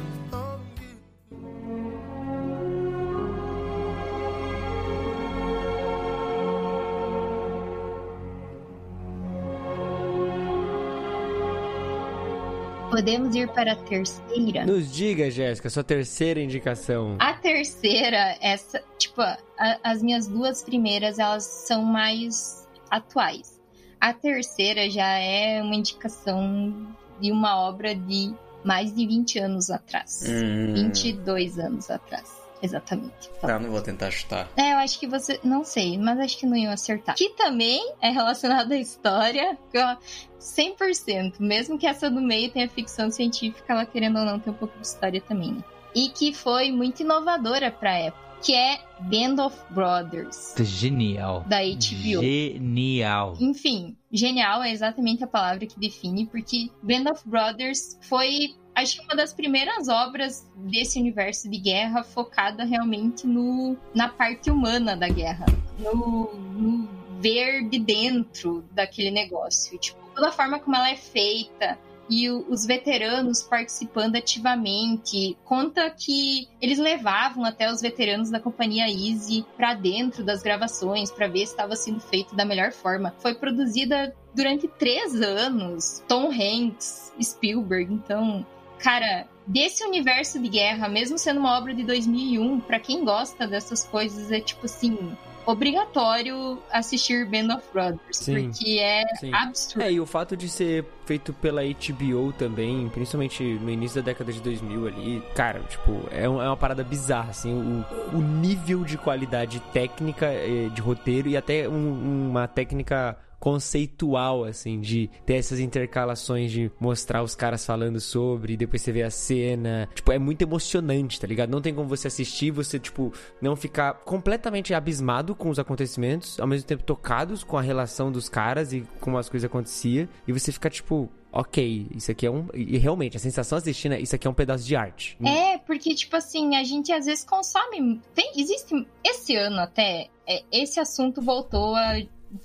Podemos 12.95 13.35
ir 13.35 13.49
para 13.49 13.73
a 13.73 13.75
terceira? 13.75 14.65
Nos 14.65 14.89
diga, 14.89 15.29
Jéssica, 15.29 15.69
sua 15.69 15.83
terceira 15.83 16.39
indicação. 16.39 17.17
A 17.19 17.33
terceira, 17.33 18.37
essa, 18.39 18.81
tipo, 18.97 19.19
a- 19.21 19.37
as 19.83 20.01
minhas 20.01 20.27
duas 20.27 20.63
primeiras, 20.63 21.19
elas 21.19 21.43
são 21.43 21.83
mais 21.83 22.65
atuais. 22.89 23.59
A 23.99 24.13
terceira 24.13 24.89
já 24.89 25.09
é 25.19 25.61
uma 25.61 25.75
indicação 25.75 26.73
de 27.19 27.33
uma 27.33 27.59
obra 27.67 27.93
de 27.93 28.33
mais 28.63 28.95
de 28.95 29.05
20 29.05 29.39
anos 29.39 29.69
atrás. 29.69 30.23
Hum. 30.25 30.73
22 30.75 31.59
anos 31.59 31.91
atrás, 31.91 32.31
exatamente. 32.61 33.29
Tá, 33.41 33.59
não 33.59 33.69
vou 33.69 33.81
tentar 33.81 34.11
chutar. 34.11 34.49
É, 34.55 34.73
eu 34.73 34.77
acho 34.77 34.99
que 34.99 35.07
você. 35.07 35.39
Não 35.43 35.63
sei, 35.63 35.97
mas 35.97 36.19
acho 36.19 36.37
que 36.37 36.45
não 36.45 36.55
iam 36.55 36.71
acertar. 36.71 37.15
Que 37.15 37.29
também 37.29 37.93
é 38.01 38.09
relacionado 38.09 38.71
à 38.71 38.77
história. 38.77 39.57
que, 39.71 39.77
ó, 39.77 39.95
100%. 40.39 41.35
Mesmo 41.39 41.77
que 41.77 41.87
essa 41.87 42.09
do 42.09 42.21
meio 42.21 42.51
tenha 42.51 42.69
ficção 42.69 43.09
científica, 43.09 43.73
ela 43.73 43.85
querendo 43.85 44.19
ou 44.19 44.25
não 44.25 44.39
tem 44.39 44.53
um 44.53 44.55
pouco 44.55 44.77
de 44.77 44.85
história 44.85 45.21
também, 45.21 45.53
né? 45.53 45.63
E 45.93 46.09
que 46.09 46.33
foi 46.33 46.71
muito 46.71 47.01
inovadora 47.01 47.71
pra 47.71 47.97
época. 47.97 48.24
Que 48.45 48.53
é 48.53 48.79
Band 48.99 49.43
of 49.43 49.57
Brothers. 49.71 50.53
Genial. 50.59 51.43
Da 51.47 51.61
HBO. 51.63 52.21
Genial. 52.21 53.33
Enfim, 53.39 53.97
genial 54.11 54.61
é 54.61 54.71
exatamente 54.71 55.23
a 55.23 55.27
palavra 55.27 55.65
que 55.65 55.79
define, 55.79 56.27
porque 56.27 56.69
Band 56.83 57.09
of 57.11 57.27
Brothers 57.27 57.97
foi, 58.01 58.55
acho 58.75 58.97
que 58.97 59.03
uma 59.03 59.15
das 59.15 59.33
primeiras 59.33 59.87
obras 59.87 60.47
desse 60.57 60.99
universo 60.99 61.49
de 61.49 61.57
guerra 61.57 62.03
focada 62.03 62.63
realmente 62.63 63.25
no, 63.25 63.75
na 63.95 64.09
parte 64.09 64.51
humana 64.51 64.95
da 64.95 65.09
guerra, 65.09 65.47
no, 65.79 66.31
no 66.35 66.87
ver 67.19 67.67
de 67.67 67.79
dentro 67.79 68.63
daquele 68.73 69.09
negócio, 69.09 69.75
tipo, 69.79 69.97
toda 70.13 70.29
a 70.29 70.31
forma 70.31 70.59
como 70.59 70.75
ela 70.75 70.91
é 70.91 70.95
feita. 70.95 71.79
E 72.09 72.29
os 72.29 72.65
veteranos 72.65 73.41
participando 73.41 74.15
ativamente. 74.15 75.37
Conta 75.43 75.89
que 75.89 76.47
eles 76.61 76.77
levavam 76.77 77.43
até 77.43 77.71
os 77.71 77.81
veteranos 77.81 78.29
da 78.29 78.39
companhia 78.39 78.87
Easy 78.87 79.45
pra 79.57 79.73
dentro 79.73 80.23
das 80.23 80.43
gravações 80.43 81.11
pra 81.11 81.27
ver 81.27 81.39
se 81.39 81.53
estava 81.53 81.75
sendo 81.75 81.99
feito 81.99 82.35
da 82.35 82.45
melhor 82.45 82.71
forma. 82.71 83.15
Foi 83.19 83.33
produzida 83.33 84.15
durante 84.35 84.67
três 84.67 85.19
anos. 85.21 86.03
Tom 86.07 86.29
Hanks, 86.31 87.13
Spielberg, 87.21 87.93
então, 87.93 88.45
cara, 88.77 89.27
desse 89.47 89.83
universo 89.83 90.39
de 90.39 90.49
guerra, 90.49 90.89
mesmo 90.89 91.17
sendo 91.17 91.39
uma 91.39 91.57
obra 91.57 91.73
de 91.73 91.83
2001, 91.83 92.59
pra 92.61 92.79
quem 92.79 93.03
gosta 93.03 93.47
dessas 93.47 93.83
coisas 93.83 94.31
é 94.31 94.39
tipo 94.39 94.65
assim. 94.65 95.15
Obrigatório 95.47 96.59
assistir 96.71 97.23
Band 97.29 97.55
of 97.55 97.63
Brothers, 97.71 98.17
Sim. 98.17 98.49
porque 98.49 98.79
é 98.79 99.03
Sim. 99.19 99.31
absurdo. 99.31 99.83
É, 99.83 99.91
e 99.91 99.99
o 99.99 100.05
fato 100.07 100.35
de 100.35 100.49
ser 100.49 100.83
feito 101.05 101.33
pela 101.33 101.61
HBO 101.63 102.33
também, 102.37 102.89
principalmente 102.89 103.43
no 103.43 103.69
início 103.69 104.01
da 104.01 104.05
década 104.05 104.31
de 104.33 104.41
2000 104.41 104.87
ali, 104.87 105.23
cara, 105.35 105.59
tipo, 105.61 106.01
é, 106.11 106.23
é 106.23 106.29
uma 106.29 106.57
parada 106.57 106.83
bizarra, 106.83 107.29
assim, 107.29 107.53
o, 107.53 108.17
o 108.17 108.21
nível 108.21 108.83
de 108.83 108.97
qualidade 108.97 109.59
técnica, 109.73 110.25
eh, 110.27 110.69
de 110.73 110.81
roteiro 110.81 111.27
e 111.29 111.37
até 111.37 111.67
um- 111.69 112.29
uma 112.29 112.47
técnica 112.47 113.17
conceitual, 113.37 114.43
assim, 114.43 114.79
de 114.79 115.09
ter 115.25 115.35
essas 115.35 115.59
intercalações 115.59 116.51
de 116.51 116.71
mostrar 116.79 117.23
os 117.23 117.35
caras 117.35 117.65
falando 117.65 117.99
sobre, 117.99 118.55
depois 118.57 118.81
você 118.81 118.91
vê 118.91 119.03
a 119.03 119.09
cena. 119.09 119.87
Tipo, 119.93 120.11
é 120.11 120.19
muito 120.19 120.41
emocionante, 120.41 121.19
tá 121.19 121.27
ligado? 121.27 121.49
Não 121.49 121.61
tem 121.61 121.73
como 121.73 121.87
você 121.87 122.07
assistir, 122.07 122.51
você, 122.51 122.79
tipo, 122.79 123.13
não 123.41 123.55
ficar 123.55 123.93
completamente 124.05 124.73
abismado 124.73 125.35
com 125.35 125.49
os 125.49 125.59
acontecimentos, 125.59 126.39
ao 126.39 126.47
mesmo 126.47 126.67
tempo 126.67 126.83
tocados 126.83 127.43
com 127.43 127.57
a 127.57 127.61
relação 127.61 128.11
dos 128.11 128.29
caras 128.29 128.73
e 128.73 128.83
como 128.99 129.17
as 129.17 129.29
coisas 129.29 129.45
aconteciam, 129.49 130.07
e 130.27 130.31
você 130.33 130.51
fica, 130.51 130.69
tipo, 130.69 130.94
ok, 131.35 131.87
isso 131.93 132.09
aqui 132.09 132.25
é 132.25 132.31
um. 132.31 132.47
E 132.53 132.77
realmente, 132.77 133.17
a 133.17 133.19
sensação 133.19 133.57
assistindo 133.57 133.93
isso 133.95 134.15
aqui 134.15 134.25
é 134.25 134.29
um 134.29 134.33
pedaço 134.33 134.63
de 134.63 134.75
arte. 134.75 135.17
É, 135.23 135.57
porque, 135.57 135.93
tipo 135.93 136.15
assim, 136.15 136.55
a 136.55 136.63
gente 136.63 136.91
às 136.93 137.05
vezes 137.05 137.25
consome. 137.25 138.01
Tem, 138.13 138.31
existe. 138.37 138.87
Esse 139.03 139.35
ano 139.35 139.59
até, 139.59 140.07
é, 140.25 140.43
esse 140.51 140.79
assunto 140.79 141.21
voltou 141.21 141.75
a. 141.75 141.97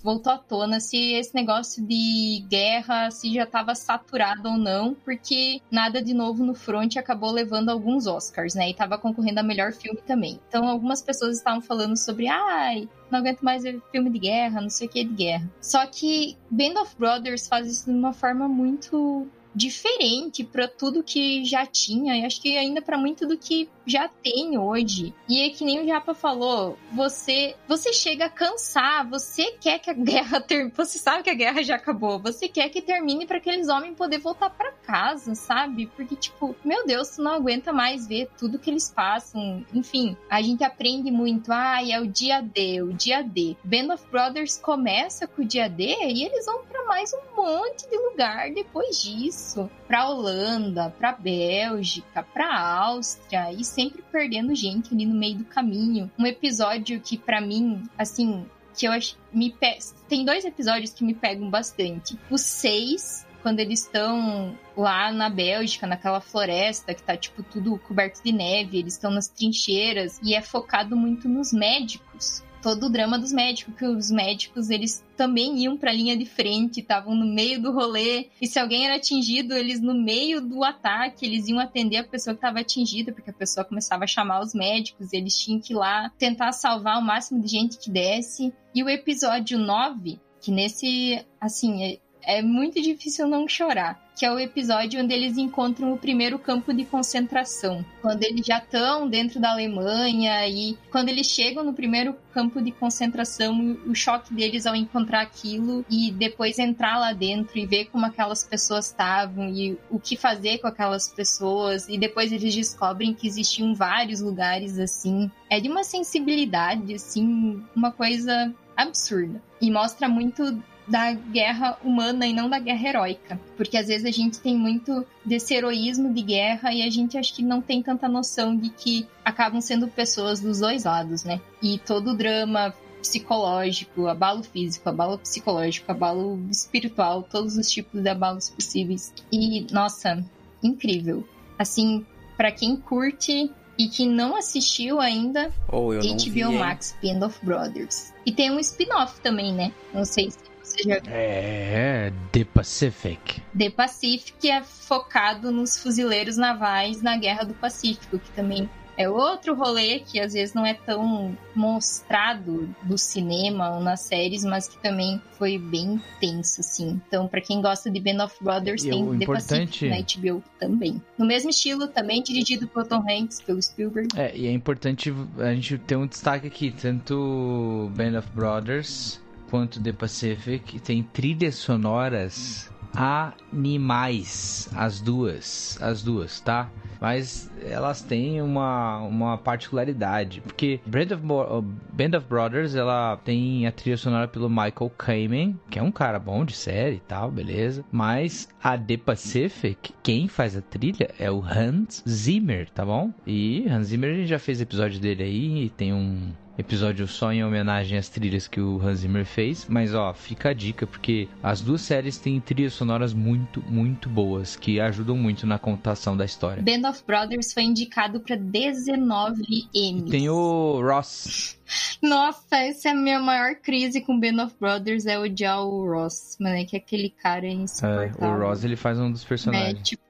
Voltou 0.03 0.33
à 0.33 0.39
tona 0.39 0.81
se 0.81 1.15
esse 1.15 1.35
negócio 1.35 1.85
de 1.85 2.45
guerra 2.49 3.11
se 3.11 3.33
já 3.33 3.45
estava 3.45 3.75
saturado 3.75 4.49
ou 4.49 4.57
não, 4.57 4.95
porque 4.95 5.61
nada 5.71 6.03
de 6.03 6.15
novo 6.15 6.45
no 6.45 6.55
front 6.55 6.97
acabou 6.97 7.31
levando 7.31 7.71
alguns 7.71 8.07
Oscars, 8.07 8.55
né? 8.55 8.71
E 8.71 8.75
tava 8.75 8.99
concorrendo 8.99 9.41
a 9.41 9.45
melhor 9.45 9.73
filme 9.73 10.01
também. 10.07 10.41
Então 10.49 10.69
algumas 10.69 11.03
pessoas 11.03 11.37
estavam 11.37 11.61
falando 11.61 11.97
sobre, 11.97 12.29
ai, 12.29 12.89
não 13.11 13.19
aguento 13.19 13.41
mais 13.41 13.63
ver 13.63 13.81
filme 13.91 14.11
de 14.11 14.19
guerra, 14.19 14.61
não 14.61 14.71
sei 14.71 14.87
o 14.87 14.91
que 14.91 15.05
de 15.05 15.15
guerra. 15.15 15.51
Só 15.61 15.85
que 15.87 16.37
Band 16.51 16.81
of 16.81 16.95
Brothers 16.97 17.49
faz 17.49 17.67
isso 17.67 17.87
de 17.87 17.97
uma 17.97 18.13
forma 18.13 18.49
muito 18.49 19.27
diferente 19.55 20.45
para 20.45 20.69
tudo 20.69 21.03
que 21.03 21.45
já 21.45 21.67
tinha 21.67 22.17
e 22.17 22.25
acho 22.25 22.41
que 22.41 22.57
ainda 22.57 22.81
para 22.81 22.99
muito 22.99 23.27
do 23.27 23.37
que 23.37 23.69
já 23.87 24.09
tem 24.09 24.59
hoje. 24.59 25.13
E 25.29 25.41
é 25.41 25.51
que 25.51 25.65
nem 25.65 25.81
o 25.81 25.87
Japa 25.87 26.15
falou, 26.15 26.79
você 26.93 27.55
você 27.67 27.93
chega 27.93 28.27
a 28.27 28.31
cansar, 28.31 29.09
você 29.09 29.53
quer 29.61 29.79
que 29.79 29.91
a 29.91 29.95
guerra 29.95 30.45
você 30.75 30.99
sabe 30.99 31.23
que 31.23 31.31
a 31.31 31.35
guerra 31.35 31.63
já 31.63 31.77
acabou, 31.77 32.19
você 32.19 32.49
quer 32.49 32.69
que 32.69 32.81
termine 32.81 33.27
para 33.27 33.39
aqueles 33.39 33.69
homens 33.69 33.97
poder 33.97 34.19
voltar 34.19 34.51
para 34.51 34.73
casa, 34.73 35.35
sabe? 35.35 35.87
Porque 35.87 36.17
tipo, 36.17 36.55
meu 36.65 36.87
Deus, 36.87 37.17
tu 37.17 37.23
não 37.23 37.33
aguenta 37.33 37.73
mais 37.73 38.07
ver 38.07 38.29
tudo 38.39 38.59
que 38.59 38.71
eles 38.71 38.91
passam. 38.91 39.65
Enfim, 39.73 40.17
a 40.29 40.41
gente 40.43 40.65
aprende 40.65 41.11
muito, 41.11 41.53
ah, 41.53 41.83
é 41.83 42.01
o 42.01 42.07
dia 42.07 42.41
D, 42.41 42.83
o 42.83 42.93
dia 42.93 43.23
D. 43.23 43.57
Band 43.65 43.95
of 43.95 44.05
Brothers 44.11 44.59
começa 44.59 45.27
com 45.27 45.43
o 45.43 45.45
dia 45.45 45.69
D 45.69 45.85
e 45.85 46.25
eles 46.25 46.47
vão 46.47 46.65
para 46.65 46.85
mais 46.87 47.13
um 47.13 47.37
monte 47.37 47.89
de 47.89 47.97
lugar 47.97 48.51
depois 48.51 49.01
disso, 49.01 49.40
para 49.87 50.09
Holanda, 50.09 50.95
para 50.99 51.13
Bélgica, 51.13 52.23
para 52.23 52.59
Áustria 52.59 53.53
e 53.53 53.65
sempre 53.65 54.03
perdendo 54.11 54.55
gente 54.55 54.95
ali 54.95 55.07
no 55.07 55.15
meio 55.15 55.39
do 55.39 55.45
caminho. 55.45 56.11
Um 56.19 56.27
episódio 56.27 57.01
que 57.01 57.17
para 57.17 57.41
mim, 57.41 57.83
assim, 57.97 58.47
que 58.77 58.87
eu 58.87 58.93
acho 58.93 59.17
me 59.33 59.51
pe... 59.51 59.79
tem 60.09 60.25
dois 60.25 60.45
episódios 60.45 60.93
que 60.93 61.05
me 61.05 61.15
pegam 61.15 61.51
bastante. 61.51 62.19
O 62.31 62.39
6 62.39 63.27
quando 63.43 63.61
eles 63.61 63.81
estão 63.81 64.57
lá 64.77 65.11
na 65.13 65.29
Bélgica, 65.29 65.87
naquela 65.87 66.21
floresta 66.21 66.95
que 66.95 67.03
tá, 67.03 67.17
tipo, 67.17 67.43
tudo 67.43 67.79
coberto 67.79 68.23
de 68.23 68.33
neve, 68.33 68.79
eles 68.79 68.95
estão 68.95 69.11
nas 69.11 69.29
trincheiras 69.29 70.21
e 70.23 70.35
é 70.35 70.43
focado 70.43 70.97
muito 70.97 71.29
nos 71.29 71.53
médicos. 71.53 72.43
Todo 72.63 72.87
o 72.87 72.91
drama 72.91 73.19
dos 73.19 73.33
médicos, 73.33 73.75
que 73.75 73.87
os 73.87 74.11
médicos, 74.11 74.69
eles 74.69 75.05
também 75.17 75.59
iam 75.59 75.77
pra 75.77 75.93
linha 75.93 76.17
de 76.17 76.27
frente, 76.27 76.81
estavam 76.81 77.15
no 77.15 77.27
meio 77.27 77.61
do 77.61 77.73
rolê, 77.73 78.29
e 78.41 78.47
se 78.47 78.59
alguém 78.59 78.87
era 78.87 78.97
atingido, 78.97 79.55
eles 79.55 79.81
no 79.81 79.95
meio 79.95 80.41
do 80.41 80.63
ataque, 80.63 81.25
eles 81.25 81.49
iam 81.49 81.59
atender 81.59 81.99
a 81.99 82.05
pessoa 82.05 82.35
que 82.35 82.39
estava 82.39 82.61
atingida, 82.61 83.13
porque 83.13 83.31
a 83.31 83.35
pessoa 83.35 83.65
começava 83.65 84.05
a 84.05 84.07
chamar 84.07 84.41
os 84.41 84.55
médicos, 84.55 85.13
e 85.13 85.17
eles 85.17 85.39
tinham 85.39 85.61
que 85.61 85.73
ir 85.73 85.77
lá 85.77 86.11
tentar 86.19 86.53
salvar 86.53 86.99
o 86.99 87.03
máximo 87.03 87.41
de 87.41 87.49
gente 87.49 87.79
que 87.79 87.91
desse. 87.91 88.53
E 88.75 88.83
o 88.83 88.89
episódio 88.89 89.59
9, 89.59 90.21
que 90.41 90.51
nesse, 90.51 91.25
assim, 91.41 91.99
é- 92.23 92.43
muito 92.43 92.81
difícil 92.81 93.27
não 93.27 93.49
chorar. 93.49 94.01
Que 94.19 94.27
é 94.27 94.31
o 94.31 94.39
episódio 94.39 95.03
onde 95.03 95.15
eles 95.15 95.39
encontram 95.39 95.95
o 95.95 95.97
primeiro 95.97 96.39
campo 96.39 96.75
de 96.75 96.85
concentração. 96.85 97.83
Quando 98.03 98.23
eles 98.23 98.45
já 98.45 98.59
estão 98.59 99.09
dentro 99.09 99.41
da 99.41 99.53
Alemanha 99.53 100.47
e 100.47 100.77
quando 100.91 101.09
eles 101.09 101.27
chegam 101.27 101.65
no 101.65 101.73
primeiro 101.73 102.15
campo 102.35 102.61
de 102.61 102.71
concentração, 102.71 103.79
o 103.87 103.95
choque 103.95 104.35
deles 104.35 104.67
ao 104.67 104.77
encontrar 104.77 105.23
aquilo 105.23 105.87
e 105.89 106.11
depois 106.13 106.59
entrar 106.59 106.99
lá 106.99 107.15
dentro 107.15 107.59
e 107.59 107.65
ver 107.65 107.87
como 107.87 108.05
aquelas 108.05 108.45
pessoas 108.45 108.87
estavam 108.87 109.49
e 109.49 109.79
o 109.89 109.99
que 109.99 110.17
fazer 110.19 110.59
com 110.59 110.67
aquelas 110.67 111.09
pessoas. 111.09 111.89
E 111.89 111.97
depois 111.97 112.31
eles 112.31 112.55
descobrem 112.55 113.15
que 113.15 113.27
existiam 113.27 113.75
vários 113.75 114.21
lugares 114.21 114.79
assim. 114.79 115.31
É 115.49 115.59
de 115.59 115.69
uma 115.71 115.83
sensibilidade, 115.83 116.95
assim, 116.95 117.63
uma 117.75 117.91
coisa 117.91 118.55
absurda. 118.77 119.43
E 119.61 119.71
mostra 119.71 120.09
muito 120.09 120.63
da 120.91 121.13
guerra 121.13 121.79
humana 121.85 122.27
e 122.27 122.33
não 122.33 122.51
da 122.51 122.59
guerra 122.59 122.89
heróica. 122.89 123.41
Porque 123.57 123.77
às 123.77 123.87
vezes 123.87 124.05
a 124.05 124.11
gente 124.11 124.41
tem 124.41 124.57
muito 124.57 125.07
desse 125.25 125.55
heroísmo 125.55 126.13
de 126.13 126.21
guerra 126.21 126.75
e 126.75 126.83
a 126.83 126.91
gente 126.91 127.17
acho 127.17 127.33
que 127.33 127.43
não 127.43 127.63
tem 127.63 127.81
tanta 127.81 128.09
noção 128.09 128.57
de 128.57 128.69
que 128.71 129.07
acabam 129.25 129.61
sendo 129.61 129.87
pessoas 129.87 130.41
dos 130.41 130.59
dois 130.59 130.85
lados, 130.85 131.23
né? 131.23 131.41
E 131.63 131.79
todo 131.79 132.11
o 132.11 132.17
drama 132.17 132.75
psicológico, 133.01 134.09
abalo 134.09 134.43
físico, 134.43 134.89
abalo 134.89 135.17
psicológico, 135.19 135.91
abalo 135.91 136.39
espiritual, 136.51 137.23
todos 137.23 137.57
os 137.57 137.71
tipos 137.71 138.03
de 138.03 138.09
abalos 138.09 138.51
possíveis. 138.51 139.15
E, 139.33 139.67
nossa, 139.73 140.23
incrível. 140.63 141.27
Assim, 141.57 142.05
para 142.37 142.51
quem 142.51 142.77
curte 142.77 143.51
e 143.79 143.89
que 143.89 144.07
não 144.07 144.37
assistiu 144.37 145.01
ainda, 145.01 145.51
não 145.73 145.89
HBO 145.89 146.51
vi? 146.51 146.59
Max 146.59 146.95
Band 147.03 147.25
of 147.25 147.39
Brothers. 147.43 148.13
E 148.27 148.33
tem 148.33 148.51
um 148.51 148.59
spin-off 148.59 149.21
também, 149.21 149.55
né? 149.55 149.73
Não 149.95 150.05
sei 150.05 150.31
se 150.31 150.50
viu. 150.85 151.01
É, 151.07 152.13
The 152.33 152.45
Pacific. 152.45 153.43
The 153.57 153.71
Pacific 153.71 154.51
é 154.51 154.63
focado 154.63 155.51
nos 155.51 155.77
fuzileiros 155.79 156.37
navais 156.37 157.03
na 157.03 157.17
Guerra 157.17 157.45
do 157.45 157.55
Pacífico, 157.55 158.19
que 158.19 158.31
também 158.33 158.69
é 158.97 159.09
outro 159.09 159.55
rolê 159.55 160.01
que 160.01 160.21
às 160.21 160.35
vezes 160.35 160.53
não 160.55 160.67
é 160.67 160.75
tão 160.75 161.35
mostrado 161.55 162.69
no 162.85 162.99
cinema 162.99 163.75
ou 163.77 163.81
nas 163.81 164.01
séries, 164.01 164.45
mas 164.45 164.69
que 164.69 164.77
também 164.83 165.21
foi 165.39 165.57
bem 165.57 165.99
tenso, 166.21 166.61
assim. 166.61 167.01
Então, 167.07 167.27
pra 167.27 167.41
quem 167.41 167.63
gosta 167.63 167.91
de 167.91 167.99
Band 167.99 168.23
of 168.25 168.35
Brothers, 168.43 168.85
E 168.85 168.91
tem 168.91 169.03
o 169.03 169.17
The 169.17 169.25
importante- 169.25 169.89
Pacific 169.89 169.89
na 170.27 170.33
HBO 170.35 170.43
também. 170.59 171.01
No 171.17 171.25
mesmo 171.25 171.49
estilo, 171.49 171.89
também 171.89 172.23
dirigido 172.23 172.67
por 172.69 172.87
Tom 172.87 173.03
Hanks, 173.09 173.41
pelo 173.41 173.63
Spielberg. 173.63 174.09
É, 174.19 174.37
e 174.37 174.47
é 174.47 174.53
importante 174.53 175.15
a 175.39 175.55
gente 175.55 175.79
ter 175.79 175.97
um 175.97 176.07
destaque 176.07 176.47
aqui, 176.47 176.71
tanto 176.71 177.91
Band 177.97 178.19
of 178.19 178.29
Brothers 178.35 179.19
quanto 179.51 179.83
The 179.83 179.93
Pacific 179.93 180.79
tem 180.81 181.03
trilhas 181.03 181.57
sonoras 181.57 182.71
animais, 182.93 184.69
as 184.75 185.01
duas, 185.01 185.79
as 185.81 186.03
duas, 186.03 186.41
tá? 186.41 186.71
Mas 187.01 187.51
elas 187.63 188.03
têm 188.03 188.43
uma, 188.43 188.99
uma 188.99 189.39
particularidade, 189.39 190.41
porque 190.43 190.81
Band 190.85 191.15
of, 191.15 191.17
Bo- 191.17 191.63
Band 191.93 192.19
of 192.19 192.27
Brothers, 192.29 192.75
ela 192.75 193.17
tem 193.25 193.67
a 193.67 193.73
trilha 193.73 193.97
sonora 193.97 194.29
pelo 194.29 194.51
Michael 194.51 194.91
Kamen, 194.99 195.59
que 195.71 195.79
é 195.79 195.83
um 195.83 195.93
cara 195.93 196.19
bom 196.19 196.45
de 196.45 196.53
série 196.53 196.97
e 196.97 197.01
tal, 197.01 197.31
beleza. 197.31 197.85
Mas 197.91 198.49
a 198.63 198.77
The 198.77 198.99
Pacific, 198.99 199.95
quem 200.03 200.29
faz 200.29 200.57
a 200.57 200.61
trilha 200.61 201.11
é 201.19 201.31
o 201.31 201.43
Hans 201.43 202.03
Zimmer, 202.07 202.69
tá 202.71 202.85
bom? 202.85 203.11
E 203.27 203.67
Hans 203.69 203.87
Zimmer 203.87 204.11
a 204.13 204.17
gente 204.17 204.29
já 204.29 204.39
fez 204.39 204.61
episódio 204.61 205.01
dele 205.01 205.23
aí, 205.23 205.65
e 205.65 205.71
tem 205.71 205.95
um 205.95 206.33
episódio 206.61 207.07
só 207.09 207.33
em 207.33 207.45
homenagem 207.45 207.99
às 207.99 208.09
trilhas 208.09 208.47
que 208.47 208.61
o 208.61 208.81
Hans 208.81 209.01
Zimmer 209.01 209.25
fez, 209.27 209.67
mas 209.69 209.95
ó, 209.95 210.13
fica 210.15 210.51
a 210.51 210.53
dica 210.53 210.87
porque 210.87 211.29
as 211.43 211.61
duas 211.61 211.81
séries 211.81 212.19
têm 212.19 212.41
trilhas 212.41 212.73
sonoras 212.75 213.13
muito, 213.13 213.63
muito 213.69 214.09
boas 214.09 214.57
que 214.57 214.79
ajudam 214.81 215.17
muito 215.17 215.47
na 215.47 215.59
contação 215.59 216.17
da 216.17 216.25
história. 216.25 216.63
Band 216.63 216.89
of 216.89 217.03
Brothers 217.07 217.53
foi 217.53 217.65
indicado 217.65 218.21
pra 218.21 218.37
19 218.37 219.43
Emmys. 219.75 220.11
Tem 220.11 220.29
o 220.29 220.81
Ross. 220.83 221.59
Nossa, 222.03 222.57
essa 222.57 222.89
é 222.89 222.93
a 222.93 222.95
minha 222.95 223.21
maior 223.21 223.55
crise 223.57 224.01
com 224.01 224.19
Band 224.19 224.45
of 224.45 224.55
Brothers 224.61 225.07
é 225.07 225.19
odiar 225.19 225.63
o 225.65 225.87
Ross, 225.87 226.37
mano, 226.41 226.65
que 226.67 226.77
aquele 226.77 227.11
cara 227.11 227.47
é 227.47 227.51
É, 227.51 227.53
insuportável. 227.53 228.29
o 228.29 228.39
Ross 228.49 228.65
ele 228.65 228.77
faz 228.77 228.99
um 228.99 229.11
dos 229.11 229.25
É, 229.25 229.29
personagens. 229.29 229.83
tipo, 229.89 230.03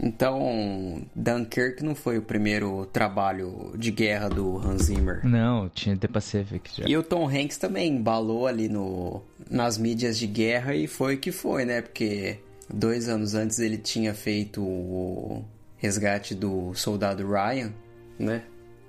Então, 0.00 1.02
Dunkirk 1.14 1.82
não 1.82 1.94
foi 1.94 2.18
o 2.18 2.22
primeiro 2.22 2.86
trabalho 2.86 3.72
de 3.76 3.90
guerra 3.90 4.28
do 4.28 4.56
Hans 4.58 4.84
Zimmer. 4.84 5.26
Não, 5.26 5.68
tinha 5.68 5.96
The 5.96 6.06
Pacific 6.06 6.70
já. 6.72 6.84
E 6.86 6.96
o 6.96 7.02
Tom 7.02 7.28
Hanks 7.28 7.58
também 7.58 7.92
embalou 7.94 8.46
ali 8.46 8.68
no, 8.68 9.22
nas 9.50 9.76
mídias 9.76 10.16
de 10.16 10.26
guerra 10.26 10.74
e 10.74 10.86
foi 10.86 11.16
o 11.16 11.18
que 11.18 11.32
foi, 11.32 11.64
né? 11.64 11.82
Porque 11.82 12.38
dois 12.72 13.08
anos 13.08 13.34
antes 13.34 13.58
ele 13.58 13.76
tinha 13.76 14.14
feito 14.14 14.62
o 14.62 15.44
resgate 15.76 16.34
do 16.34 16.72
soldado 16.74 17.26
Ryan, 17.28 17.72
né? 18.18 18.42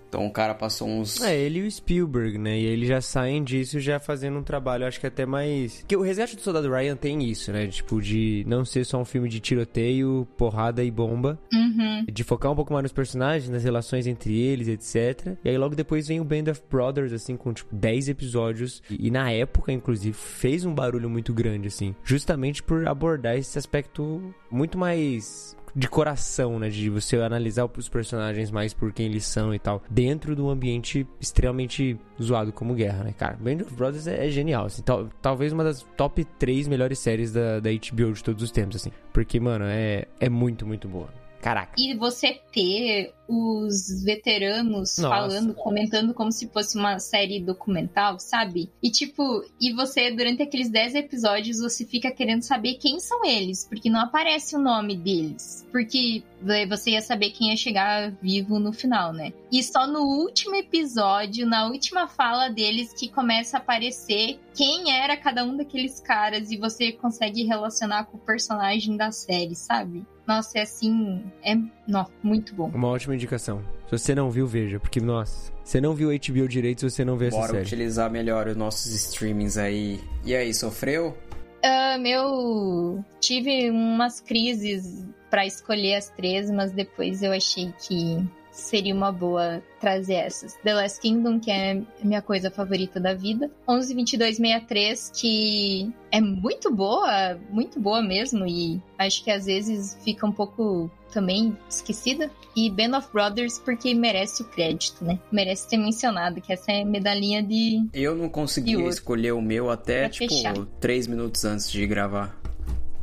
Então 0.09 0.25
o 0.25 0.31
cara 0.31 0.55
passou 0.55 0.87
uns. 0.87 1.21
É, 1.21 1.37
ele 1.37 1.59
e 1.59 1.67
o 1.67 1.71
Spielberg, 1.71 2.37
né? 2.37 2.59
E 2.59 2.65
eles 2.65 2.89
já 2.89 2.99
saem 2.99 3.43
disso 3.43 3.79
já 3.79 3.99
fazendo 3.99 4.39
um 4.39 4.43
trabalho, 4.43 4.85
acho 4.85 4.99
que 4.99 5.07
até 5.07 5.25
mais. 5.25 5.85
Que 5.87 5.95
o 5.95 6.01
Resgate 6.01 6.35
do 6.35 6.41
Soldado 6.41 6.69
Ryan 6.69 6.95
tem 6.95 7.23
isso, 7.23 7.51
né? 7.51 7.67
Tipo, 7.67 8.01
de 8.01 8.43
não 8.47 8.65
ser 8.65 8.85
só 8.85 8.99
um 8.99 9.05
filme 9.05 9.29
de 9.29 9.39
tiroteio, 9.39 10.27
porrada 10.35 10.83
e 10.83 10.89
bomba. 10.89 11.39
uhum. 11.53 12.05
De 12.11 12.23
focar 12.23 12.51
um 12.51 12.55
pouco 12.55 12.73
mais 12.73 12.83
nos 12.83 12.91
personagens, 12.91 13.49
nas 13.49 13.63
relações 13.63 14.07
entre 14.07 14.35
eles, 14.35 14.67
etc. 14.67 15.37
E 15.43 15.49
aí 15.49 15.57
logo 15.57 15.75
depois 15.75 16.07
vem 16.07 16.19
o 16.19 16.25
Band 16.25 16.51
of 16.51 16.61
Brothers, 16.69 17.13
assim, 17.13 17.37
com 17.37 17.53
tipo 17.53 17.73
10 17.75 18.09
episódios. 18.09 18.81
E, 18.89 19.07
e 19.07 19.11
na 19.11 19.31
época, 19.31 19.71
inclusive, 19.71 20.13
fez 20.13 20.65
um 20.65 20.73
barulho 20.73 21.09
muito 21.09 21.33
grande, 21.33 21.67
assim. 21.67 21.93
Justamente 22.03 22.63
por 22.63 22.87
abordar 22.87 23.37
esse 23.37 23.57
aspecto 23.59 24.33
muito 24.49 24.77
mais 24.77 25.55
de 25.75 25.87
coração, 25.87 26.57
né? 26.59 26.69
De 26.69 26.89
você 26.89 27.17
analisar 27.17 27.69
os 27.77 27.89
personagens 27.89 28.51
mais 28.51 28.73
por 28.73 28.91
quem 28.91 29.05
eles 29.07 29.25
são 29.25 29.53
e 29.53 29.59
tal. 29.59 29.81
Dentro 29.89 30.35
de 30.35 30.41
um 30.41 30.49
ambiente 30.49 31.07
extremamente 31.19 31.97
zoado 32.21 32.51
como 32.51 32.73
guerra, 32.73 33.03
né, 33.03 33.13
cara? 33.17 33.37
Band 33.39 33.63
of 33.63 33.73
Brothers 33.75 34.07
é, 34.07 34.27
é 34.27 34.29
genial, 34.29 34.65
assim. 34.65 34.81
Tal- 34.81 35.09
talvez 35.21 35.53
uma 35.53 35.63
das 35.63 35.83
top 35.95 36.23
3 36.37 36.67
melhores 36.67 36.99
séries 36.99 37.31
da, 37.31 37.59
da 37.59 37.69
HBO 37.71 38.13
de 38.13 38.23
todos 38.23 38.43
os 38.43 38.51
tempos, 38.51 38.75
assim. 38.77 38.91
Porque, 39.13 39.39
mano, 39.39 39.65
é, 39.67 40.05
é 40.19 40.29
muito, 40.29 40.65
muito 40.65 40.87
boa. 40.87 41.09
Caraca. 41.41 41.73
E 41.77 41.95
você 41.95 42.39
ter 42.51 43.13
os 43.27 44.03
veteranos 44.03 44.97
Nossa. 44.97 45.01
falando, 45.01 45.53
comentando 45.53 46.13
como 46.13 46.31
se 46.31 46.47
fosse 46.47 46.77
uma 46.77 46.97
série 46.99 47.39
documental, 47.39 48.19
sabe? 48.19 48.71
E 48.81 48.89
tipo, 48.89 49.43
e 49.61 49.71
você, 49.71 50.09
durante 50.09 50.41
aqueles 50.41 50.69
10 50.69 50.95
episódios, 50.95 51.59
você 51.59 51.85
fica 51.85 52.11
querendo 52.11 52.41
saber 52.41 52.75
quem 52.75 52.99
são 52.99 53.23
eles, 53.23 53.65
porque 53.65 53.89
não 53.89 54.01
aparece 54.01 54.55
o 54.55 54.59
nome 54.59 54.97
deles. 54.97 55.65
Porque 55.71 56.23
você 56.67 56.91
ia 56.91 57.01
saber 57.01 57.29
quem 57.29 57.49
ia 57.51 57.57
chegar 57.57 58.11
vivo 58.21 58.57
no 58.59 58.73
final, 58.73 59.13
né? 59.13 59.31
E 59.51 59.61
só 59.61 59.85
no 59.85 60.01
último 60.01 60.55
episódio, 60.55 61.45
na 61.45 61.67
última 61.67 62.07
fala 62.07 62.49
deles, 62.49 62.93
que 62.93 63.09
começa 63.09 63.57
a 63.57 63.59
aparecer 63.59 64.39
quem 64.55 64.91
era 64.91 65.15
cada 65.15 65.43
um 65.43 65.55
daqueles 65.55 65.99
caras 65.99 66.49
e 66.51 66.57
você 66.57 66.91
consegue 66.91 67.43
relacionar 67.43 68.05
com 68.05 68.17
o 68.17 68.21
personagem 68.21 68.97
da 68.97 69.11
série, 69.11 69.55
sabe? 69.55 70.03
Nossa, 70.29 70.59
é 70.59 70.61
assim, 70.61 71.23
é 71.43 71.55
nó, 71.87 72.05
muito 72.21 72.53
bom. 72.53 72.69
Uma 72.71 72.89
ótima 72.89 73.15
indicação. 73.15 73.63
Se 73.87 73.97
você 73.97 74.13
não 74.13 74.29
viu, 74.29 74.45
veja. 74.45 74.79
Porque, 74.79 75.01
nossa, 75.01 75.51
você 75.63 75.81
não 75.81 75.95
viu 75.95 76.09
HBO 76.09 76.47
direito 76.47 76.81
se 76.81 76.89
você 76.91 77.03
não 77.03 77.17
vê 77.17 77.29
essa 77.29 77.37
Bora 77.37 77.51
série. 77.53 77.63
utilizar 77.63 78.11
melhor 78.11 78.47
os 78.47 78.55
nossos 78.55 78.93
streamings 78.93 79.57
aí. 79.57 79.99
E 80.23 80.35
aí, 80.35 80.53
sofreu? 80.53 81.17
Ah, 81.65 81.97
meu, 81.97 83.03
tive 83.19 83.71
umas 83.71 84.19
crises 84.21 85.03
pra 85.31 85.47
escolher 85.47 85.95
as 85.95 86.09
três, 86.09 86.51
mas 86.51 86.71
depois 86.73 87.23
eu 87.23 87.31
achei 87.31 87.73
que 87.79 88.23
seria 88.59 88.93
uma 88.93 89.11
boa 89.11 89.61
trazer 89.79 90.15
essas. 90.15 90.55
The 90.63 90.73
Last 90.73 90.99
Kingdom, 91.01 91.39
que 91.39 91.49
é 91.51 91.81
minha 92.03 92.21
coisa 92.21 92.51
favorita 92.51 92.99
da 92.99 93.13
vida. 93.13 93.49
112263, 93.67 95.11
que 95.15 95.91
é 96.11 96.19
muito 96.21 96.73
boa, 96.73 97.39
muito 97.49 97.79
boa 97.79 98.01
mesmo, 98.01 98.45
e 98.47 98.81
acho 98.97 99.23
que 99.23 99.31
às 99.31 99.45
vezes 99.45 99.97
fica 100.03 100.25
um 100.25 100.31
pouco 100.31 100.89
também 101.11 101.57
esquecida. 101.69 102.29
E 102.55 102.69
Band 102.69 102.97
of 102.97 103.07
Brothers, 103.13 103.59
porque 103.59 103.93
merece 103.93 104.41
o 104.41 104.45
crédito, 104.45 105.03
né? 105.05 105.19
Merece 105.31 105.69
ser 105.69 105.77
mencionado, 105.77 106.41
que 106.41 106.51
essa 106.51 106.71
é 106.71 106.83
medalhinha 106.83 107.41
de 107.41 107.87
Eu 107.93 108.15
não 108.15 108.27
conseguia 108.27 108.77
outro? 108.77 108.91
escolher 108.93 109.31
o 109.31 109.41
meu 109.41 109.69
até, 109.69 110.01
Pra 110.01 110.09
tipo, 110.09 110.33
fechar. 110.33 110.53
três 110.79 111.07
minutos 111.07 111.45
antes 111.45 111.71
de 111.71 111.85
gravar 111.87 112.37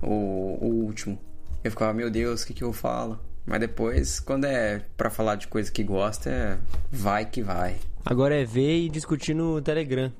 o, 0.02 0.58
o 0.60 0.66
último. 0.84 1.18
Eu 1.64 1.70
ficava, 1.70 1.92
meu 1.94 2.10
Deus, 2.10 2.42
o 2.42 2.46
que 2.46 2.54
que 2.54 2.62
eu 2.64 2.72
falo? 2.72 3.18
Mas 3.46 3.60
depois, 3.60 4.18
quando 4.18 4.44
é 4.44 4.82
pra 4.96 5.08
falar 5.08 5.36
de 5.36 5.46
coisa 5.46 5.70
que 5.70 5.84
gosta, 5.84 6.28
é 6.30 6.58
vai 6.90 7.24
que 7.24 7.42
vai. 7.42 7.76
Agora 8.04 8.34
é 8.34 8.44
ver 8.44 8.84
e 8.84 8.88
discutir 8.88 9.34
no 9.34 9.60
Telegram. 9.62 10.12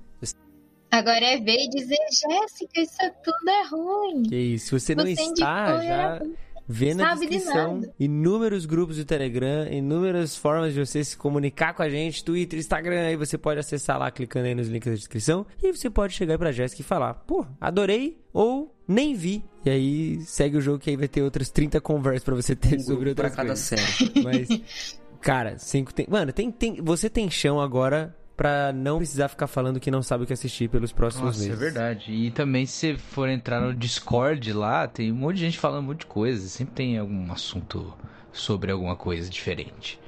Agora 0.91 1.25
é 1.25 1.39
ver 1.39 1.65
e 1.65 1.69
dizer, 1.69 1.99
Jéssica, 2.11 2.81
isso 2.81 2.97
tudo 3.23 3.51
é 3.51 3.69
ruim. 3.69 4.23
Que 4.23 4.37
isso, 4.37 4.67
se 4.79 4.81
você 4.81 4.95
não 4.95 5.05
Você 5.05 5.11
está, 5.11 5.25
indicou 5.25 5.83
já, 5.83 6.21
Vê 6.69 6.95
na 6.95 7.11
Sabe 7.11 7.21
de 7.21 7.27
descrição 7.29 7.75
nada. 7.77 7.95
inúmeros 7.99 8.67
grupos 8.67 8.97
do 8.97 9.05
Telegram, 9.05 9.69
inúmeras 9.71 10.37
formas 10.37 10.75
de 10.75 10.85
você 10.85 11.05
se 11.05 11.17
comunicar 11.17 11.75
com 11.75 11.83
a 11.83 11.89
gente, 11.89 12.25
Twitter, 12.25 12.59
Instagram, 12.59 13.03
aí 13.03 13.17
você 13.17 13.39
pode 13.39 13.61
acessar 13.61 13.99
lá 13.99 14.11
clicando 14.11 14.47
aí 14.47 14.55
nos 14.55 14.67
links 14.69 14.91
da 14.91 14.97
descrição 14.97 15.47
e 15.63 15.73
você 15.73 15.89
pode 15.89 16.15
chegar 16.15 16.35
aí 16.35 16.39
pra 16.39 16.51
Jéssica 16.51 16.83
e 16.83 16.85
falar, 16.85 17.15
pô, 17.15 17.47
adorei 17.61 18.21
ou 18.33 18.76
nem 18.87 19.15
vi. 19.15 19.45
E 19.65 19.71
aí 19.71 20.21
segue 20.23 20.57
o 20.57 20.61
jogo 20.61 20.79
que 20.79 20.91
aí 20.91 20.97
vai 20.97 21.09
ter 21.09 21.23
outras 21.23 21.51
30 21.51 21.81
conversas 21.81 22.23
pra 22.25 22.35
você 22.35 22.55
ter 22.55 22.77
Um 22.77 22.81
sobre 22.81 23.13
grupo 23.15 23.17
pra 23.17 23.29
outras 23.29 23.35
cada 23.35 23.49
coisas. 23.49 23.89
série. 23.99 24.23
Mas, 24.25 25.01
cara, 25.21 25.59
cinco 25.59 25.93
tem. 25.93 26.07
Mano, 26.09 26.33
tem, 26.33 26.51
tem, 26.51 26.77
você 26.83 27.11
tem 27.11 27.29
chão 27.31 27.61
agora 27.61 28.15
pra 28.37 28.71
não 28.73 28.99
precisar 28.99 29.29
ficar 29.29 29.47
falando 29.47 29.81
que 29.81 29.91
não 29.91 30.03
sabe 30.03 30.25
o 30.25 30.27
que 30.27 30.33
assistir 30.33 30.69
pelos 30.69 30.93
próximos 30.93 31.27
Nossa, 31.37 31.45
é 31.45 31.49
meses. 31.49 31.59
verdade. 31.59 32.13
E 32.13 32.31
também 32.31 32.67
se 32.67 32.93
você 32.93 32.97
for 32.99 33.29
entrar 33.29 33.61
no 33.61 33.73
Discord 33.75 34.53
lá, 34.53 34.87
tem 34.87 35.11
um 35.11 35.15
monte 35.17 35.37
de 35.37 35.41
gente 35.43 35.59
falando 35.59 35.81
um 35.85 35.87
monte 35.87 36.01
de 36.01 36.07
coisa. 36.07 36.47
Sempre 36.49 36.75
tem 36.75 36.99
algum 36.99 37.33
assunto 37.33 37.95
sobre 38.33 38.71
alguma 38.71 38.95
coisa 38.95 39.29
diferente. 39.31 39.99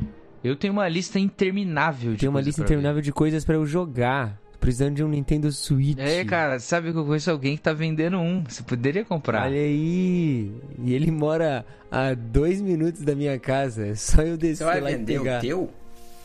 Eu 0.45 0.55
tenho 0.55 0.72
uma 0.74 0.87
lista 0.89 1.18
interminável 1.18 2.12
de 2.12 2.18
Tem 2.20 2.29
uma 2.29 2.41
lista 2.41 2.61
pra 2.62 2.68
ver. 2.68 2.74
interminável 2.74 3.03
de 3.03 3.11
coisas 3.12 3.45
pra 3.45 3.55
eu 3.57 3.66
jogar. 3.66 4.39
Tô 4.59 4.68
Precisando 4.68 4.94
de 4.96 5.04
um 5.04 5.09
Nintendo 5.09 5.50
Switch. 5.52 5.98
É, 5.98 6.24
cara, 6.24 6.59
sabe 6.59 6.92
que 6.92 6.98
eu 6.98 7.04
conheço 7.06 7.30
alguém 7.30 7.56
que 7.56 7.62
tá 7.62 7.72
vendendo 7.72 8.18
um. 8.18 8.42
Você 8.46 8.62
poderia 8.62 9.04
comprar. 9.04 9.44
Olha 9.46 9.56
aí. 9.56 10.52
E 10.84 10.92
ele 10.94 11.11
mora 11.11 11.64
a 11.90 12.12
dois 12.12 12.61
minutos 12.61 13.02
da 13.02 13.14
minha 13.14 13.38
casa. 13.38 13.86
É 13.86 13.94
só 13.94 14.20
eu 14.22 14.32
Você 14.32 14.36
descer 14.36 14.64
vai 14.64 14.80
lá 14.80 14.90
e 14.90 14.96
vender 14.96 15.18
pegar. 15.20 15.38
o 15.38 15.40
teu 15.40 15.70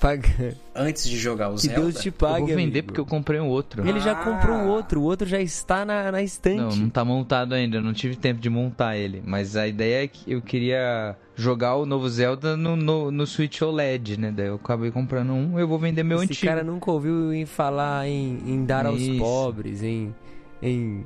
Pagando. 0.04 0.56
antes 0.76 1.08
de 1.10 1.18
jogar 1.18 1.50
o 1.50 1.56
Que 1.56 1.62
Zelda? 1.62 1.82
Deus 1.82 1.96
te 2.02 2.08
eu 2.10 2.14
pague, 2.14 2.40
vou 2.40 2.48
vender 2.48 2.62
amigo. 2.80 2.86
porque 2.88 3.00
eu 3.00 3.06
comprei 3.06 3.40
um 3.40 3.48
outro. 3.48 3.88
Ele 3.88 4.00
já 4.00 4.12
Ah. 4.12 4.16
comprou 4.16 4.58
o 4.58 4.68
outro. 4.68 5.00
O 5.02 5.04
outro 5.04 5.28
já 5.28 5.40
está 5.40 5.86
na, 5.86 6.12
na 6.12 6.22
estante. 6.22 6.58
Não, 6.58 6.76
não 6.76 6.90
tá 6.90 7.06
montado 7.06 7.54
ainda, 7.54 7.78
eu 7.78 7.82
não 7.82 7.94
tive 7.94 8.16
tempo 8.16 8.40
de 8.42 8.50
montar 8.50 8.98
ele. 8.98 9.24
Mas 9.26 9.56
a 9.56 9.68
ideia 9.68 10.04
é 10.04 10.08
que 10.08 10.32
eu 10.32 10.42
queria 10.42 11.16
jogar 11.36 11.76
o 11.78 11.86
novo 11.86 12.08
Zelda 12.10 12.56
no, 12.58 12.76
no, 12.76 13.10
no 13.10 13.26
Switch 13.26 13.62
OLED, 13.62 14.18
né? 14.20 14.32
Daí 14.36 14.48
eu 14.48 14.56
acabei 14.56 14.92
comprando 14.92 15.32
um, 15.34 15.58
eu 15.58 15.68
vou 15.68 15.80
vender 15.80 16.04
meu 16.04 16.18
Esse 16.18 16.26
antigo. 16.34 16.46
cara 16.48 16.64
nunca 16.64 16.92
ouviu 16.92 17.34
em 17.34 17.46
falar 17.46 18.08
em, 18.08 18.40
em 18.46 18.66
dar 18.66 18.86
aos 18.86 19.02
Isso. 19.02 19.18
pobres, 19.18 19.82
em, 19.82 20.14
em. 20.62 21.04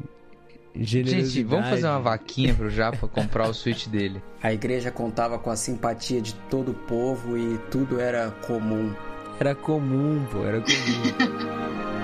Gente, 0.79 1.43
vamos 1.43 1.69
fazer 1.69 1.87
uma 1.87 1.99
vaquinha 1.99 2.53
pro 2.53 2.69
Japa 2.69 3.07
comprar 3.07 3.49
o 3.49 3.53
Switch 3.53 3.87
dele. 3.87 4.21
A 4.41 4.53
igreja 4.53 4.91
contava 4.91 5.39
com 5.39 5.49
a 5.49 5.55
simpatia 5.55 6.21
de 6.21 6.33
todo 6.49 6.71
o 6.71 6.73
povo 6.73 7.37
e 7.37 7.57
tudo 7.71 7.99
era 7.99 8.29
comum. 8.45 8.93
Era 9.39 9.55
comum, 9.55 10.25
pô, 10.31 10.45
era 10.45 10.61
comum. 10.61 11.87